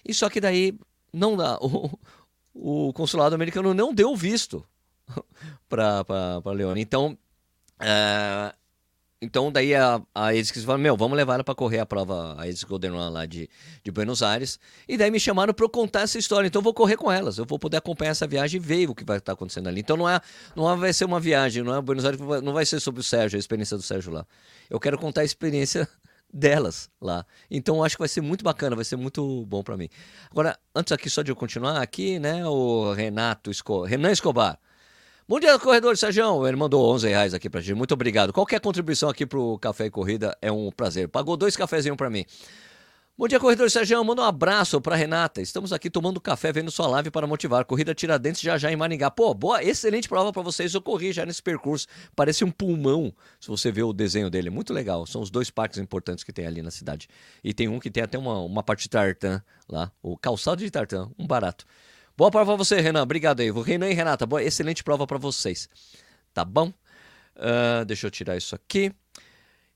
E 0.05 0.13
só 0.13 0.29
que 0.29 0.39
daí 0.39 0.77
não 1.11 1.35
dá. 1.35 1.59
O, 2.59 2.89
o 2.89 2.93
consulado 2.93 3.35
americano 3.35 3.71
não 3.71 3.93
deu 3.93 4.15
visto 4.15 4.65
para 5.69 6.41
Leone. 6.55 6.81
Então, 6.81 7.15
uh, 7.79 8.57
então 9.19 9.51
daí 9.51 9.73
a, 9.73 9.99
a 10.13 10.35
Edis 10.35 10.51
falou, 10.63 10.77
meu, 10.77 10.95
vamos 10.95 11.17
levar 11.17 11.35
ela 11.35 11.43
para 11.43 11.55
correr 11.55 11.79
a 11.79 11.85
prova, 11.85 12.35
a 12.39 12.47
Edis 12.47 12.63
Golden 12.63 12.91
Run 12.91 13.09
lá 13.09 13.25
de, 13.25 13.49
de 13.83 13.91
Buenos 13.91 14.21
Aires. 14.21 14.59
E 14.87 14.95
daí 14.95 15.09
me 15.09 15.19
chamaram 15.19 15.53
para 15.53 15.65
eu 15.65 15.69
contar 15.69 16.01
essa 16.01 16.19
história. 16.19 16.47
Então 16.47 16.59
eu 16.59 16.63
vou 16.63 16.73
correr 16.73 16.97
com 16.97 17.11
elas, 17.11 17.39
eu 17.39 17.45
vou 17.45 17.57
poder 17.57 17.77
acompanhar 17.77 18.11
essa 18.11 18.27
viagem 18.27 18.61
e 18.61 18.63
ver 18.63 18.87
o 18.87 18.93
que 18.93 19.03
vai 19.03 19.17
estar 19.17 19.33
acontecendo 19.33 19.67
ali. 19.67 19.79
Então 19.79 19.97
não 19.97 20.07
é, 20.07 20.21
não 20.55 20.71
é, 20.71 20.75
vai 20.75 20.93
ser 20.93 21.05
uma 21.05 21.19
viagem, 21.19 21.63
não 21.63 21.75
é 21.75 21.81
Buenos 21.81 22.05
Aires, 22.05 22.19
não 22.43 22.53
vai 22.53 22.65
ser 22.65 22.79
sobre 22.79 23.01
o 23.01 23.03
Sérgio, 23.03 23.37
a 23.37 23.39
experiência 23.39 23.75
do 23.75 23.81
Sérgio 23.81 24.13
lá. 24.13 24.25
Eu 24.69 24.79
quero 24.79 24.99
contar 24.99 25.21
a 25.21 25.25
experiência 25.25 25.89
delas 26.31 26.87
lá. 27.01 27.25
Então 27.49 27.83
acho 27.83 27.95
que 27.95 28.01
vai 28.01 28.09
ser 28.09 28.21
muito 28.21 28.43
bacana, 28.43 28.75
vai 28.75 28.85
ser 28.85 28.97
muito 28.97 29.45
bom 29.47 29.63
para 29.63 29.75
mim. 29.75 29.89
Agora, 30.29 30.55
antes 30.75 30.91
aqui 30.91 31.09
só 31.09 31.23
de 31.23 31.31
eu 31.31 31.35
continuar 31.35 31.81
aqui, 31.81 32.19
né, 32.19 32.45
o 32.45 32.93
Renato. 32.93 33.49
Renan 33.83 34.11
Escobar. 34.11 34.59
Bom 35.29 35.41
dia, 35.41 35.59
corredor 35.59 35.97
Sérgio. 35.97 36.47
Ele 36.47 36.55
mandou 36.55 36.89
11 36.93 37.09
reais 37.09 37.33
aqui 37.33 37.49
pra 37.49 37.59
gente. 37.59 37.75
Muito 37.75 37.93
obrigado. 37.93 38.31
Qualquer 38.31 38.61
contribuição 38.61 39.09
aqui 39.09 39.25
pro 39.25 39.59
Café 39.59 39.87
e 39.87 39.89
Corrida 39.89 40.37
é 40.41 40.49
um 40.49 40.71
prazer. 40.71 41.09
Pagou 41.09 41.35
dois 41.35 41.57
cafezinhos 41.57 41.97
para 41.97 42.09
mim. 42.09 42.25
Bom 43.17 43.27
dia, 43.27 43.37
corredor 43.37 43.69
Sérgio. 43.69 44.01
Manda 44.05 44.21
um 44.21 44.25
abraço 44.25 44.79
para 44.79 44.95
Renata. 44.95 45.41
Estamos 45.41 45.73
aqui 45.73 45.89
tomando 45.89 46.21
café, 46.21 46.53
vendo 46.53 46.71
sua 46.71 46.87
live 46.87 47.11
para 47.11 47.27
motivar. 47.27 47.65
Corrida 47.65 47.93
Tiradentes 47.93 48.39
já 48.39 48.57
já 48.57 48.71
em 48.71 48.77
Maringá. 48.77 49.11
Pô, 49.11 49.33
boa, 49.33 49.61
excelente 49.61 50.07
prova 50.07 50.31
para 50.31 50.41
vocês. 50.41 50.73
Eu 50.73 50.81
corri 50.81 51.11
já 51.11 51.25
nesse 51.25 51.43
percurso. 51.43 51.87
Parece 52.15 52.45
um 52.45 52.51
pulmão, 52.51 53.13
se 53.37 53.49
você 53.49 53.69
vê 53.69 53.83
o 53.83 53.91
desenho 53.91 54.29
dele. 54.29 54.49
Muito 54.49 54.73
legal. 54.73 55.05
São 55.05 55.21
os 55.21 55.29
dois 55.29 55.49
parques 55.49 55.77
importantes 55.77 56.23
que 56.23 56.31
tem 56.31 56.47
ali 56.47 56.61
na 56.61 56.71
cidade. 56.71 57.09
E 57.43 57.53
tem 57.53 57.67
um 57.67 57.79
que 57.79 57.91
tem 57.91 58.01
até 58.01 58.17
uma, 58.17 58.39
uma 58.39 58.63
parte 58.63 58.83
de 58.83 58.89
tartan 58.89 59.43
lá. 59.67 59.91
O 60.01 60.15
calçado 60.15 60.63
de 60.63 60.71
tartan, 60.71 61.11
um 61.19 61.27
barato. 61.27 61.65
Boa 62.17 62.31
prova 62.31 62.53
pra 62.53 62.65
você, 62.65 62.81
Renan. 62.81 63.03
Obrigado 63.03 63.41
aí. 63.41 63.51
Renan 63.51 63.91
e 63.91 63.93
Renata, 63.93 64.25
boa, 64.25 64.41
excelente 64.41 64.83
prova 64.83 65.05
para 65.05 65.19
vocês. 65.19 65.69
Tá 66.33 66.43
bom? 66.43 66.69
Uh, 67.35 67.85
deixa 67.85 68.07
eu 68.07 68.11
tirar 68.11 68.35
isso 68.35 68.55
aqui. 68.55 68.91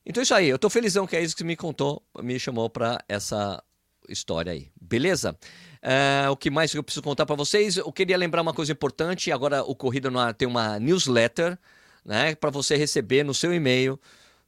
Então 0.04 0.22
é 0.22 0.24
isso 0.24 0.34
aí. 0.34 0.50
Eu 0.50 0.58
tô 0.58 0.68
felizão 0.68 1.06
que 1.06 1.16
é 1.16 1.22
isso 1.22 1.36
que 1.36 1.44
me 1.44 1.56
contou, 1.56 2.02
me 2.20 2.40
chamou 2.40 2.68
para 2.68 2.98
essa 3.08 3.64
história 4.10 4.54
aí. 4.54 4.72
Beleza? 4.82 5.38
Uh, 5.84 6.32
o 6.32 6.36
que 6.36 6.50
mais 6.50 6.74
eu 6.74 6.82
preciso 6.82 7.04
contar 7.04 7.28
para 7.28 7.36
vocês? 7.36 7.78
Eu 7.78 7.92
queria 7.92 8.18
lembrar 8.18 8.42
uma 8.42 8.56
coisa 8.56 8.72
importante. 8.72 9.32
Agora 9.32 9.62
o 9.62 9.76
Corrida 9.76 10.10
no 10.10 10.18
Ar 10.18 10.34
tem 10.34 10.48
uma 10.48 10.80
newsletter, 10.80 11.60
né? 12.04 12.34
Para 12.34 12.50
você 12.50 12.76
receber 12.76 13.24
no 13.24 13.36
seu 13.36 13.54
e-mail 13.54 14.00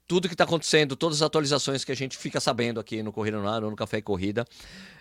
tudo 0.07 0.27
que 0.27 0.33
está 0.33 0.43
acontecendo, 0.43 0.95
todas 0.95 1.17
as 1.17 1.21
atualizações 1.21 1.83
que 1.83 1.91
a 1.91 1.95
gente 1.95 2.17
fica 2.17 2.39
sabendo 2.39 2.79
aqui 2.79 3.01
no 3.01 3.11
Corrida 3.11 3.37
no 3.37 3.47
Ar 3.47 3.63
ou 3.63 3.69
no 3.69 3.75
Café 3.75 3.97
e 3.97 4.01
Corrida. 4.01 4.45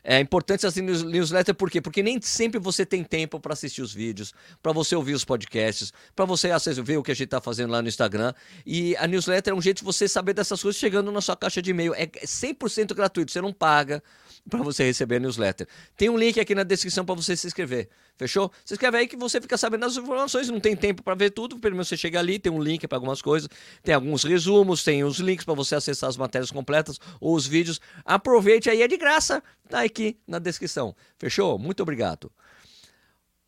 É 0.04 0.18
importante 0.18 0.66
essa 0.66 0.80
newsletter 0.80 1.54
por 1.54 1.70
quê? 1.70 1.80
Porque 1.80 2.02
nem 2.02 2.20
sempre 2.20 2.58
você 2.58 2.84
tem 2.84 3.04
tempo 3.04 3.38
para 3.38 3.52
assistir 3.52 3.82
os 3.82 3.92
vídeos, 3.92 4.32
para 4.62 4.72
você 4.72 4.96
ouvir 4.96 5.14
os 5.14 5.24
podcasts, 5.24 5.92
para 6.14 6.24
você 6.24 6.48
ver 6.82 6.96
o 6.96 7.02
que 7.02 7.12
a 7.12 7.14
gente 7.14 7.26
está 7.26 7.40
fazendo 7.40 7.70
lá 7.70 7.80
no 7.80 7.88
Instagram. 7.88 8.32
E 8.66 8.96
a 8.96 9.06
newsletter 9.06 9.52
é 9.52 9.56
um 9.56 9.62
jeito 9.62 9.78
de 9.78 9.84
você 9.84 10.08
saber 10.08 10.34
dessas 10.34 10.60
coisas 10.60 10.78
chegando 10.78 11.10
na 11.12 11.20
sua 11.20 11.36
caixa 11.36 11.60
de 11.60 11.70
e-mail. 11.70 11.94
É 11.94 12.06
100% 12.06 12.94
gratuito, 12.94 13.30
você 13.32 13.40
não 13.40 13.52
paga 13.52 14.02
para 14.48 14.62
você 14.62 14.84
receber 14.84 15.16
a 15.16 15.20
newsletter. 15.20 15.66
Tem 15.96 16.08
um 16.08 16.16
link 16.16 16.38
aqui 16.38 16.54
na 16.54 16.62
descrição 16.62 17.04
para 17.04 17.14
você 17.14 17.36
se 17.36 17.46
inscrever. 17.46 17.88
Fechou? 18.16 18.50
Se 18.64 18.74
inscreve 18.74 18.98
aí 18.98 19.06
que 19.06 19.16
você 19.16 19.40
fica 19.40 19.56
sabendo 19.56 19.82
das 19.82 19.96
informações, 19.96 20.48
não 20.48 20.60
tem 20.60 20.76
tempo 20.76 21.02
para 21.02 21.14
ver 21.14 21.30
tudo, 21.30 21.58
pelo 21.58 21.74
menos 21.74 21.88
você 21.88 21.96
chega 21.96 22.18
ali, 22.18 22.38
tem 22.38 22.52
um 22.52 22.62
link 22.62 22.86
para 22.86 22.98
algumas 22.98 23.22
coisas, 23.22 23.48
tem 23.82 23.94
alguns 23.94 24.24
resumos, 24.24 24.84
tem 24.84 25.04
os 25.04 25.18
links 25.18 25.44
para 25.44 25.54
você 25.54 25.74
acessar 25.74 26.08
as 26.08 26.16
matérias 26.16 26.50
completas 26.50 26.98
ou 27.20 27.34
os 27.34 27.46
vídeos. 27.46 27.80
Aproveite 28.04 28.68
aí, 28.68 28.82
é 28.82 28.88
de 28.88 28.96
graça, 28.96 29.42
tá 29.68 29.82
aqui 29.82 30.18
na 30.26 30.38
descrição. 30.38 30.94
Fechou? 31.18 31.58
Muito 31.58 31.82
obrigado. 31.82 32.30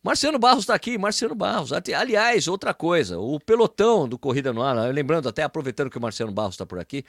Marciano 0.01 0.37
Barros 0.37 0.63
está 0.63 0.75
aqui, 0.75 0.99
Marciano 0.99 1.33
Barros. 1.33 1.71
Aliás, 1.73 2.47
outra 2.47 2.75
coisa, 2.75 3.17
o 3.17 3.39
pelotão 3.39 4.07
do 4.07 4.19
Corrida 4.19 4.53
no 4.53 4.61
Ar, 4.61 4.93
lembrando 4.93 5.27
até, 5.27 5.41
aproveitando 5.41 5.89
que 5.89 5.97
o 5.97 6.01
Marciano 6.01 6.31
Barros 6.31 6.53
está 6.53 6.65
por 6.65 6.77
aqui, 6.79 7.03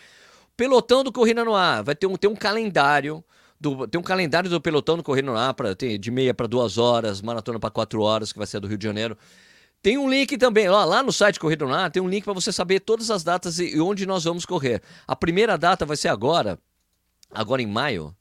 pelotão 0.57 1.05
do 1.05 1.13
Corrida 1.13 1.45
no 1.45 1.55
Ar, 1.55 1.85
vai 1.85 1.95
ter 1.95 2.07
um, 2.07 2.17
ter 2.17 2.27
um 2.27 2.35
calendário 2.35 3.23
do, 3.61 3.87
tem 3.87 3.99
um 3.99 4.05
calendário 4.05 4.49
do 4.49 4.61
pelotão 4.61 4.97
no 4.97 5.03
Correndo 5.03 5.33
lá, 5.33 5.53
pra, 5.55 5.75
tem 5.75 5.99
de 5.99 6.11
meia 6.11 6.35
para 6.35 6.47
duas 6.47 6.79
horas, 6.79 7.23
maratona 7.23 7.59
para 7.59 7.71
quatro 7.71 8.03
horas, 8.03 8.33
que 8.33 8.39
vai 8.39 8.47
ser 8.47 8.61
do 8.61 8.69
Rio 8.69 8.79
de 8.79 8.85
Janeiro. 8.85 9.17
Tem 9.83 9.97
um 9.99 10.09
link 10.09 10.37
também, 10.37 10.69
ó, 10.69 10.85
lá 10.85 11.03
no 11.03 11.13
site 11.13 11.39
Corrida 11.39 11.65
lá, 11.65 11.89
tem 11.89 12.03
um 12.03 12.09
link 12.09 12.25
para 12.25 12.33
você 12.33 12.53
saber 12.53 12.81
todas 12.81 13.11
as 13.11 13.23
datas 13.23 13.59
e, 13.59 13.77
e 13.77 13.81
onde 13.81 14.05
nós 14.07 14.25
vamos 14.25 14.45
correr. 14.45 14.83
A 15.07 15.15
primeira 15.15 15.57
data 15.57 15.87
vai 15.87 15.97
ser 15.97 16.09
agora, 16.09 16.59
agora 17.31 17.63
em 17.63 17.67
maio, 17.67 18.15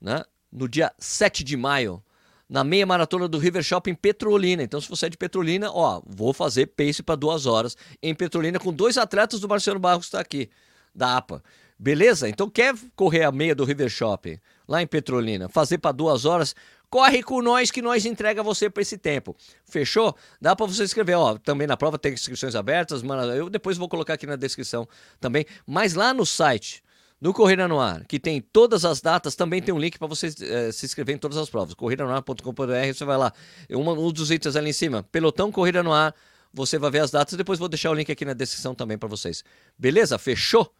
né? 0.00 0.24
No 0.50 0.68
dia 0.68 0.92
7 0.98 1.44
de 1.44 1.56
maio, 1.56 2.02
na 2.48 2.64
meia 2.64 2.84
maratona 2.84 3.28
do 3.28 3.38
River 3.38 3.62
Shopping 3.62 3.94
Petrolina. 3.94 4.64
Então, 4.64 4.80
se 4.80 4.88
você 4.88 5.06
é 5.06 5.08
de 5.08 5.16
Petrolina, 5.16 5.70
ó, 5.70 6.02
vou 6.04 6.32
fazer 6.32 6.66
pace 6.66 7.00
para 7.00 7.14
duas 7.14 7.46
horas 7.46 7.76
em 8.02 8.12
Petrolina 8.12 8.58
com 8.58 8.72
dois 8.72 8.98
atletas 8.98 9.38
do 9.38 9.48
Marcelo 9.48 9.78
Barros 9.78 10.06
que 10.06 10.08
está 10.08 10.20
aqui, 10.20 10.50
da 10.92 11.16
APA. 11.16 11.40
Beleza? 11.80 12.28
Então 12.28 12.50
quer 12.50 12.74
correr 12.94 13.24
a 13.24 13.32
meia 13.32 13.54
do 13.54 13.64
River 13.64 13.88
Shopping, 13.88 14.38
lá 14.68 14.82
em 14.82 14.86
Petrolina, 14.86 15.48
fazer 15.48 15.78
para 15.78 15.92
duas 15.92 16.26
horas, 16.26 16.54
corre 16.90 17.22
com 17.22 17.40
nós 17.40 17.70
que 17.70 17.80
nós 17.80 18.04
entrega 18.04 18.42
você 18.42 18.68
para 18.68 18.82
esse 18.82 18.98
tempo. 18.98 19.34
Fechou? 19.64 20.14
Dá 20.38 20.54
para 20.54 20.66
você 20.66 20.84
escrever, 20.84 21.14
ó, 21.14 21.38
também 21.38 21.66
na 21.66 21.78
prova 21.78 21.98
tem 21.98 22.12
inscrições 22.12 22.54
abertas, 22.54 23.02
mano, 23.02 23.32
eu 23.32 23.48
depois 23.48 23.78
vou 23.78 23.88
colocar 23.88 24.12
aqui 24.12 24.26
na 24.26 24.36
descrição 24.36 24.86
também, 25.18 25.46
mas 25.66 25.94
lá 25.94 26.12
no 26.12 26.26
site 26.26 26.82
no 27.18 27.32
Corrida 27.32 27.66
no 27.66 27.80
Ar, 27.80 28.04
que 28.04 28.20
tem 28.20 28.42
todas 28.42 28.84
as 28.84 29.00
datas, 29.00 29.34
também 29.34 29.62
tem 29.62 29.72
um 29.72 29.78
link 29.78 29.98
para 29.98 30.06
você 30.06 30.26
eh, 30.26 30.72
se 30.72 30.84
inscrever 30.84 31.14
em 31.14 31.18
todas 31.18 31.38
as 31.38 31.48
provas. 31.48 31.72
corridanoar.com.br, 31.72 32.92
você 32.92 33.04
vai 33.06 33.16
lá. 33.16 33.32
Um, 33.70 33.90
um 33.90 34.12
dos 34.12 34.30
itens 34.30 34.54
ali 34.54 34.68
em 34.68 34.74
cima, 34.74 35.02
Pelotão 35.02 35.50
Corrida 35.50 35.82
no 35.82 35.94
Ar, 35.94 36.14
você 36.52 36.78
vai 36.78 36.90
ver 36.90 37.00
as 37.00 37.10
datas, 37.10 37.38
depois 37.38 37.58
vou 37.58 37.68
deixar 37.68 37.90
o 37.90 37.94
link 37.94 38.12
aqui 38.12 38.26
na 38.26 38.34
descrição 38.34 38.74
também 38.74 38.98
para 38.98 39.08
vocês. 39.08 39.42
Beleza? 39.78 40.18
Fechou? 40.18 40.70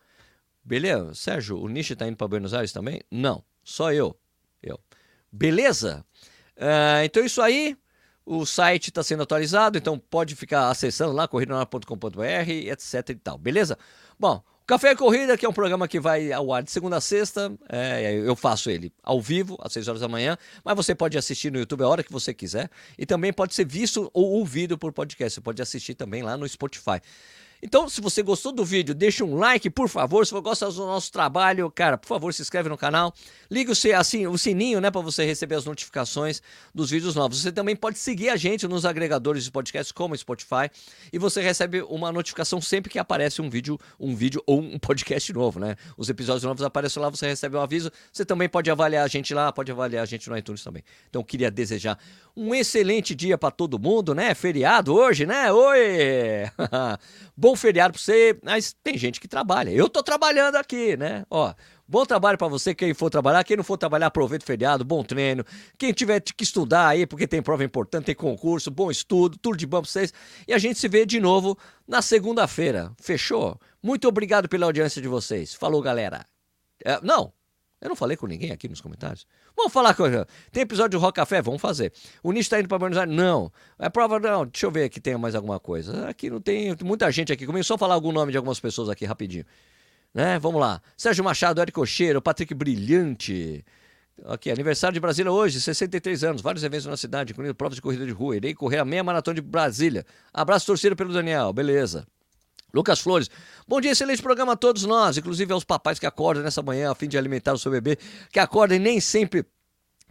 Beleza? 0.63 1.15
Sérgio, 1.15 1.59
o 1.59 1.69
Nishi 1.69 1.97
tá 1.97 2.07
indo 2.07 2.17
para 2.17 2.29
Buenos 2.29 2.55
Aires 2.55 2.73
também? 2.73 3.01
Não, 3.11 3.43
só 3.65 3.93
eu. 3.93 4.17
Eu. 4.63 4.79
Beleza? 5.33 6.05
Uh, 6.57 7.05
então 7.05 7.23
é 7.23 7.27
isso 7.27 7.41
aí. 7.41 7.77
O 8.25 8.45
site 8.47 8.89
está 8.89 9.03
sendo 9.03 9.23
atualizado, 9.23 9.79
então 9.79 9.99
pode 9.99 10.37
ficar 10.37 10.69
acessando 10.69 11.13
lá, 11.13 11.27
corridanor.com.br, 11.27 12.51
etc 12.71 13.09
e 13.09 13.15
tal. 13.15 13.39
Beleza? 13.39 13.77
Bom, 14.19 14.43
Café 14.71 14.93
e 14.93 14.95
Corrida, 14.95 15.37
que 15.37 15.45
é 15.45 15.49
um 15.49 15.53
programa 15.53 15.89
que 15.89 15.99
vai 15.99 16.33
ao 16.33 16.53
ar 16.53 16.63
de 16.63 16.71
segunda 16.71 16.99
a 16.99 17.01
sexta. 17.01 17.53
É, 17.69 18.15
eu 18.25 18.37
faço 18.37 18.71
ele 18.71 18.93
ao 19.03 19.21
vivo, 19.21 19.59
às 19.61 19.73
6 19.73 19.89
horas 19.89 20.01
da 20.01 20.07
manhã, 20.07 20.39
mas 20.65 20.77
você 20.77 20.95
pode 20.95 21.19
assistir 21.19 21.51
no 21.51 21.59
YouTube 21.59 21.83
a 21.83 21.89
hora 21.89 22.05
que 22.05 22.13
você 22.13 22.33
quiser. 22.33 22.71
E 22.97 23.05
também 23.05 23.33
pode 23.33 23.53
ser 23.53 23.65
visto 23.67 24.09
ou 24.15 24.31
ouvido 24.31 24.79
por 24.79 24.93
podcast. 24.93 25.35
Você 25.35 25.41
pode 25.41 25.61
assistir 25.61 25.95
também 25.95 26.23
lá 26.23 26.37
no 26.37 26.49
Spotify. 26.49 27.01
Então, 27.63 27.89
se 27.89 28.01
você 28.01 28.23
gostou 28.23 28.53
do 28.53 28.65
vídeo, 28.65 28.95
deixa 28.95 29.25
um 29.25 29.37
like, 29.37 29.69
por 29.69 29.89
favor. 29.89 30.27
Se 30.27 30.33
você 30.33 30.41
gosta 30.41 30.71
do 30.71 30.87
nosso 30.87 31.13
trabalho, 31.13 31.71
cara, 31.71 31.99
por 31.99 32.09
favor, 32.09 32.33
se 32.33 32.41
inscreve 32.41 32.69
no 32.69 32.77
canal. 32.77 33.13
Liga 33.51 33.73
o, 33.73 33.97
assim, 33.97 34.27
o 34.27 34.39
sininho, 34.39 34.81
né, 34.81 34.91
para 34.91 35.01
você 35.01 35.25
receber 35.25 35.57
as 35.57 35.65
notificações 35.65 36.41
dos 36.75 36.91
vídeos 36.91 37.15
novos. 37.15 37.43
Você 37.43 37.53
também 37.53 37.77
pode 37.77 37.99
seguir 37.99 38.31
a 38.31 38.37
gente 38.37 38.67
nos 38.67 38.87
agregadores 38.87 39.45
de 39.45 39.51
podcasts 39.51 39.93
como 39.93 40.17
Spotify 40.17 40.71
e 41.13 41.19
você 41.19 41.43
recebe 41.43 41.83
uma 41.83 42.11
notificação 42.11 42.61
sempre 42.61 42.91
que 42.91 42.99
aparece 42.99 43.43
um 43.43 43.51
vídeo, 43.51 43.79
um 43.99 44.15
vídeo 44.15 44.43
ou 44.47 44.61
um 44.61 44.79
podcast 44.79 45.33
novo, 45.33 45.61
né? 45.61 45.77
Os 45.99 46.09
episódios 46.09 46.45
novos 46.45 46.63
aparecem 46.63 47.03
lá, 47.03 47.11
você 47.11 47.27
recebe 47.27 47.57
um 47.57 47.61
aviso. 47.61 47.91
Você 48.11 48.25
também 48.25 48.49
pode 48.49 48.71
avaliar 48.71 49.05
a 49.05 49.09
gente 49.09 49.35
lá, 49.35 49.53
pode 49.53 49.71
avaliar 49.71 50.03
a 50.03 50.07
gente 50.07 50.31
no 50.31 50.37
iTunes 50.37 50.65
também. 50.65 50.83
Então, 51.09 51.23
queria 51.23 51.51
desejar 51.51 51.99
um 52.37 52.55
excelente 52.55 53.15
dia 53.15 53.37
para 53.37 53.51
todo 53.51 53.79
mundo, 53.79 54.15
né? 54.15 54.35
Feriado 54.35 54.95
hoje, 54.95 55.27
né? 55.27 55.53
Oi! 55.53 56.51
Bom 57.37 57.50
feriado 57.57 57.93
para 57.93 58.03
você, 58.03 58.39
mas 58.43 58.75
tem 58.83 58.97
gente 58.97 59.21
que 59.21 59.29
trabalha. 59.29 59.71
Eu 59.71 59.89
tô 59.89 60.03
trabalhando 60.03 60.57
aqui, 60.57 60.97
né? 60.97 61.25
Ó, 61.31 61.53
bom 61.87 62.05
trabalho 62.05 62.39
para 62.39 62.49
você, 62.49 62.75
quem 62.75 62.95
for 62.95 63.11
trabalhar. 63.11 63.45
Quem 63.45 63.57
não 63.57 63.65
for 63.65 63.77
trabalhar, 63.77 64.07
aproveita 64.07 64.45
o 64.45 64.47
feriado, 64.47 64.85
bom 64.85 65.03
treino. 65.03 65.45
Quem 65.79 65.93
tiver 65.93 66.21
que 66.21 66.45
estudar 66.45 66.89
aí, 66.89 67.07
porque 67.07 67.27
tem 67.27 67.43
prova 67.43 67.65
importante, 67.65 68.07
tem 68.07 68.15
concurso, 68.15 68.71
bom 68.71 68.91
estudo, 68.91 69.39
tudo 69.39 69.57
de 69.57 69.67
bom 69.67 69.83
pra 69.83 69.91
vocês. 69.91 70.13
E 70.47 70.53
a 70.53 70.59
gente 70.59 70.79
se 70.79 70.89
vê 70.89 71.05
de 71.05 71.21
novo 71.21 71.57
na 71.87 72.03
segunda-feira. 72.03 72.93
Fechou? 73.01 73.59
Muito 73.83 74.07
obrigado 74.09 74.49
pela 74.49 74.67
audiência 74.67 75.01
de 75.01 75.09
vocês. 75.09 75.55
Falou, 75.55 75.83
galera. 75.83 76.25
É, 76.85 76.99
não, 77.03 77.33
eu 77.81 77.89
não 77.89 77.97
falei 77.97 78.17
com 78.17 78.27
ninguém 78.27 78.51
aqui 78.51 78.69
nos 78.69 78.81
comentários. 78.81 79.27
Vamos 79.57 79.73
falar 79.73 79.95
com. 79.95 80.05
Tem 80.53 80.63
episódio 80.63 80.99
de 80.99 81.03
Rock 81.03 81.17
Café? 81.17 81.41
Vamos 81.41 81.63
fazer. 81.63 81.93
O 82.23 82.31
Nish 82.31 82.47
está 82.47 82.61
indo 82.61 82.69
para 82.69 82.79
Buenos 82.79 82.99
Aires? 82.99 83.15
Não. 83.15 83.51
É 83.79 83.89
prova, 83.89 84.21
não. 84.21 84.45
Deixa 84.45 84.67
eu 84.67 84.71
ver 84.71 84.85
aqui 84.85 85.01
tem 85.01 85.17
mais 85.17 85.35
alguma 85.35 85.59
coisa. 85.59 86.09
Aqui 86.09 86.29
não 86.29 86.41
tem 86.41 86.77
muita 86.85 87.11
gente 87.11 87.33
aqui. 87.33 87.47
Começou 87.47 87.77
a 87.77 87.79
falar 87.79 87.95
algum 87.95 88.13
nome 88.13 88.33
de 88.33 88.37
algumas 88.37 88.61
pessoas 88.61 88.91
aqui 88.91 89.07
rapidinho. 89.07 89.47
Né? 90.13 90.39
Vamos 90.39 90.61
lá. 90.61 90.83
Sérgio 90.95 91.25
Machado, 91.25 91.61
Érico 91.61 91.81
Cocheiro, 91.81 92.21
Patrick 92.21 92.53
Brilhante. 92.53 93.65
Aqui, 94.27 94.51
aniversário 94.51 94.93
de 94.93 95.01
Brasília 95.01 95.33
hoje, 95.33 95.59
63 95.59 96.25
anos, 96.25 96.43
vários 96.43 96.63
eventos 96.63 96.85
na 96.85 96.97
cidade, 96.99 97.33
incluindo 97.33 97.55
provas 97.55 97.77
de 97.77 97.83
corrida 97.83 98.05
de 98.05 98.13
rua. 98.13 98.37
Irei 98.37 98.55
correr 98.55 98.79
a 98.79 98.85
meia 98.85 99.03
maratona 99.03 99.37
de 99.37 99.41
Brasília. 99.41 100.05
Abraço 100.35 100.67
torcido 100.67 100.95
pelo 100.95 101.15
Daniel, 101.15 101.51
beleza. 101.55 102.07
Lucas 102.73 103.01
Flores, 103.01 103.29
bom 103.67 103.81
dia, 103.81 103.91
excelente 103.91 104.23
programa 104.23 104.53
a 104.53 104.57
todos 104.57 104.85
nós, 104.85 105.19
inclusive 105.19 105.53
aos 105.53 105.65
papais 105.65 105.99
que 105.99 106.07
acordam 106.07 106.43
nessa 106.43 106.63
manhã 106.63 106.91
a 106.91 106.95
fim 106.95 107.09
de 107.09 107.19
alimentar 107.19 107.53
o 107.53 107.59
seu 107.59 107.71
bebê, 107.71 107.99
que 108.33 108.39
acordem 108.39 108.79
nem 108.79 109.01
sempre, 109.01 109.45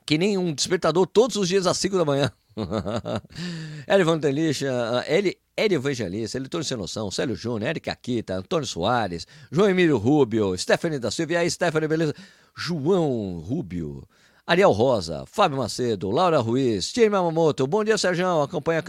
que 0.05 0.17
nem 0.17 0.37
um 0.37 0.53
despertador, 0.53 1.07
todos 1.07 1.35
os 1.35 1.47
dias 1.47 1.65
às 1.65 1.77
5 1.77 1.97
da 1.97 2.05
manhã. 2.05 2.31
Eli 3.87 4.03
Vandelisha, 4.03 4.71
Eli, 5.07 5.37
Eli 5.55 5.75
Evangelista, 5.75 6.37
Elitor 6.37 6.63
Sem 6.63 6.77
Noção, 6.77 7.09
Célio 7.09 7.35
Júnior, 7.35 7.69
Eric 7.69 7.89
Akita, 7.89 8.35
Antônio 8.35 8.67
Soares, 8.67 9.25
João 9.51 9.69
Emílio 9.69 9.97
Rubio, 9.97 10.57
Stephanie 10.57 10.99
da 10.99 11.11
Silva, 11.11 11.33
e 11.33 11.37
aí, 11.37 11.51
Stephanie, 11.51 11.87
beleza? 11.87 12.13
João 12.55 13.39
Rubio, 13.39 14.07
Ariel 14.49 14.71
Rosa, 14.71 15.27
Fábio 15.27 15.59
Macedo, 15.59 16.09
Laura 16.09 16.39
Ruiz, 16.39 16.91
Tim 16.91 17.07
Mamamoto, 17.07 17.67
bom 17.67 17.83
dia 17.83 17.99
Sérgio, 17.99 18.41
acompanha 18.41 18.83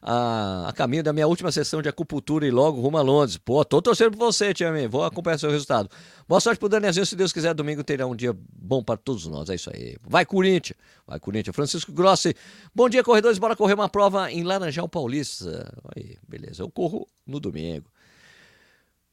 a, 0.00 0.68
a, 0.70 0.72
caminho 0.72 1.02
da 1.02 1.12
minha 1.12 1.26
última 1.28 1.52
sessão 1.52 1.82
de 1.82 1.88
acupuntura 1.90 2.46
e 2.46 2.50
logo 2.50 2.80
rumo 2.80 2.96
a 2.96 3.02
Londres. 3.02 3.36
Pô, 3.36 3.62
tô 3.62 3.82
torcendo 3.82 4.12
por 4.12 4.32
você, 4.32 4.54
Tia 4.54 4.72
vou 4.88 5.04
acompanhar 5.04 5.38
seu 5.38 5.50
resultado. 5.50 5.90
Boa 6.26 6.40
sorte 6.40 6.58
pro 6.58 6.66
Danielzinho, 6.66 7.04
se 7.04 7.14
Deus 7.14 7.30
quiser, 7.30 7.52
domingo 7.52 7.84
terá 7.84 8.06
um 8.06 8.16
dia 8.16 8.34
bom 8.34 8.82
para 8.82 8.96
todos 8.96 9.26
nós, 9.26 9.50
é 9.50 9.56
isso 9.56 9.70
aí. 9.70 9.98
Vai 10.02 10.24
Corinthians, 10.24 10.78
vai 11.06 11.20
Corinthians. 11.20 11.54
Francisco 11.54 11.92
Grossi, 11.92 12.34
bom 12.74 12.88
dia 12.88 13.04
corredores, 13.04 13.36
bora 13.36 13.54
correr 13.54 13.74
uma 13.74 13.90
prova 13.90 14.32
em 14.32 14.44
Laranjal 14.44 14.88
Paulista. 14.88 15.74
Aí, 15.94 16.16
beleza, 16.26 16.62
eu 16.62 16.70
corro 16.70 17.06
no 17.26 17.38
domingo. 17.38 17.84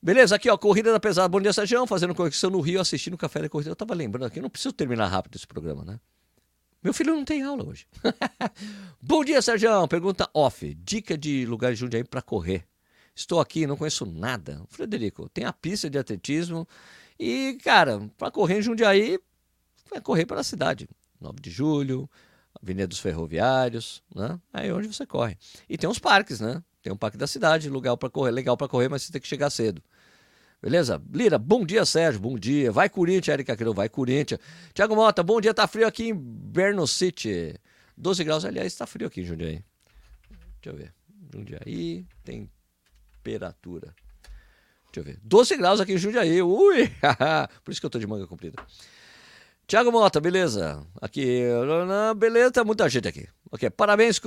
Beleza, 0.03 0.35
aqui 0.35 0.49
ó, 0.49 0.57
Corrida 0.57 0.91
da 0.91 0.99
Pesada. 0.99 1.29
Bom 1.29 1.39
dia, 1.39 1.53
Sérgio. 1.53 1.87
Fazendo 1.87 2.13
conexão 2.13 2.49
no 2.49 2.59
Rio, 2.59 2.81
assistindo 2.81 3.13
o 3.13 3.17
Café 3.17 3.43
da 3.43 3.47
Corrida. 3.47 3.71
Eu 3.71 3.75
tava 3.75 3.93
lembrando 3.93 4.25
aqui, 4.25 4.37
eu 4.37 4.43
não 4.43 4.49
preciso 4.49 4.73
terminar 4.73 5.07
rápido 5.07 5.37
esse 5.37 5.47
programa, 5.47 5.85
né? 5.85 5.97
Meu 6.83 6.93
filho 6.93 7.15
não 7.15 7.23
tem 7.23 7.41
aula 7.41 7.65
hoje. 7.65 7.87
Bom 9.01 9.23
dia, 9.23 9.41
Sérgio. 9.41 9.87
Pergunta 9.87 10.29
off. 10.33 10.73
Dica 10.73 11.17
de 11.17 11.45
lugar 11.45 11.71
de 11.71 11.79
Jundiaí 11.79 12.03
para 12.03 12.21
correr. 12.21 12.65
Estou 13.15 13.39
aqui, 13.39 13.65
não 13.65 13.77
conheço 13.77 14.05
nada. 14.05 14.61
Frederico, 14.67 15.29
tem 15.29 15.45
a 15.45 15.53
pista 15.53 15.89
de 15.89 15.97
atletismo 15.97 16.67
e, 17.17 17.57
cara, 17.63 18.01
para 18.17 18.29
correr 18.29 18.57
em 18.57 18.61
Jundiaí, 18.61 19.17
é 19.93 20.01
correr 20.01 20.25
pela 20.25 20.43
cidade. 20.43 20.89
9 21.21 21.39
de 21.39 21.49
julho, 21.49 22.09
Avenida 22.61 22.87
dos 22.87 22.99
Ferroviários, 22.99 24.03
né? 24.13 24.37
Aí 24.51 24.69
onde 24.69 24.87
você 24.89 25.05
corre. 25.05 25.37
E 25.69 25.77
tem 25.77 25.89
uns 25.89 25.97
parques, 25.97 26.41
né? 26.41 26.61
Tem 26.81 26.91
um 26.91 26.97
parque 26.97 27.17
da 27.17 27.25
cidade, 27.25 27.69
lugar 27.69 27.95
para 27.95 28.09
correr, 28.09 28.31
legal 28.31 28.57
para 28.57 28.67
correr, 28.67 28.89
mas 28.89 29.03
você 29.03 29.11
tem 29.13 29.21
que 29.21 29.27
chegar 29.29 29.49
cedo. 29.49 29.81
Beleza? 30.63 31.03
Lira, 31.11 31.37
bom 31.37 31.65
dia, 31.65 31.83
Sérgio, 31.83 32.21
bom 32.21 32.39
dia. 32.39 32.71
Vai 32.71 32.87
Corinthians, 32.87 33.33
Erika 33.33 33.53
Queiroz, 33.53 33.75
vai 33.75 33.89
Corinthians. 33.89 34.39
Tiago 34.73 34.95
Mota, 34.95 35.21
bom 35.21 35.41
dia, 35.41 35.53
tá 35.53 35.67
frio 35.67 35.85
aqui 35.85 36.07
em 36.07 36.13
Berno 36.15 36.87
City. 36.87 37.59
12 37.97 38.23
graus, 38.23 38.45
aliás, 38.45 38.73
tá 38.73 38.87
frio 38.87 39.07
aqui 39.07 39.19
em 39.19 39.25
Jundiaí. 39.25 39.61
Deixa 40.61 40.69
eu 40.69 40.75
ver. 40.77 40.93
Jundiaí, 41.33 42.05
temperatura. 42.23 43.93
Deixa 44.85 45.01
eu 45.01 45.03
ver. 45.03 45.19
12 45.21 45.57
graus 45.57 45.81
aqui 45.81 45.95
em 45.95 45.97
Jundiaí. 45.97 46.41
Ui! 46.41 46.89
Por 47.61 47.71
isso 47.71 47.81
que 47.81 47.85
eu 47.85 47.89
tô 47.89 47.99
de 47.99 48.07
manga 48.07 48.25
comprida. 48.25 48.55
Tiago 49.67 49.91
Mota, 49.91 50.21
beleza? 50.21 50.81
Aqui, 51.01 51.41
beleza, 52.15 52.51
tá 52.53 52.63
muita 52.63 52.87
gente 52.87 53.09
aqui. 53.09 53.27
Ok, 53.51 53.69
parabéns, 53.71 54.17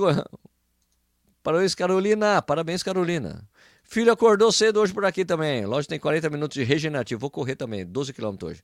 parabéns 1.41 1.73
Carolina, 1.73 2.43
parabéns 2.43 2.83
Carolina. 2.83 3.43
Filho 3.87 4.11
acordou 4.11 4.51
cedo 4.51 4.81
hoje 4.81 4.93
por 4.93 5.05
aqui 5.05 5.23
também. 5.23 5.65
Loja 5.65 5.87
tem 5.87 5.97
40 5.97 6.29
minutos 6.29 6.55
de 6.55 6.63
regenerativo. 6.63 7.21
Vou 7.21 7.31
correr 7.31 7.55
também, 7.55 7.85
12 7.85 8.11
quilômetros 8.11 8.51
hoje. 8.51 8.63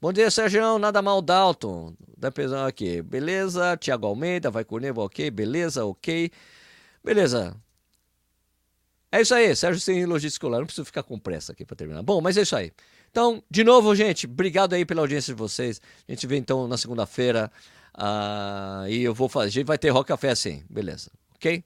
Bom 0.00 0.12
dia, 0.12 0.30
Sérgio. 0.30 0.78
Nada 0.78 1.02
mal, 1.02 1.20
Dalton. 1.20 1.94
Da 2.16 2.30
pesão 2.30 2.64
aqui. 2.64 3.02
Beleza. 3.02 3.76
Tiago 3.76 4.06
Almeida, 4.06 4.52
vai 4.52 4.64
com 4.64 4.78
ok. 5.00 5.30
Beleza, 5.32 5.84
ok. 5.84 6.30
Beleza. 7.04 7.56
É 9.10 9.20
isso 9.20 9.34
aí, 9.34 9.54
Sérgio 9.54 9.80
sem 9.80 10.06
logística 10.06 10.46
escolar. 10.46 10.58
Não 10.60 10.66
preciso 10.66 10.84
ficar 10.84 11.02
com 11.02 11.18
pressa 11.18 11.50
aqui 11.52 11.64
para 11.64 11.76
terminar. 11.76 12.02
Bom, 12.04 12.20
mas 12.20 12.36
é 12.36 12.42
isso 12.42 12.54
aí. 12.54 12.72
Então, 13.10 13.42
de 13.50 13.64
novo, 13.64 13.94
gente, 13.96 14.26
obrigado 14.26 14.74
aí 14.74 14.84
pela 14.84 15.00
audiência 15.00 15.34
de 15.34 15.38
vocês. 15.38 15.80
A 16.08 16.12
gente 16.12 16.24
vê 16.24 16.36
então 16.36 16.68
na 16.68 16.78
segunda-feira. 16.78 17.50
Uh, 17.96 18.88
e 18.88 19.02
eu 19.02 19.12
vou 19.12 19.28
fazer. 19.28 19.64
Vai 19.64 19.76
ter 19.76 19.90
rock 19.90 20.06
café 20.06 20.36
sim. 20.36 20.62
Beleza. 20.70 21.10
Ok? 21.34 21.64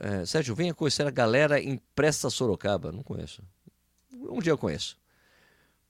É, 0.00 0.24
Sérgio, 0.24 0.54
venha 0.54 0.72
conhecer 0.72 1.06
a 1.06 1.10
galera 1.10 1.60
em 1.60 1.80
Presta 1.94 2.30
Sorocaba. 2.30 2.92
Não 2.92 3.02
conheço. 3.02 3.42
Um 4.12 4.40
dia 4.40 4.52
eu 4.52 4.58
conheço. 4.58 4.96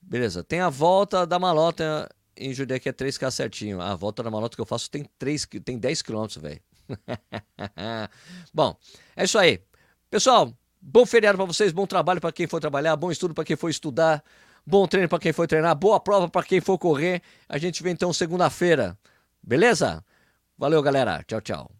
Beleza. 0.01 0.43
Tem 0.43 0.59
a 0.61 0.69
volta 0.69 1.27
da 1.27 1.37
malota 1.37 2.09
em 2.35 2.53
Judeia 2.53 2.79
que 2.79 2.89
é 2.89 2.93
3K 2.93 3.29
certinho. 3.29 3.81
A 3.81 3.95
volta 3.95 4.23
da 4.23 4.31
malota 4.31 4.55
que 4.55 4.61
eu 4.61 4.65
faço 4.65 4.89
tem, 4.89 5.05
3, 5.19 5.47
tem 5.63 5.77
10 5.77 6.01
quilômetros, 6.01 6.41
velho. 6.41 6.61
bom, 8.53 8.75
é 9.15 9.25
isso 9.25 9.37
aí. 9.37 9.61
Pessoal, 10.09 10.51
bom 10.81 11.05
feriado 11.05 11.37
para 11.37 11.45
vocês, 11.45 11.71
bom 11.71 11.85
trabalho 11.85 12.19
para 12.19 12.31
quem 12.31 12.47
for 12.47 12.59
trabalhar, 12.59 12.95
bom 12.95 13.11
estudo 13.11 13.33
para 13.33 13.43
quem 13.43 13.55
for 13.55 13.69
estudar, 13.69 14.23
bom 14.65 14.87
treino 14.87 15.07
para 15.07 15.19
quem 15.19 15.31
for 15.31 15.47
treinar, 15.47 15.75
boa 15.75 15.99
prova 15.99 16.27
para 16.27 16.43
quem 16.43 16.59
for 16.59 16.79
correr. 16.79 17.21
A 17.47 17.59
gente 17.59 17.83
vê 17.83 17.91
então 17.91 18.11
segunda-feira. 18.11 18.97
Beleza? 19.43 20.03
Valeu, 20.57 20.81
galera. 20.81 21.23
Tchau, 21.27 21.41
tchau. 21.41 21.78